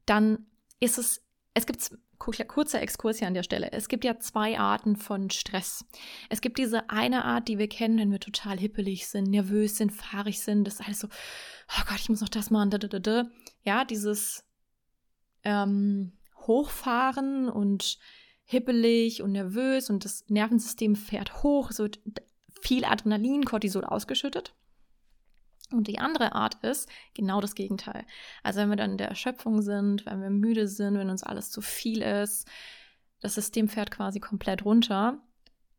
Dann 0.07 0.47
ist 0.81 0.99
es 0.99 1.22
es 1.55 1.67
gibt 1.67 1.91
kurzer 2.19 2.81
Exkurs 2.81 3.19
hier 3.19 3.29
an 3.29 3.35
der 3.35 3.43
Stelle. 3.43 3.73
Es 3.73 3.89
gibt 3.89 4.05
ja 4.05 4.19
zwei 4.19 4.59
Arten 4.59 4.97
von 4.97 5.29
Stress. 5.31 5.85
Es 6.31 6.41
gibt 6.41 6.59
diese 6.59 6.89
eine 6.89 7.25
Art, 7.25 7.49
die 7.49 7.59
wir 7.59 7.69
kennen, 7.69 7.99
wenn 7.99 8.13
wir 8.13 8.21
total 8.21 8.59
hippelig 8.59 9.09
sind, 9.09 9.29
nervös 9.29 9.77
sind, 9.77 9.91
fahrig 9.91 10.41
sind. 10.41 10.65
Das 10.65 10.75
ist 10.75 10.87
alles 10.87 11.01
so, 11.01 11.09
oh 11.09 11.83
Gott, 11.89 11.99
ich 12.01 12.09
muss 12.09 12.21
noch 12.21 12.29
das 12.29 12.51
machen. 12.51 12.71
Da, 12.71 12.79
da, 12.79 12.89
da, 12.89 12.99
da. 13.01 13.27
Ja, 13.65 13.85
dieses 13.85 14.45
ähm, 15.45 16.13
Hochfahren 16.47 17.49
und 17.49 17.99
hippelig 18.45 19.23
und 19.23 19.33
nervös 19.33 19.91
und 19.91 20.05
das 20.05 20.25
Nervensystem 20.29 20.97
fährt 20.97 21.43
hoch. 21.43 21.71
Es 21.71 21.79
wird 21.79 22.01
viel 22.63 22.85
Adrenalin, 22.85 23.45
Cortisol 23.45 23.85
ausgeschüttet. 23.85 24.55
Und 25.73 25.89
die 25.89 25.99
andere 25.99 26.35
Art 26.35 26.63
ist 26.63 26.89
genau 27.15 27.41
das 27.41 27.55
Gegenteil. 27.55 28.05
Also 28.43 28.61
wenn 28.61 28.71
wir 28.71 28.77
dann 28.77 28.93
in 28.93 28.99
der 28.99 29.09
Erschöpfung 29.09 29.63
sind, 29.63 30.07
wenn 30.07 30.21
wir 30.21 30.31
müde 30.31 30.69
sind, 30.69 30.99
wenn 30.99 31.11
uns 31.11 31.23
alles 31.23 31.51
zu 31.51 31.61
viel 31.61 32.03
ist, 32.03 32.49
das 33.21 33.35
System 33.35 33.69
fährt 33.69 33.91
quasi 33.91 34.21
komplett 34.21 34.65
runter. 34.65 35.19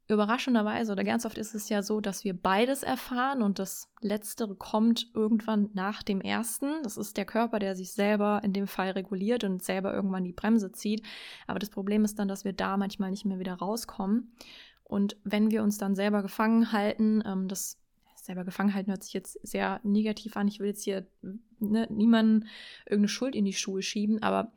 Überraschenderweise 0.10 0.92
oder 0.92 1.04
ganz 1.04 1.26
oft 1.26 1.38
ist 1.38 1.56
es 1.56 1.70
ja 1.70 1.82
so, 1.82 2.02
dass 2.02 2.24
wir 2.24 2.34
beides 2.34 2.84
erfahren 2.84 3.42
und 3.42 3.58
das 3.58 3.90
Letztere 4.02 4.56
kommt 4.56 5.10
irgendwann 5.14 5.70
nach 5.74 6.04
dem 6.04 6.20
Ersten. 6.20 6.84
Das 6.84 6.98
ist 6.98 7.16
der 7.16 7.26
Körper, 7.26 7.60
der 7.60 7.76
sich 7.76 7.94
selber 7.94 8.42
in 8.44 8.52
dem 8.52 8.68
Fall 8.68 8.92
reguliert 8.92 9.46
und 9.46 9.64
selber 9.64 9.94
irgendwann 9.94 10.26
die 10.26 10.34
Bremse 10.34 10.72
zieht. 10.74 11.06
Aber 11.48 11.60
das 11.60 11.70
Problem 11.70 12.04
ist 12.04 12.20
dann, 12.20 12.28
dass 12.28 12.44
wir 12.44 12.54
da 12.54 12.76
manchmal 12.76 13.12
nicht 13.12 13.26
mehr 13.26 13.40
wieder 13.40 13.54
rauskommen. 13.54 14.34
Und 14.84 15.18
wenn 15.24 15.52
wir 15.52 15.64
uns 15.64 15.78
dann 15.78 15.96
selber 15.96 16.22
gefangen 16.22 16.72
halten, 16.72 17.24
ähm, 17.26 17.48
das 17.48 17.83
selber 18.26 18.46
gefangen 18.46 18.74
halten 18.74 18.92
hört 18.92 19.04
sich 19.04 19.14
jetzt 19.14 19.40
sehr 19.46 19.80
negativ 19.84 20.38
an. 20.38 20.48
Ich 20.48 20.60
will 20.60 20.68
jetzt 20.68 20.84
hier 20.84 21.06
ne, 21.60 21.88
niemanden 21.92 22.48
irgendeine 22.86 23.10
Schuld 23.10 23.36
in 23.36 23.46
die 23.46 23.54
Schuhe 23.54 23.82
schieben, 23.82 24.22
aber 24.24 24.54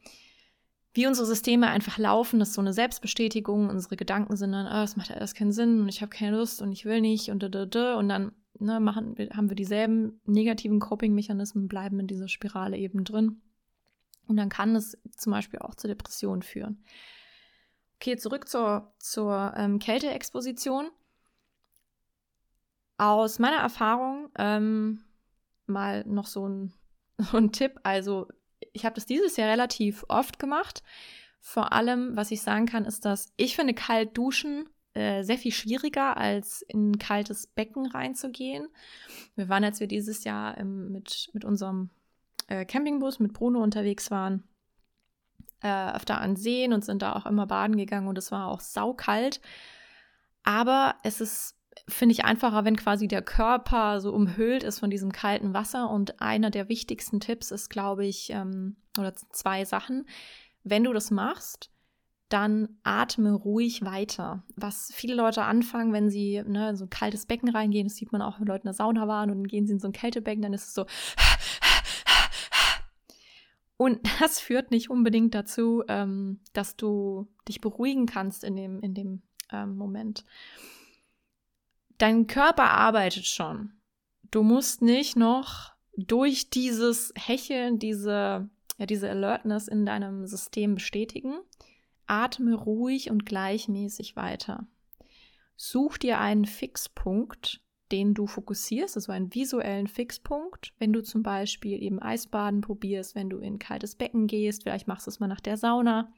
wie 0.95 1.07
unsere 1.07 1.27
Systeme 1.27 1.69
einfach 1.69 1.99
laufen, 1.99 2.39
das 2.39 2.49
ist 2.49 2.55
so 2.55 2.63
eine 2.63 2.73
Selbstbestätigung. 2.73 3.69
Unsere 3.69 3.97
Gedanken 3.97 4.37
sind 4.37 4.53
dann, 4.53 4.67
oh, 4.67 4.81
das 4.81 4.97
macht 4.97 5.11
alles 5.11 5.35
keinen 5.35 5.53
Sinn 5.53 5.83
und 5.83 5.89
ich 5.91 6.01
habe 6.01 6.09
keine 6.09 6.39
Lust 6.39 6.63
und 6.63 6.73
ich 6.73 6.87
will 6.87 7.03
nicht 7.03 7.31
und 7.31 7.43
da, 7.43 7.51
da, 7.51 7.67
da. 7.67 7.97
Und 7.97 8.09
dann 8.09 8.33
ne, 8.59 8.81
machen, 8.81 9.15
haben 9.35 9.51
wir 9.51 9.57
dieselben 9.57 10.21
negativen 10.25 10.81
Coping-Mechanismen, 10.81 11.69
bleiben 11.69 12.01
in 12.01 12.07
dieser 12.07 12.29
Spirale 12.29 12.79
eben 12.79 13.05
drin. 13.05 13.43
Und 14.27 14.39
dann 14.39 14.49
kann 14.49 14.75
es 14.75 14.99
zum 15.17 15.33
Beispiel 15.33 15.61
auch 15.61 15.75
zu 15.75 15.87
Depressionen 15.87 16.43
führen. 16.43 16.83
Okay, 17.97 18.17
zurück 18.17 18.49
zur, 18.49 18.93
zur 18.99 19.53
ähm, 19.57 19.79
Kälteexposition. 19.79 20.89
Aus 22.99 23.39
meiner 23.39 23.59
Erfahrung 23.59 24.31
ähm, 24.39 25.05
mal 25.67 26.05
noch 26.07 26.27
so 26.27 26.49
ein, 26.49 26.73
so 27.19 27.37
ein 27.37 27.53
Tipp. 27.53 27.79
Also 27.83 28.29
ich 28.73 28.85
habe 28.85 28.95
das 28.95 29.07
dieses 29.07 29.37
Jahr 29.37 29.49
relativ 29.49 30.05
oft 30.09 30.39
gemacht. 30.39 30.83
Vor 31.41 31.73
allem, 31.73 32.17
was 32.17 32.31
ich 32.31 32.43
sagen 32.43 32.67
kann, 32.67 32.85
ist, 32.85 33.05
dass 33.05 33.33
ich 33.37 33.55
finde 33.55 33.75
kalt 33.75 34.17
duschen 34.17 34.69
äh, 34.95 35.23
sehr 35.25 35.37
viel 35.39 35.53
schwieriger, 35.53 36.17
als 36.17 36.63
in 36.63 36.93
ein 36.93 36.99
kaltes 36.99 37.47
Becken 37.47 37.87
reinzugehen. 37.87 38.69
Wir 39.35 39.49
waren, 39.49 39.63
als 39.63 39.79
wir 39.79 39.87
dieses 39.87 40.25
Jahr 40.25 40.57
ähm, 40.59 40.91
mit, 40.91 41.29
mit 41.35 41.45
unserem 41.45 41.91
äh, 42.49 42.65
Campingbus 42.65 43.21
mit 43.21 43.35
Bruno 43.35 43.63
unterwegs 43.63 44.11
waren, 44.11 44.45
äh, 45.61 45.93
öfter 45.93 46.21
an 46.21 46.37
Seen 46.37 46.73
und 46.73 46.85
sind 46.85 47.03
da 47.03 47.15
auch 47.15 47.27
immer 47.27 47.47
baden 47.47 47.77
gegangen 47.77 48.09
und 48.09 48.17
es 48.17 48.33
war 48.33 48.49
auch 48.49 48.61
saukalt. 48.61 49.41
Aber 50.45 50.95
es 51.03 51.21
ist 51.21 51.56
finde 51.89 52.13
ich 52.13 52.25
einfacher, 52.25 52.65
wenn 52.65 52.77
quasi 52.77 53.09
der 53.09 53.23
Körper 53.23 54.01
so 54.01 54.13
umhüllt 54.13 54.63
ist 54.63 54.79
von 54.79 54.91
diesem 54.91 55.13
kalten 55.13 55.55
Wasser. 55.55 55.91
Und 55.91 56.21
einer 56.21 56.51
der 56.51 56.69
wichtigsten 56.69 57.21
Tipps 57.21 57.51
ist, 57.51 57.69
glaube 57.69 58.07
ich, 58.07 58.31
ähm, 58.31 58.77
oder 58.99 59.15
zwei 59.15 59.65
Sachen. 59.65 60.07
Wenn 60.65 60.85
du 60.85 60.93
das 60.93 61.11
machst, 61.11 61.71
dann 62.29 62.69
atme 62.83 63.33
ruhig 63.33 63.85
weiter. 63.85 64.43
Was 64.57 64.91
viele 64.93 65.15
Leute 65.15 65.43
anfangen, 65.45 65.93
wenn 65.93 66.11
sie 66.11 66.43
ne, 66.45 66.71
in 66.71 66.77
so 66.77 66.87
ein 66.87 66.91
kaltes 66.91 67.27
Becken 67.27 67.49
reingehen, 67.49 67.87
das 67.87 67.97
sieht 67.97 68.11
man 68.11 68.23
auch, 68.23 68.41
wenn 68.41 68.49
Leute 68.49 68.63
in 68.63 68.69
der 68.69 68.75
Sauna 68.75 69.07
waren 69.07 69.31
und 69.31 69.39
dann 69.39 69.47
gehen 69.47 69.67
sie 69.67 69.75
in 69.75 69.79
so 69.79 69.87
ein 69.87 69.93
Kältebecken, 69.93 70.43
dann 70.43 70.53
ist 70.53 70.69
es 70.69 70.75
so. 70.75 70.87
Und 73.77 74.01
das 74.21 74.41
führt 74.41 74.71
nicht 74.71 74.91
unbedingt 74.91 75.35
dazu, 75.35 75.85
ähm, 75.89 76.41
dass 76.53 76.77
du 76.77 77.29
dich 77.47 77.61
beruhigen 77.61 78.07
kannst 78.07 78.43
in 78.43 78.57
dem, 78.57 78.81
in 78.81 78.95
dem 78.95 79.23
ähm, 79.53 79.77
Moment 79.77 80.25
dein 81.99 82.27
Körper 82.27 82.71
arbeitet 82.71 83.27
schon. 83.27 83.73
Du 84.31 84.43
musst 84.43 84.83
nicht 84.83 85.17
noch 85.17 85.73
durch 85.97 86.51
dieses 86.51 87.13
Hecheln, 87.17 87.79
diese, 87.79 88.49
ja, 88.79 88.87
diese 88.87 89.09
Alertness 89.09 89.69
in 89.69 89.87
deinem 89.87 90.27
System 90.27 90.75
bestätigen. 90.75 91.39
Atme 92.07 92.55
ruhig 92.55 93.11
und 93.11 93.27
gleichmäßig 93.27 94.17
weiter. 94.17 94.67
Such 95.57 95.99
dir 95.99 96.21
einen 96.21 96.45
Fixpunkt, 96.45 97.63
den 97.91 98.15
du 98.15 98.27
fokussierst, 98.27 98.97
also 98.97 99.13
einen 99.13 99.35
visuellen 99.35 99.87
Fixpunkt. 99.87 100.75
Wenn 100.79 100.93
du 100.93 101.03
zum 101.03 101.23
Beispiel 101.23 101.83
eben 101.83 102.01
Eisbaden 102.01 102.61
probierst, 102.61 103.15
wenn 103.15 103.31
du 103.31 103.39
in 103.39 103.55
ein 103.55 103.59
kaltes 103.59 103.95
Becken 103.95 104.27
gehst, 104.27 104.65
vielleicht 104.65 104.87
machst 104.87 105.07
du 105.07 105.11
es 105.11 105.21
mal 105.21 105.29
nach 105.29 105.41
der 105.41 105.57
Sauna. 105.57 106.13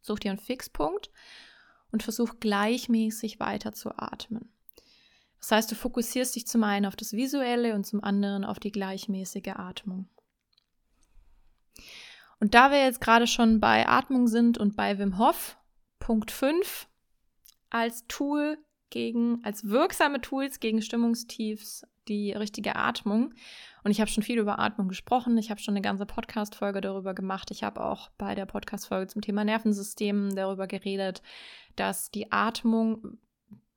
Such 0.00 0.18
dir 0.18 0.30
einen 0.30 0.40
Fixpunkt 0.40 1.10
und 1.92 2.02
versuch 2.02 2.34
gleichmäßig 2.40 3.40
weiter 3.40 3.72
zu 3.72 3.96
atmen. 3.96 4.50
Das 5.44 5.52
heißt, 5.52 5.72
du 5.72 5.74
fokussierst 5.74 6.34
dich 6.36 6.46
zum 6.46 6.64
einen 6.64 6.86
auf 6.86 6.96
das 6.96 7.12
Visuelle 7.12 7.74
und 7.74 7.84
zum 7.84 8.02
anderen 8.02 8.46
auf 8.46 8.58
die 8.58 8.72
gleichmäßige 8.72 9.52
Atmung. 9.56 10.08
Und 12.40 12.54
da 12.54 12.70
wir 12.70 12.82
jetzt 12.82 13.02
gerade 13.02 13.26
schon 13.26 13.60
bei 13.60 13.86
Atmung 13.86 14.26
sind 14.26 14.56
und 14.56 14.74
bei 14.74 14.98
Wim 14.98 15.18
Hof, 15.18 15.58
Punkt 15.98 16.30
5, 16.30 16.88
als 17.68 18.06
Tool 18.06 18.56
gegen, 18.88 19.44
als 19.44 19.68
wirksame 19.68 20.22
Tools 20.22 20.60
gegen 20.60 20.80
Stimmungstiefs 20.80 21.86
die 22.08 22.32
richtige 22.32 22.76
Atmung. 22.76 23.34
Und 23.82 23.90
ich 23.90 24.00
habe 24.00 24.10
schon 24.10 24.22
viel 24.22 24.38
über 24.38 24.58
Atmung 24.58 24.88
gesprochen. 24.88 25.36
Ich 25.36 25.50
habe 25.50 25.60
schon 25.60 25.74
eine 25.74 25.82
ganze 25.82 26.06
Podcast-Folge 26.06 26.80
darüber 26.80 27.12
gemacht. 27.12 27.50
Ich 27.50 27.62
habe 27.64 27.84
auch 27.84 28.08
bei 28.16 28.34
der 28.34 28.46
Podcast-Folge 28.46 29.08
zum 29.08 29.20
Thema 29.20 29.44
Nervensystem 29.44 30.34
darüber 30.34 30.66
geredet, 30.66 31.22
dass 31.76 32.10
die 32.10 32.32
Atmung 32.32 33.18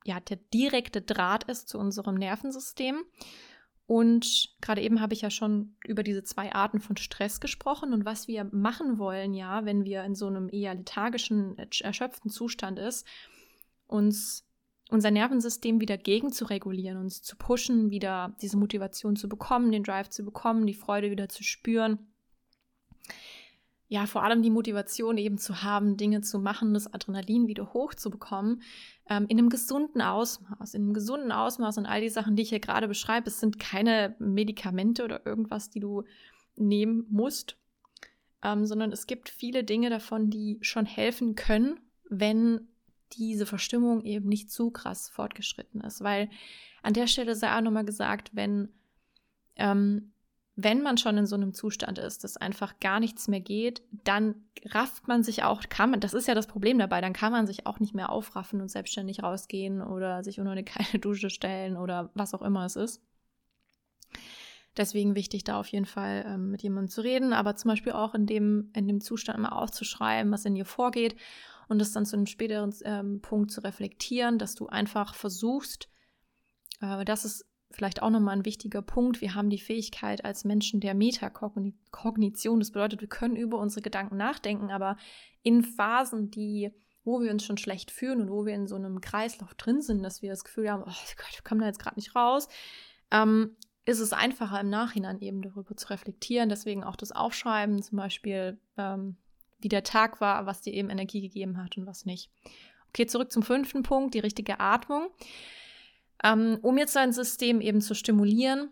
ja, 0.08 0.20
der 0.22 0.38
direkte 0.54 1.02
Draht 1.02 1.43
ist 1.43 1.67
zu 1.67 1.78
unserem 1.78 2.15
Nervensystem. 2.15 3.04
Und 3.86 4.50
gerade 4.60 4.82
eben 4.82 5.00
habe 5.00 5.13
ich 5.13 5.22
ja 5.22 5.30
schon 5.30 5.76
über 5.86 6.04
diese 6.04 6.24
zwei 6.24 6.52
Arten 6.54 6.80
von 6.80 6.98
Stress 6.98 7.39
gesprochen 7.39 7.93
und 7.93 8.04
was 8.04 8.28
wir 8.28 8.46
machen 8.52 8.98
wollen, 8.98 9.34
ja, 9.34 9.63
wenn 9.63 9.86
wir 9.86 10.04
in 10.04 10.13
so 10.13 10.28
einem 10.28 10.50
eher 10.50 10.76
lethargischen, 10.76 11.58
erschöpften 11.58 12.30
Zustand 12.30 12.80
ist, 12.80 13.08
uns 13.86 14.46
unser 14.89 15.12
Nervensystem 15.12 15.80
wieder 15.80 15.98
gegen 15.98 16.32
zu 16.34 16.46
regulieren, 16.46 16.98
uns 16.98 17.22
zu 17.22 17.38
pushen, 17.38 17.89
wieder 17.89 18.36
diese 18.41 18.58
Motivation 18.58 19.15
zu 19.15 19.30
bekommen, 19.30 19.72
den 19.72 19.84
Drive 19.84 20.10
zu 20.10 20.24
bekommen, 20.24 20.65
die 20.65 20.74
Freude 20.74 21.12
wieder 21.12 21.30
zu 21.30 21.43
spüren 21.43 22.08
ja, 23.89 24.06
vor 24.06 24.23
allem 24.23 24.41
die 24.41 24.50
Motivation 24.50 25.17
eben 25.17 25.38
zu 25.38 25.63
haben, 25.63 25.95
Dinge 25.95 26.21
zu 26.21 26.39
machen, 26.39 26.73
das 26.73 26.93
Adrenalin 26.93 27.47
wieder 27.47 27.73
hochzubekommen, 27.73 28.62
ähm, 29.10 29.26
in 29.30 29.38
einem 29.38 29.50
gesunden 29.50 30.02
Ausmaß, 30.02 30.73
in 30.73 30.84
einem 30.84 30.93
gesunden 30.93 31.32
Ausmaß 31.32 31.78
und 31.78 31.86
all 31.86 32.02
die 32.02 32.10
Sachen, 32.10 32.36
die 32.36 32.43
ich 32.43 32.50
hier 32.50 32.60
gerade 32.60 32.88
beschreibe, 32.88 33.28
es 33.28 33.39
sind 33.39 33.60
keine 33.60 34.15
Medikamente 34.19 35.06
oder 35.06 35.26
irgendwas, 35.26 35.69
die 35.69 35.80
du 35.80 36.04
nehmen 36.58 37.06
musst, 37.10 37.58
ähm, 38.43 38.65
sondern 38.65 38.91
es 38.91 39.08
gibt 39.08 39.30
viele 39.30 39.63
Dinge 39.63 39.89
davon, 39.89 40.30
die 40.30 40.58
schon 40.62 40.86
helfen 40.86 41.36
können, 41.36 41.80
wenn 42.10 42.67
diese 43.13 43.45
Verstimmung 43.45 44.04
eben 44.04 44.28
nicht 44.28 44.52
zu 44.52 44.69
krass 44.69 45.10
fortgeschritten 45.10 45.80
ist. 45.80 46.02
Weil 46.02 46.30
an 46.84 46.93
der 46.93 47.08
Stelle 47.08 47.36
sei 47.36 47.56
auch 47.56 47.62
nochmal 47.62 47.86
gesagt, 47.86 48.32
wenn 48.34 48.69
ähm, 49.56 50.12
wenn 50.60 50.82
man 50.82 50.98
schon 50.98 51.17
in 51.20 51.28
so 51.28 51.36
einem 51.36 51.54
Zustand 51.54 52.00
ist, 52.00 52.24
dass 52.24 52.36
einfach 52.36 52.80
gar 52.80 53.00
nichts 53.00 53.28
mehr 53.28 53.39
geht, 53.39 53.84
dann 54.04 54.34
rafft 54.65 55.08
man 55.08 55.22
sich 55.22 55.43
auch, 55.43 55.62
kann 55.70 55.91
man, 55.91 56.00
das 56.00 56.15
ist 56.15 56.28
ja 56.28 56.34
das 56.34 56.48
Problem 56.48 56.80
dabei, 56.80 57.00
dann 57.00 57.13
kann 57.13 57.32
man 57.32 57.46
sich 57.46 57.67
auch 57.67 57.80
nicht 57.80 57.93
mehr 57.93 58.12
aufraffen 58.12 58.60
und 58.60 58.70
selbstständig 58.70 59.22
rausgehen 59.22 59.84
oder 59.84 60.24
sich 60.24 60.39
unter 60.39 60.52
eine 60.52 60.63
kalte 60.65 60.98
Dusche 60.98 61.30
stellen 61.30 61.78
oder 61.78 62.10
was 62.15 62.34
auch 62.34 62.41
immer 62.41 62.65
es 62.65 62.76
ist. 62.76 63.04
Deswegen 64.76 65.13
wichtig, 65.13 65.43
da 65.43 65.60
auf 65.60 65.67
jeden 65.67 65.86
Fall 65.86 66.26
ähm, 66.28 66.50
mit 66.50 66.63
jemandem 66.63 66.89
zu 66.89 67.02
reden, 67.02 67.34
aber 67.34 67.56
zum 67.56 67.70
Beispiel 67.70 67.93
auch 67.93 68.15
in 68.15 68.26
dem, 68.26 68.72
in 68.74 68.88
dem 68.88 69.00
Zustand 69.00 69.39
mal 69.39 69.50
aufzuschreiben, 69.50 70.32
was 70.32 70.46
in 70.46 70.56
dir 70.56 70.65
vorgeht 70.65 71.15
und 71.67 71.78
das 71.78 71.91
dann 71.91 72.06
zu 72.06 72.15
einem 72.15 72.26
späteren 72.26 72.74
ähm, 72.84 73.22
Punkt 73.22 73.52
zu 73.52 73.62
reflektieren, 73.62 74.39
dass 74.39 74.56
du 74.56 74.65
einfach 74.67 75.13
versuchst, 75.13 75.88
äh, 76.82 77.06
das 77.06 77.26
ist 77.26 77.47
vielleicht 77.72 78.02
auch 78.02 78.10
nochmal 78.10 78.38
ein 78.38 78.46
wichtiger 78.46 78.82
Punkt. 78.82 79.22
Wir 79.22 79.36
haben 79.36 79.50
die 79.50 79.60
Fähigkeit 79.60 80.24
als 80.24 80.46
Menschen 80.46 80.80
der 80.80 80.94
Metakognition. 80.94 82.60
Das 82.60 82.72
bedeutet, 82.72 83.02
wir 83.02 83.10
können 83.10 83.36
über 83.36 83.60
unsere 83.60 83.82
Gedanken 83.82 84.18
nachdenken, 84.18 84.72
aber 84.72 84.98
in 85.44 85.63
Phasen, 85.63 86.32
die, 86.32 86.72
wo 87.04 87.22
wir 87.22 87.32
uns 87.32 87.44
schon 87.44 87.58
schlecht 87.58 87.92
fühlen 87.92 88.22
und 88.22 88.30
wo 88.30 88.46
wir 88.46 88.54
in 88.54 88.68
so 88.68 88.76
einem 88.76 89.02
Kreislauf 89.02 89.54
drin 89.56 89.82
sind, 89.82 90.04
dass 90.04 90.22
wir 90.22 90.30
das 90.30 90.44
Gefühl 90.44 90.72
haben, 90.72 90.84
oh 90.84 90.86
Gott, 91.18 91.36
wir 91.36 91.44
kommen 91.44 91.62
da 91.62 91.68
jetzt 91.68 91.80
gerade 91.80 91.98
nicht 91.98 92.15
raus, 92.15 92.48
ähm, 93.12 93.56
ist 93.86 94.00
es 94.00 94.12
einfacher 94.12 94.60
im 94.60 94.70
Nachhinein 94.70 95.20
eben 95.22 95.42
darüber 95.42 95.76
zu 95.78 95.90
reflektieren. 95.90 96.50
Deswegen 96.50 96.84
auch 96.84 96.98
das 96.98 97.13
Aufschreiben, 97.13 97.82
zum 97.82 97.98
Beispiel, 97.98 98.60
ähm, 98.78 99.15
wie 99.60 99.70
der 99.70 99.84
Tag 99.84 100.20
war, 100.20 100.46
was 100.46 100.62
dir 100.62 100.74
eben 100.74 100.90
Energie 100.90 101.22
gegeben 101.22 101.58
hat 101.58 101.78
und 101.78 101.86
was 101.86 102.06
nicht. 102.06 102.30
Okay, 102.90 103.08
zurück 103.08 103.32
zum 103.32 103.44
fünften 103.44 103.84
Punkt, 103.84 104.13
die 104.13 104.20
richtige 104.20 104.60
Atmung. 104.60 105.10
Ähm, 106.24 106.58
um 106.62 106.78
jetzt 106.78 106.96
dein 106.96 107.13
System 107.13 107.62
eben 107.62 107.82
zu 107.82 107.94
stimulieren, 107.94 108.72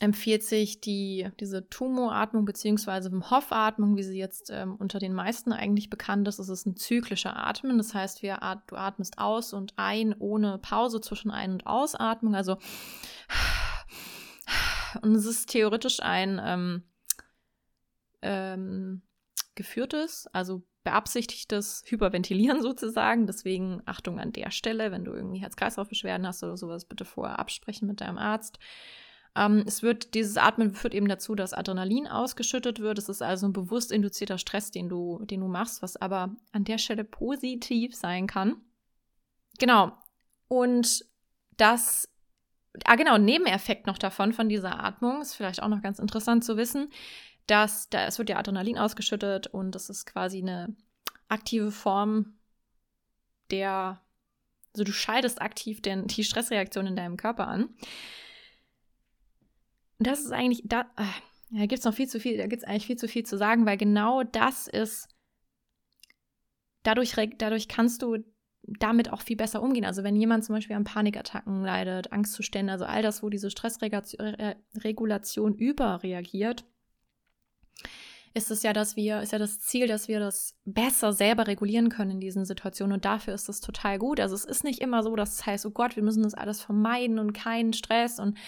empfiehlt 0.00 0.42
sich 0.42 0.80
die, 0.80 1.28
diese 1.40 1.68
Tumo-Atmung 1.68 2.46
bzw. 2.46 3.10
Hoff-Atmung, 3.30 3.96
wie 3.96 4.02
sie 4.02 4.18
jetzt 4.18 4.50
ähm, 4.50 4.76
unter 4.76 4.98
den 4.98 5.12
meisten 5.12 5.52
eigentlich 5.52 5.90
bekannt 5.90 6.26
ist. 6.26 6.38
Es 6.38 6.48
ist 6.48 6.66
ein 6.66 6.76
zyklischer 6.76 7.36
Atmen. 7.36 7.76
Das 7.76 7.94
heißt, 7.94 8.22
wir 8.22 8.42
at 8.42 8.62
du 8.68 8.76
atmest 8.76 9.18
aus 9.18 9.52
und 9.52 9.74
ein 9.76 10.14
ohne 10.18 10.58
Pause 10.58 11.02
zwischen 11.02 11.30
Ein- 11.30 11.52
und 11.52 11.66
Ausatmung. 11.66 12.34
Also 12.34 12.56
und 15.02 15.14
es 15.14 15.26
ist 15.26 15.50
theoretisch 15.50 16.00
ein 16.00 16.40
ähm, 16.42 16.82
ähm, 18.22 19.02
geführtes, 19.54 20.26
also 20.32 20.62
beabsichtigtes 20.82 21.84
Hyperventilieren 21.86 22.62
sozusagen. 22.62 23.26
Deswegen 23.26 23.82
Achtung 23.86 24.18
an 24.18 24.32
der 24.32 24.50
Stelle, 24.50 24.92
wenn 24.92 25.04
du 25.04 25.12
irgendwie 25.12 25.40
Herz-Kreislauf-Beschwerden 25.40 26.26
hast 26.26 26.42
oder 26.42 26.56
sowas, 26.56 26.84
bitte 26.84 27.04
vorher 27.04 27.38
absprechen 27.38 27.86
mit 27.86 28.00
deinem 28.00 28.18
Arzt. 28.18 28.58
Ähm, 29.36 29.64
es 29.66 29.82
wird, 29.82 30.14
dieses 30.14 30.36
Atmen 30.36 30.74
führt 30.74 30.94
eben 30.94 31.08
dazu, 31.08 31.34
dass 31.34 31.52
Adrenalin 31.52 32.08
ausgeschüttet 32.08 32.80
wird. 32.80 32.98
Es 32.98 33.08
ist 33.08 33.22
also 33.22 33.46
ein 33.46 33.52
bewusst 33.52 33.92
induzierter 33.92 34.38
Stress, 34.38 34.70
den 34.70 34.88
du, 34.88 35.20
den 35.24 35.40
du 35.40 35.48
machst, 35.48 35.82
was 35.82 35.96
aber 35.96 36.34
an 36.52 36.64
der 36.64 36.78
Stelle 36.78 37.04
positiv 37.04 37.94
sein 37.94 38.26
kann. 38.26 38.56
Genau. 39.58 39.92
Und 40.48 41.04
das, 41.56 42.08
ah 42.84 42.96
genau, 42.96 43.18
Nebeneffekt 43.18 43.86
noch 43.86 43.98
davon, 43.98 44.32
von 44.32 44.48
dieser 44.48 44.82
Atmung, 44.82 45.20
ist 45.22 45.34
vielleicht 45.34 45.62
auch 45.62 45.68
noch 45.68 45.82
ganz 45.82 46.00
interessant 46.00 46.44
zu 46.44 46.56
wissen, 46.56 46.90
dass 47.50 47.88
da, 47.88 48.06
es 48.06 48.18
wird 48.18 48.30
ja 48.30 48.36
Adrenalin 48.36 48.78
ausgeschüttet 48.78 49.48
und 49.48 49.74
das 49.74 49.90
ist 49.90 50.06
quasi 50.06 50.38
eine 50.38 50.76
aktive 51.28 51.72
Form 51.72 52.38
der, 53.50 54.00
also 54.72 54.84
du 54.84 54.92
schaltest 54.92 55.42
aktiv 55.42 55.82
den, 55.82 56.06
die 56.06 56.22
Stressreaktion 56.22 56.86
in 56.86 56.94
deinem 56.94 57.16
Körper 57.16 57.48
an. 57.48 57.62
Und 59.98 60.06
das 60.06 60.20
ist 60.20 60.30
eigentlich, 60.30 60.62
da, 60.64 60.82
äh, 60.96 61.02
da 61.50 61.66
gibt 61.66 61.80
es 61.80 61.84
noch 61.84 61.94
viel 61.94 62.08
zu 62.08 62.20
viel, 62.20 62.38
da 62.38 62.46
gibt 62.46 62.62
es 62.62 62.68
eigentlich 62.68 62.86
viel 62.86 62.98
zu 62.98 63.08
viel 63.08 63.26
zu 63.26 63.36
sagen, 63.36 63.66
weil 63.66 63.76
genau 63.76 64.22
das 64.22 64.68
ist, 64.68 65.08
dadurch, 66.84 67.16
dadurch 67.38 67.66
kannst 67.66 68.02
du 68.02 68.18
damit 68.62 69.12
auch 69.12 69.22
viel 69.22 69.36
besser 69.36 69.60
umgehen. 69.60 69.84
Also 69.84 70.04
wenn 70.04 70.14
jemand 70.14 70.44
zum 70.44 70.54
Beispiel 70.54 70.76
an 70.76 70.84
Panikattacken 70.84 71.64
leidet, 71.64 72.12
Angstzustände, 72.12 72.72
also 72.72 72.84
all 72.84 73.02
das, 73.02 73.24
wo 73.24 73.28
diese 73.28 73.50
Stressregulation 73.50 75.56
überreagiert, 75.56 76.64
ist 78.32 78.50
es 78.50 78.62
ja, 78.62 78.72
dass 78.72 78.96
wir, 78.96 79.20
ist 79.20 79.32
ja 79.32 79.38
das 79.38 79.58
Ziel, 79.58 79.88
dass 79.88 80.06
wir 80.06 80.20
das 80.20 80.56
besser 80.64 81.12
selber 81.12 81.46
regulieren 81.46 81.88
können 81.88 82.12
in 82.12 82.20
diesen 82.20 82.44
Situationen. 82.44 82.94
Und 82.94 83.04
dafür 83.04 83.34
ist 83.34 83.48
das 83.48 83.60
total 83.60 83.98
gut. 83.98 84.20
Also 84.20 84.34
es 84.36 84.44
ist 84.44 84.62
nicht 84.62 84.80
immer 84.80 85.02
so, 85.02 85.16
dass 85.16 85.34
es 85.34 85.46
heißt, 85.46 85.66
oh 85.66 85.70
Gott, 85.70 85.96
wir 85.96 86.02
müssen 86.02 86.22
das 86.22 86.34
alles 86.34 86.60
vermeiden 86.60 87.18
und 87.18 87.32
keinen 87.32 87.72
Stress 87.72 88.20
und 88.20 88.38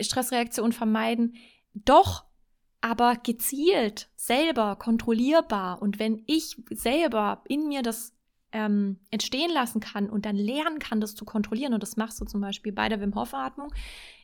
Stressreaktion 0.00 0.72
vermeiden. 0.72 1.34
Doch, 1.74 2.24
aber 2.80 3.16
gezielt, 3.16 4.08
selber, 4.16 4.76
kontrollierbar. 4.76 5.82
Und 5.82 5.98
wenn 5.98 6.22
ich 6.26 6.56
selber 6.70 7.42
in 7.46 7.68
mir 7.68 7.82
das 7.82 8.14
ähm, 8.52 8.98
entstehen 9.10 9.50
lassen 9.52 9.80
kann 9.80 10.10
und 10.10 10.26
dann 10.26 10.36
lernen 10.36 10.78
kann, 10.78 11.00
das 11.00 11.14
zu 11.14 11.24
kontrollieren. 11.24 11.74
Und 11.74 11.82
das 11.82 11.96
machst 11.96 12.20
du 12.20 12.24
zum 12.24 12.40
Beispiel 12.40 12.72
bei 12.72 12.88
der 12.88 13.00
Wim 13.00 13.14
Hof 13.14 13.34
Atmung. 13.34 13.72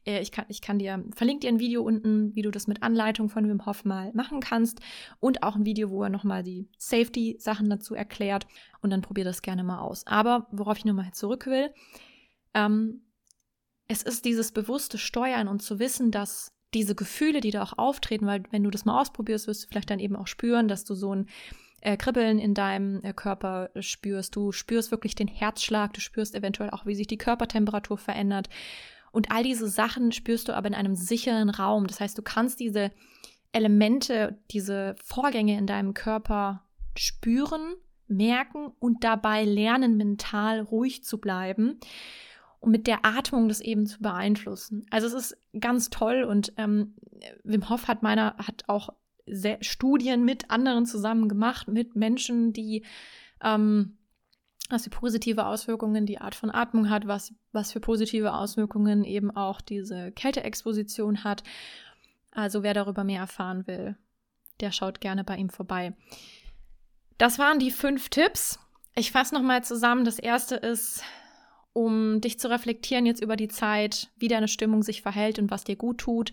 Äh, 0.05 0.20
ich, 0.20 0.33
kann, 0.33 0.47
ich 0.49 0.61
kann 0.61 0.79
dir, 0.79 1.05
verlinke 1.14 1.41
dir 1.41 1.49
ein 1.49 1.61
Video 1.61 1.83
unten, 1.83 2.35
wie 2.35 2.43
du 2.43 2.51
das 2.51 2.66
mit 2.66 2.83
Anleitung 2.83 3.29
von 3.29 3.49
Wim 3.49 3.66
Hof 3.66 3.85
mal 3.85 4.12
machen 4.14 4.41
kannst. 4.41 4.81
Und 5.20 5.43
auch 5.43 5.57
ein 5.57 5.66
Video, 5.66 5.91
wo 5.91 6.03
er 6.03 6.11
nochmal 6.11 6.43
die 6.43 6.68
Safety-Sachen 6.79 7.70
dazu 7.70 7.95
erklärt. 7.95 8.47
Und 8.81 8.91
dann 8.91 9.03
probier 9.03 9.24
das 9.24 9.43
gerne 9.43 9.64
mal 9.64 9.81
aus. 9.81 10.07
Aber 10.07 10.49
worauf 10.51 10.79
ich 10.79 10.85
nochmal 10.85 11.12
zurück 11.12 11.47
will, 11.47 11.72
ähm, 12.55 13.03
es 13.89 14.03
ist 14.03 14.24
dieses 14.24 14.53
bewusste 14.53 14.99
Steuern 14.99 15.47
und 15.47 15.62
zu 15.62 15.79
wissen, 15.79 16.11
dass 16.11 16.53
diese 16.74 16.95
Gefühle, 16.95 17.41
die 17.41 17.53
da 17.53 17.62
auch 17.62 17.79
auftreten, 17.79 18.27
weil 18.27 18.43
wenn 18.51 18.64
du 18.64 18.70
das 18.70 18.85
mal 18.85 19.01
ausprobierst, 19.01 19.47
wirst 19.47 19.64
du 19.64 19.68
vielleicht 19.68 19.91
dann 19.91 20.01
eben 20.01 20.16
auch 20.16 20.27
spüren, 20.27 20.68
dass 20.68 20.85
du 20.85 20.95
so 20.95 21.14
ein 21.14 21.29
äh, 21.81 21.97
Kribbeln 21.97 22.39
in 22.39 22.55
deinem 22.55 23.03
äh, 23.03 23.12
Körper 23.12 23.70
spürst. 23.81 24.35
Du 24.37 24.53
spürst 24.53 24.91
wirklich 24.91 25.14
den 25.14 25.29
Herzschlag, 25.29 25.93
du 25.93 26.01
spürst 26.01 26.35
eventuell 26.35 26.70
auch, 26.70 26.87
wie 26.87 26.95
sich 26.95 27.07
die 27.07 27.18
Körpertemperatur 27.18 27.99
verändert. 27.99 28.49
Und 29.12 29.31
all 29.31 29.43
diese 29.43 29.68
Sachen 29.68 30.12
spürst 30.12 30.49
du 30.49 30.55
aber 30.55 30.68
in 30.68 30.74
einem 30.74 30.95
sicheren 30.95 31.51
Raum. 31.51 31.87
Das 31.87 32.01
heißt, 32.01 32.18
du 32.18 32.22
kannst 32.22 32.61
diese 32.61 32.91
Elemente, 33.53 34.39
diese 34.51 34.95
Vorgänge 35.03 35.57
in 35.57 35.66
deinem 35.66 35.95
Körper 35.95 36.64
spüren, 36.97 37.74
merken 38.09 38.72
und 38.79 39.05
dabei 39.05 39.45
lernen, 39.45 39.97
mental 39.97 40.61
ruhig 40.61 41.05
zu 41.05 41.18
bleiben 41.18 41.81
und 42.61 42.70
mit 42.70 42.87
der 42.87 43.05
Atmung 43.05 43.49
das 43.49 43.61
eben 43.61 43.87
zu 43.87 44.01
beeinflussen. 44.01 44.87
Also 44.91 45.07
es 45.07 45.14
ist 45.14 45.39
ganz 45.59 45.91
toll 45.91 46.22
und 46.24 46.53
ähm, 46.57 46.95
Wim 47.45 47.68
Hof 47.68 47.89
hat 47.89 48.03
meiner 48.03 48.37
hat 48.39 48.64
auch 48.66 48.91
Studien 49.61 50.24
mit 50.24 50.51
anderen 50.51 50.87
zusammen 50.87 51.29
gemacht, 51.29 51.68
mit 51.68 51.97
Menschen, 51.97 52.53
die 52.53 52.85
ähm, 53.43 53.99
was 54.68 54.85
für 54.85 54.91
positive 54.91 55.47
Auswirkungen 55.47 56.07
die 56.07 56.20
Art 56.20 56.35
von 56.35 56.51
Atmung 56.51 56.91
hat, 56.91 57.07
was, 57.07 57.35
was 57.53 57.72
für 57.72 57.81
positive 57.81 58.35
Auswirkungen 58.35 59.05
eben 59.05 59.31
auch 59.31 59.61
diese 59.61 60.12
Kälteexposition 60.12 61.24
hat. 61.24 61.43
Also 62.33 62.62
wer 62.62 62.74
darüber 62.74 63.05
mehr 63.05 63.20
erfahren 63.20 63.66
will, 63.66 63.97
der 64.61 64.72
schaut 64.72 65.01
gerne 65.01 65.24
bei 65.24 65.37
ihm 65.37 65.51
vorbei. 65.51 65.95
Das 67.18 67.39
waren 67.39 67.59
die 67.59 67.70
fünf 67.70 68.09
Tipps. 68.09 68.59
Ich 68.95 69.12
fasse 69.12 69.35
nochmal 69.35 69.62
zusammen. 69.64 70.05
Das 70.05 70.18
erste 70.18 70.57
ist, 70.57 71.03
um 71.72 72.20
dich 72.20 72.39
zu 72.39 72.51
reflektieren 72.51 73.07
jetzt 73.07 73.22
über 73.22 73.37
die 73.37 73.49
Zeit, 73.49 74.11
wie 74.16 74.29
deine 74.29 74.49
Stimmung 74.49 74.83
sich 74.83 75.03
verhält 75.03 75.39
und 75.39 75.51
was 75.51 75.64
dir 75.64 75.77
gut 75.77 75.99
tut. 75.99 76.33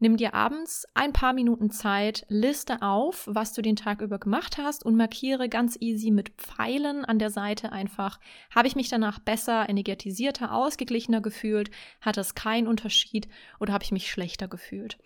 Nimm 0.00 0.16
dir 0.16 0.32
abends 0.32 0.86
ein 0.94 1.12
paar 1.12 1.32
Minuten 1.32 1.70
Zeit, 1.70 2.24
liste 2.28 2.82
auf, 2.82 3.28
was 3.30 3.52
du 3.52 3.62
den 3.62 3.74
Tag 3.74 4.00
über 4.00 4.18
gemacht 4.18 4.56
hast 4.56 4.86
und 4.86 4.96
markiere 4.96 5.48
ganz 5.48 5.76
easy 5.80 6.12
mit 6.12 6.30
Pfeilen 6.36 7.04
an 7.04 7.18
der 7.18 7.30
Seite 7.30 7.72
einfach, 7.72 8.20
habe 8.54 8.68
ich 8.68 8.76
mich 8.76 8.88
danach 8.88 9.18
besser, 9.18 9.68
energetisierter, 9.68 10.54
ausgeglichener 10.54 11.20
gefühlt, 11.20 11.70
hat 12.00 12.16
es 12.16 12.36
keinen 12.36 12.68
Unterschied 12.68 13.28
oder 13.58 13.72
habe 13.72 13.82
ich 13.82 13.90
mich 13.90 14.08
schlechter 14.08 14.46
gefühlt. 14.46 14.98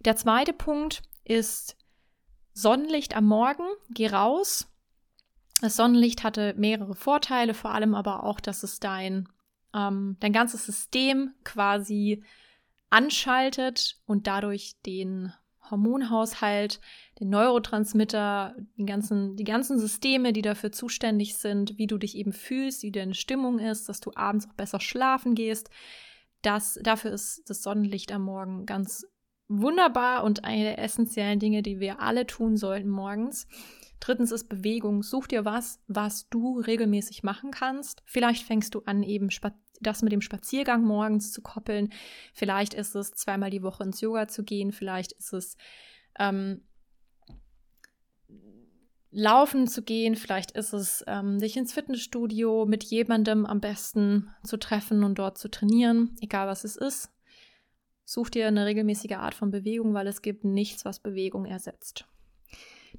Der 0.00 0.16
zweite 0.16 0.52
Punkt 0.52 1.02
ist 1.24 1.76
Sonnenlicht 2.52 3.16
am 3.16 3.26
Morgen, 3.26 3.64
geh 3.90 4.08
raus. 4.08 4.70
Das 5.62 5.76
Sonnenlicht 5.76 6.24
hatte 6.24 6.54
mehrere 6.58 6.94
Vorteile, 6.94 7.54
vor 7.54 7.72
allem 7.72 7.94
aber 7.94 8.24
auch, 8.24 8.40
dass 8.40 8.62
es 8.62 8.80
dein, 8.80 9.30
ähm, 9.74 10.18
dein 10.20 10.34
ganzes 10.34 10.66
System 10.66 11.32
quasi 11.42 12.22
anschaltet 12.90 13.98
und 14.06 14.26
dadurch 14.26 14.74
den 14.84 15.32
Hormonhaushalt, 15.70 16.80
den 17.20 17.30
Neurotransmitter, 17.30 18.54
die 18.76 18.86
ganzen, 18.86 19.36
die 19.36 19.44
ganzen 19.44 19.78
Systeme, 19.78 20.32
die 20.32 20.42
dafür 20.42 20.72
zuständig 20.72 21.36
sind, 21.36 21.76
wie 21.78 21.86
du 21.86 21.98
dich 21.98 22.16
eben 22.16 22.32
fühlst, 22.32 22.82
wie 22.82 22.92
deine 22.92 23.14
Stimmung 23.14 23.58
ist, 23.58 23.88
dass 23.88 24.00
du 24.00 24.12
abends 24.14 24.48
auch 24.48 24.54
besser 24.54 24.80
schlafen 24.80 25.34
gehst. 25.34 25.70
Das, 26.42 26.78
dafür 26.82 27.12
ist 27.12 27.42
das 27.48 27.62
Sonnenlicht 27.62 28.12
am 28.12 28.22
Morgen 28.22 28.66
ganz 28.66 29.06
wunderbar 29.48 30.24
und 30.24 30.44
eine 30.44 30.64
der 30.64 30.78
essentiellen 30.78 31.38
Dinge, 31.38 31.62
die 31.62 31.80
wir 31.80 32.00
alle 32.00 32.26
tun 32.26 32.56
sollten 32.56 32.88
morgens. 32.88 33.46
Drittens 34.00 34.30
ist 34.30 34.48
Bewegung. 34.48 35.02
Such 35.02 35.26
dir 35.26 35.44
was, 35.44 35.80
was 35.86 36.28
du 36.28 36.60
regelmäßig 36.60 37.22
machen 37.22 37.50
kannst. 37.50 38.02
Vielleicht 38.04 38.44
fängst 38.44 38.74
du 38.74 38.82
an, 38.84 39.02
eben 39.02 39.30
das 39.80 40.02
mit 40.02 40.12
dem 40.12 40.20
Spaziergang 40.20 40.82
morgens 40.82 41.32
zu 41.32 41.42
koppeln. 41.42 41.92
Vielleicht 42.32 42.74
ist 42.74 42.94
es 42.94 43.12
zweimal 43.12 43.50
die 43.50 43.62
Woche 43.62 43.84
ins 43.84 44.00
Yoga 44.00 44.28
zu 44.28 44.44
gehen. 44.44 44.72
Vielleicht 44.72 45.12
ist 45.12 45.32
es 45.32 45.56
ähm, 46.18 46.62
laufen 49.10 49.66
zu 49.66 49.82
gehen. 49.82 50.16
Vielleicht 50.16 50.52
ist 50.52 50.72
es 50.72 51.04
ähm, 51.06 51.38
dich 51.38 51.56
ins 51.56 51.72
Fitnessstudio 51.72 52.66
mit 52.66 52.84
jemandem 52.84 53.46
am 53.46 53.60
besten 53.60 54.30
zu 54.44 54.58
treffen 54.58 55.04
und 55.04 55.18
dort 55.18 55.38
zu 55.38 55.48
trainieren. 55.48 56.16
Egal 56.20 56.46
was 56.46 56.64
es 56.64 56.76
ist. 56.76 57.10
Such 58.04 58.30
dir 58.30 58.46
eine 58.46 58.66
regelmäßige 58.66 59.16
Art 59.16 59.34
von 59.34 59.50
Bewegung, 59.50 59.94
weil 59.94 60.06
es 60.06 60.22
gibt 60.22 60.44
nichts, 60.44 60.84
was 60.84 61.00
Bewegung 61.00 61.44
ersetzt. 61.44 62.06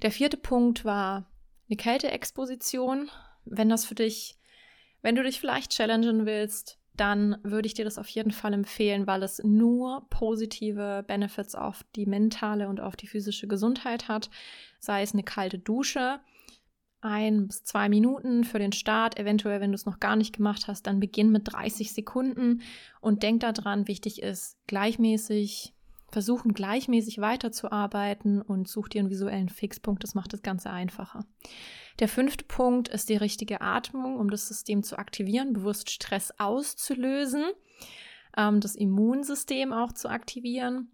Der 0.02 0.10
vierte 0.10 0.36
Punkt 0.36 0.84
war 0.84 1.30
eine 1.68 1.76
Kälteexposition. 1.76 3.10
Wenn 3.44 3.68
das 3.68 3.84
für 3.84 3.94
dich, 3.94 4.36
wenn 5.02 5.14
du 5.14 5.22
dich 5.22 5.40
vielleicht 5.40 5.72
challengen 5.72 6.26
willst, 6.26 6.78
dann 6.96 7.38
würde 7.44 7.66
ich 7.66 7.74
dir 7.74 7.84
das 7.84 7.96
auf 7.96 8.08
jeden 8.08 8.32
Fall 8.32 8.52
empfehlen, 8.52 9.06
weil 9.06 9.22
es 9.22 9.40
nur 9.44 10.06
positive 10.10 11.04
Benefits 11.06 11.54
auf 11.54 11.84
die 11.94 12.06
mentale 12.06 12.68
und 12.68 12.80
auf 12.80 12.96
die 12.96 13.06
physische 13.06 13.46
Gesundheit 13.46 14.08
hat. 14.08 14.30
Sei 14.80 15.02
es 15.02 15.12
eine 15.12 15.22
kalte 15.22 15.58
Dusche, 15.58 16.18
ein 17.00 17.46
bis 17.46 17.62
zwei 17.62 17.88
Minuten 17.88 18.42
für 18.42 18.58
den 18.58 18.72
Start. 18.72 19.18
Eventuell, 19.18 19.60
wenn 19.60 19.70
du 19.70 19.76
es 19.76 19.86
noch 19.86 20.00
gar 20.00 20.16
nicht 20.16 20.34
gemacht 20.34 20.66
hast, 20.66 20.88
dann 20.88 20.98
beginn 20.98 21.30
mit 21.30 21.52
30 21.52 21.92
Sekunden 21.92 22.62
und 23.00 23.22
denk 23.22 23.40
daran, 23.40 23.86
wichtig 23.86 24.22
ist, 24.22 24.58
gleichmäßig 24.66 25.74
versuchen 26.10 26.54
gleichmäßig 26.54 27.20
weiterzuarbeiten 27.20 28.40
und 28.40 28.68
such 28.68 28.88
dir 28.88 29.00
einen 29.00 29.10
visuellen 29.10 29.48
Fixpunkt. 29.48 30.02
Das 30.02 30.14
macht 30.14 30.32
das 30.32 30.42
Ganze 30.42 30.70
einfacher. 30.70 31.26
Der 31.98 32.08
fünfte 32.08 32.44
Punkt 32.44 32.88
ist 32.88 33.08
die 33.08 33.16
richtige 33.16 33.60
Atmung, 33.60 34.16
um 34.16 34.30
das 34.30 34.48
System 34.48 34.82
zu 34.82 34.98
aktivieren, 34.98 35.52
bewusst 35.52 35.90
Stress 35.90 36.32
auszulösen, 36.38 37.44
ähm, 38.36 38.60
das 38.60 38.74
Immunsystem 38.74 39.72
auch 39.72 39.92
zu 39.92 40.08
aktivieren. 40.08 40.92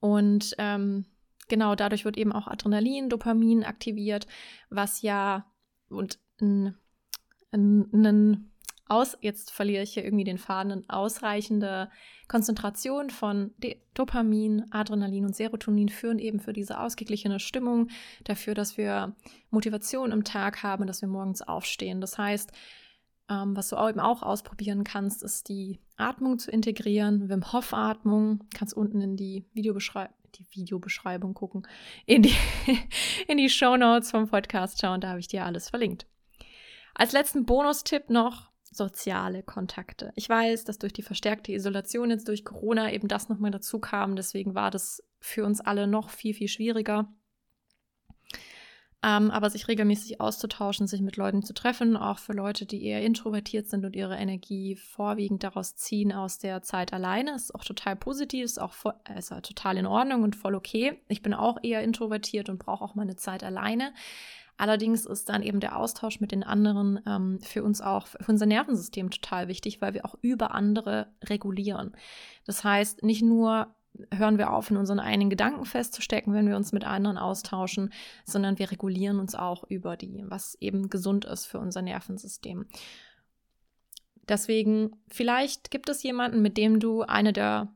Und 0.00 0.54
ähm, 0.58 1.06
genau 1.48 1.74
dadurch 1.74 2.04
wird 2.04 2.16
eben 2.16 2.32
auch 2.32 2.48
Adrenalin, 2.48 3.08
Dopamin 3.08 3.64
aktiviert, 3.64 4.26
was 4.70 5.02
ja 5.02 5.46
und 5.88 6.18
ein, 6.40 6.74
ein, 7.52 7.88
ein 7.92 8.50
aus, 8.86 9.16
jetzt 9.20 9.50
verliere 9.50 9.82
ich 9.82 9.94
hier 9.94 10.04
irgendwie 10.04 10.24
den 10.24 10.38
Faden, 10.38 10.88
ausreichende 10.88 11.90
Konzentration 12.28 13.10
von 13.10 13.54
Dopamin, 13.94 14.64
Adrenalin 14.70 15.24
und 15.24 15.36
Serotonin 15.36 15.88
führen 15.88 16.18
eben 16.18 16.40
für 16.40 16.52
diese 16.52 16.78
ausgeglichene 16.80 17.40
Stimmung, 17.40 17.88
dafür, 18.24 18.54
dass 18.54 18.76
wir 18.76 19.14
Motivation 19.50 20.12
im 20.12 20.24
Tag 20.24 20.62
haben, 20.62 20.86
dass 20.86 21.00
wir 21.00 21.08
morgens 21.08 21.42
aufstehen. 21.42 22.00
Das 22.00 22.18
heißt, 22.18 22.52
ähm, 23.30 23.56
was 23.56 23.68
du 23.70 23.76
eben 23.76 24.00
auch 24.00 24.22
ausprobieren 24.22 24.84
kannst, 24.84 25.22
ist 25.22 25.48
die 25.48 25.80
Atmung 25.96 26.38
zu 26.38 26.50
integrieren. 26.50 27.28
Wim 27.28 27.52
Hof 27.52 27.72
Atmung, 27.72 28.44
kannst 28.54 28.74
unten 28.74 29.00
in 29.00 29.16
die 29.16 29.46
Videobeschreibung 29.52 30.14
die 30.34 30.46
Videobeschreibung 30.50 31.32
gucken, 31.32 31.66
in 32.06 32.22
die, 32.22 32.34
in 33.28 33.38
die 33.38 33.48
Show 33.48 33.76
Notes 33.76 34.10
vom 34.10 34.28
Podcast 34.28 34.80
schauen, 34.80 35.00
da 35.00 35.10
habe 35.10 35.20
ich 35.20 35.28
dir 35.28 35.44
alles 35.44 35.70
verlinkt. 35.70 36.06
Als 36.94 37.12
letzten 37.12 37.44
Bonustipp 37.44 38.10
noch, 38.10 38.50
soziale 38.76 39.42
Kontakte. 39.42 40.12
Ich 40.14 40.28
weiß, 40.28 40.64
dass 40.64 40.78
durch 40.78 40.92
die 40.92 41.02
verstärkte 41.02 41.52
Isolation 41.52 42.10
jetzt 42.10 42.28
durch 42.28 42.44
Corona 42.44 42.92
eben 42.92 43.08
das 43.08 43.28
nochmal 43.28 43.50
dazu 43.50 43.78
kam. 43.78 44.16
Deswegen 44.16 44.54
war 44.54 44.70
das 44.70 45.02
für 45.20 45.44
uns 45.44 45.60
alle 45.60 45.86
noch 45.86 46.10
viel, 46.10 46.34
viel 46.34 46.48
schwieriger. 46.48 47.08
Ähm, 49.04 49.30
aber 49.30 49.50
sich 49.50 49.68
regelmäßig 49.68 50.18
auszutauschen, 50.22 50.86
sich 50.86 51.02
mit 51.02 51.18
Leuten 51.18 51.42
zu 51.42 51.52
treffen, 51.52 51.94
auch 51.94 52.18
für 52.18 52.32
Leute, 52.32 52.64
die 52.64 52.82
eher 52.86 53.02
introvertiert 53.02 53.68
sind 53.68 53.84
und 53.84 53.94
ihre 53.94 54.16
Energie 54.16 54.76
vorwiegend 54.76 55.44
daraus 55.44 55.76
ziehen 55.76 56.10
aus 56.10 56.38
der 56.38 56.62
Zeit 56.62 56.94
alleine, 56.94 57.34
ist 57.34 57.54
auch 57.54 57.64
total 57.64 57.96
positiv, 57.96 58.44
ist 58.46 58.58
auch 58.58 58.72
voll, 58.72 58.94
also 59.04 59.38
total 59.42 59.76
in 59.76 59.84
Ordnung 59.84 60.22
und 60.22 60.36
voll 60.36 60.54
okay. 60.54 61.02
Ich 61.08 61.20
bin 61.20 61.34
auch 61.34 61.58
eher 61.62 61.82
introvertiert 61.82 62.48
und 62.48 62.58
brauche 62.58 62.82
auch 62.82 62.94
meine 62.94 63.14
Zeit 63.14 63.44
alleine. 63.44 63.92
Allerdings 64.56 65.04
ist 65.04 65.28
dann 65.28 65.42
eben 65.42 65.60
der 65.60 65.76
Austausch 65.76 66.20
mit 66.20 66.30
den 66.30 66.44
anderen 66.44 67.00
ähm, 67.06 67.40
für 67.40 67.64
uns 67.64 67.80
auch, 67.80 68.06
für 68.06 68.18
unser 68.28 68.46
Nervensystem 68.46 69.10
total 69.10 69.48
wichtig, 69.48 69.80
weil 69.80 69.94
wir 69.94 70.04
auch 70.04 70.14
über 70.20 70.54
andere 70.54 71.08
regulieren. 71.24 71.96
Das 72.46 72.62
heißt, 72.62 73.02
nicht 73.02 73.22
nur 73.22 73.74
hören 74.12 74.38
wir 74.38 74.52
auf, 74.52 74.70
in 74.70 74.76
unseren 74.76 75.00
eigenen 75.00 75.30
Gedanken 75.30 75.64
festzustecken, 75.64 76.34
wenn 76.34 76.48
wir 76.48 76.56
uns 76.56 76.72
mit 76.72 76.84
anderen 76.84 77.18
austauschen, 77.18 77.92
sondern 78.24 78.58
wir 78.58 78.70
regulieren 78.70 79.20
uns 79.20 79.34
auch 79.34 79.64
über 79.64 79.96
die, 79.96 80.24
was 80.26 80.56
eben 80.60 80.90
gesund 80.90 81.24
ist 81.24 81.46
für 81.46 81.58
unser 81.58 81.82
Nervensystem. 81.82 82.66
Deswegen, 84.28 84.96
vielleicht 85.08 85.70
gibt 85.70 85.88
es 85.88 86.02
jemanden, 86.02 86.42
mit 86.42 86.56
dem 86.56 86.80
du 86.80 87.02
eine 87.02 87.32
der 87.32 87.68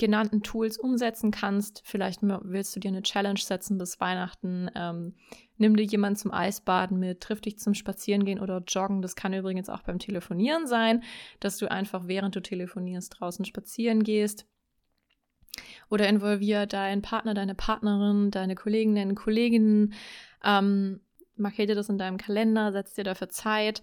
genannten 0.00 0.42
Tools 0.42 0.78
umsetzen 0.78 1.30
kannst. 1.30 1.82
Vielleicht 1.84 2.22
willst 2.22 2.74
du 2.74 2.80
dir 2.80 2.88
eine 2.88 3.02
Challenge 3.02 3.38
setzen 3.38 3.76
bis 3.76 4.00
Weihnachten. 4.00 4.70
Ähm, 4.74 5.14
nimm 5.58 5.76
dir 5.76 5.84
jemanden 5.84 6.16
zum 6.16 6.32
Eisbaden 6.32 6.98
mit, 6.98 7.20
triff 7.20 7.42
dich 7.42 7.58
zum 7.58 7.74
Spazierengehen 7.74 8.40
oder 8.40 8.62
Joggen. 8.66 9.02
Das 9.02 9.14
kann 9.14 9.34
übrigens 9.34 9.68
auch 9.68 9.82
beim 9.82 9.98
Telefonieren 9.98 10.66
sein, 10.66 11.02
dass 11.38 11.58
du 11.58 11.70
einfach 11.70 12.08
während 12.08 12.34
du 12.34 12.40
telefonierst 12.40 13.20
draußen 13.20 13.44
spazieren 13.44 14.02
gehst. 14.02 14.46
Oder 15.90 16.08
involvier 16.08 16.64
deinen 16.64 17.02
Partner, 17.02 17.34
deine 17.34 17.54
Partnerin, 17.54 18.30
deine 18.30 18.54
Kollegen, 18.54 18.94
deine 18.94 19.14
Kolleginnen. 19.14 19.92
Ähm, 20.42 21.00
markier 21.36 21.66
dir 21.66 21.74
das 21.74 21.90
in 21.90 21.98
deinem 21.98 22.16
Kalender, 22.16 22.72
setz 22.72 22.94
dir 22.94 23.04
dafür 23.04 23.28
Zeit. 23.28 23.82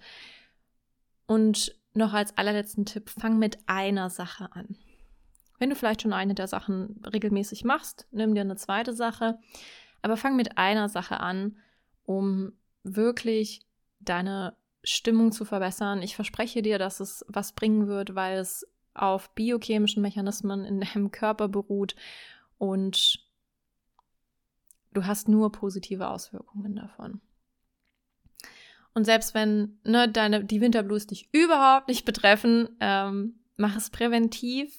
Und 1.28 1.76
noch 1.94 2.14
als 2.14 2.36
allerletzten 2.40 2.88
Tipp, 2.88 3.08
fang 3.12 3.38
mit 3.38 3.60
einer 3.68 4.10
Sache 4.10 4.50
an. 4.54 4.78
Wenn 5.60 5.70
du 5.70 5.76
vielleicht 5.76 6.02
schon 6.02 6.14
eine 6.14 6.36
der 6.36 6.48
Sachen 6.48 7.02
regelmäßig 7.12 7.64
machst, 7.64 8.08
nimm 8.12 8.36
dir 8.36 8.42
eine 8.42 8.56
zweite 8.56 8.94
Sache, 8.94 9.40
aber 10.02 10.18
fang 10.18 10.36
mit 10.36 10.58
einer 10.58 10.90
Sache 10.90 11.20
an, 11.20 11.58
um 12.04 12.54
wirklich 12.84 13.62
deine 14.00 14.56
Stimmung 14.84 15.32
zu 15.32 15.44
verbessern. 15.46 16.02
Ich 16.02 16.16
verspreche 16.16 16.62
dir, 16.62 16.80
dass 16.80 17.00
es 17.00 17.26
was 17.28 17.52
bringen 17.54 17.88
wird, 17.88 18.16
weil 18.16 18.38
es 18.38 18.66
auf 18.94 19.34
biochemischen 19.36 20.02
Mechanismen 20.02 20.66
in 20.66 20.82
deinem 20.82 21.12
Körper 21.12 21.48
beruht 21.48 21.96
und 22.58 23.20
du 24.94 25.06
hast 25.06 25.28
nur 25.28 25.52
positive 25.52 26.08
Auswirkungen 26.08 26.76
davon. 26.76 27.22
Und 28.94 29.04
selbst 29.04 29.36
wenn 29.36 29.78
ne, 29.84 30.10
deine, 30.10 30.44
die 30.44 30.62
Winterblues 30.62 31.06
dich 31.06 31.30
überhaupt 31.32 31.88
nicht 31.88 32.04
betreffen, 32.04 32.70
ähm, 32.80 33.36
mach 33.56 33.76
es 33.78 33.92
präventiv, 33.92 34.76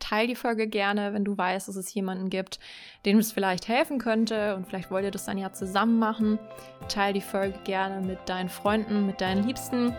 teil 0.00 0.26
die 0.26 0.34
Folge 0.34 0.66
gerne, 0.66 1.12
wenn 1.12 1.24
du 1.24 1.38
weißt, 1.38 1.68
dass 1.68 1.76
es 1.76 1.94
jemanden 1.94 2.30
gibt, 2.30 2.58
dem 3.06 3.18
es 3.18 3.30
vielleicht 3.30 3.68
helfen 3.68 3.98
könnte 3.98 4.56
und 4.56 4.66
vielleicht 4.66 4.90
wollt 4.90 5.04
ihr 5.04 5.10
das 5.10 5.26
dann 5.26 5.38
ja 5.38 5.52
zusammen 5.52 5.98
machen. 5.98 6.38
Teil 6.88 7.12
die 7.12 7.20
Folge 7.20 7.58
gerne 7.64 8.04
mit 8.04 8.18
deinen 8.28 8.48
Freunden, 8.48 9.06
mit 9.06 9.20
deinen 9.20 9.46
Liebsten. 9.46 9.94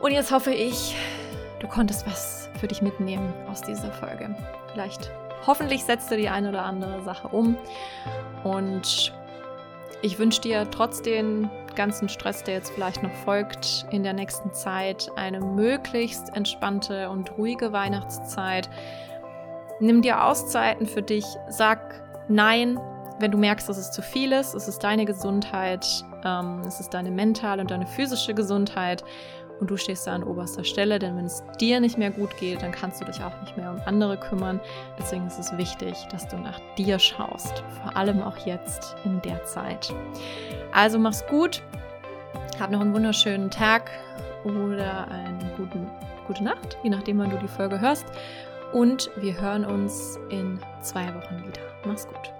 Und 0.00 0.12
jetzt 0.12 0.30
hoffe 0.30 0.52
ich, 0.52 0.94
du 1.58 1.66
konntest 1.66 2.06
was 2.06 2.48
für 2.58 2.68
dich 2.68 2.82
mitnehmen 2.82 3.32
aus 3.48 3.62
dieser 3.62 3.90
Folge. 3.92 4.34
Vielleicht, 4.72 5.10
hoffentlich 5.46 5.82
setzt 5.84 6.10
du 6.10 6.16
die 6.16 6.28
eine 6.28 6.50
oder 6.50 6.62
andere 6.64 7.02
Sache 7.02 7.28
um 7.28 7.56
und 8.44 9.12
ich 10.02 10.18
wünsche 10.18 10.40
dir 10.40 10.70
trotz 10.70 11.02
den 11.02 11.50
ganzen 11.74 12.08
Stress, 12.08 12.42
der 12.44 12.54
jetzt 12.54 12.70
vielleicht 12.70 13.02
noch 13.02 13.12
folgt, 13.24 13.86
in 13.90 14.02
der 14.02 14.12
nächsten 14.12 14.52
Zeit 14.52 15.10
eine 15.16 15.40
möglichst 15.40 16.34
entspannte 16.36 17.10
und 17.10 17.36
ruhige 17.38 17.72
Weihnachtszeit. 17.72 18.68
Nimm 19.80 20.02
dir 20.02 20.24
Auszeiten 20.24 20.86
für 20.86 21.02
dich, 21.02 21.24
sag 21.48 22.02
Nein, 22.28 22.78
wenn 23.18 23.32
du 23.32 23.38
merkst, 23.38 23.68
dass 23.68 23.76
es 23.76 23.90
zu 23.90 24.02
viel 24.02 24.32
ist. 24.32 24.54
Es 24.54 24.68
ist 24.68 24.78
deine 24.84 25.04
Gesundheit, 25.04 25.86
ähm, 26.24 26.62
es 26.66 26.80
ist 26.80 26.90
deine 26.90 27.10
mentale 27.10 27.60
und 27.60 27.70
deine 27.70 27.86
physische 27.86 28.34
Gesundheit 28.34 29.04
und 29.60 29.70
du 29.70 29.76
stehst 29.76 30.06
da 30.06 30.14
an 30.14 30.24
oberster 30.24 30.64
Stelle, 30.64 30.98
denn 30.98 31.16
wenn 31.16 31.26
es 31.26 31.44
dir 31.60 31.80
nicht 31.80 31.98
mehr 31.98 32.10
gut 32.10 32.36
geht, 32.38 32.62
dann 32.62 32.72
kannst 32.72 33.00
du 33.00 33.04
dich 33.04 33.22
auch 33.22 33.38
nicht 33.42 33.56
mehr 33.56 33.70
um 33.70 33.80
andere 33.84 34.16
kümmern. 34.16 34.60
Deswegen 34.98 35.26
ist 35.26 35.38
es 35.38 35.56
wichtig, 35.56 35.94
dass 36.10 36.26
du 36.28 36.36
nach 36.38 36.58
dir 36.76 36.98
schaust, 36.98 37.62
vor 37.82 37.96
allem 37.96 38.22
auch 38.22 38.36
jetzt 38.46 38.96
in 39.04 39.20
der 39.22 39.44
Zeit. 39.44 39.92
Also 40.72 40.98
mach's 40.98 41.24
gut, 41.26 41.62
hab 42.58 42.70
noch 42.70 42.80
einen 42.80 42.94
wunderschönen 42.94 43.50
Tag 43.50 43.90
oder 44.44 45.08
eine 45.08 45.50
guten, 45.56 45.90
gute 46.26 46.42
Nacht, 46.42 46.78
je 46.82 46.90
nachdem, 46.90 47.18
wann 47.18 47.30
du 47.30 47.36
die 47.36 47.48
Folge 47.48 47.80
hörst. 47.80 48.06
Und 48.72 49.10
wir 49.16 49.38
hören 49.40 49.64
uns 49.64 50.18
in 50.30 50.58
zwei 50.80 51.06
Wochen 51.14 51.44
wieder. 51.44 51.62
Mach's 51.84 52.06
gut. 52.06 52.39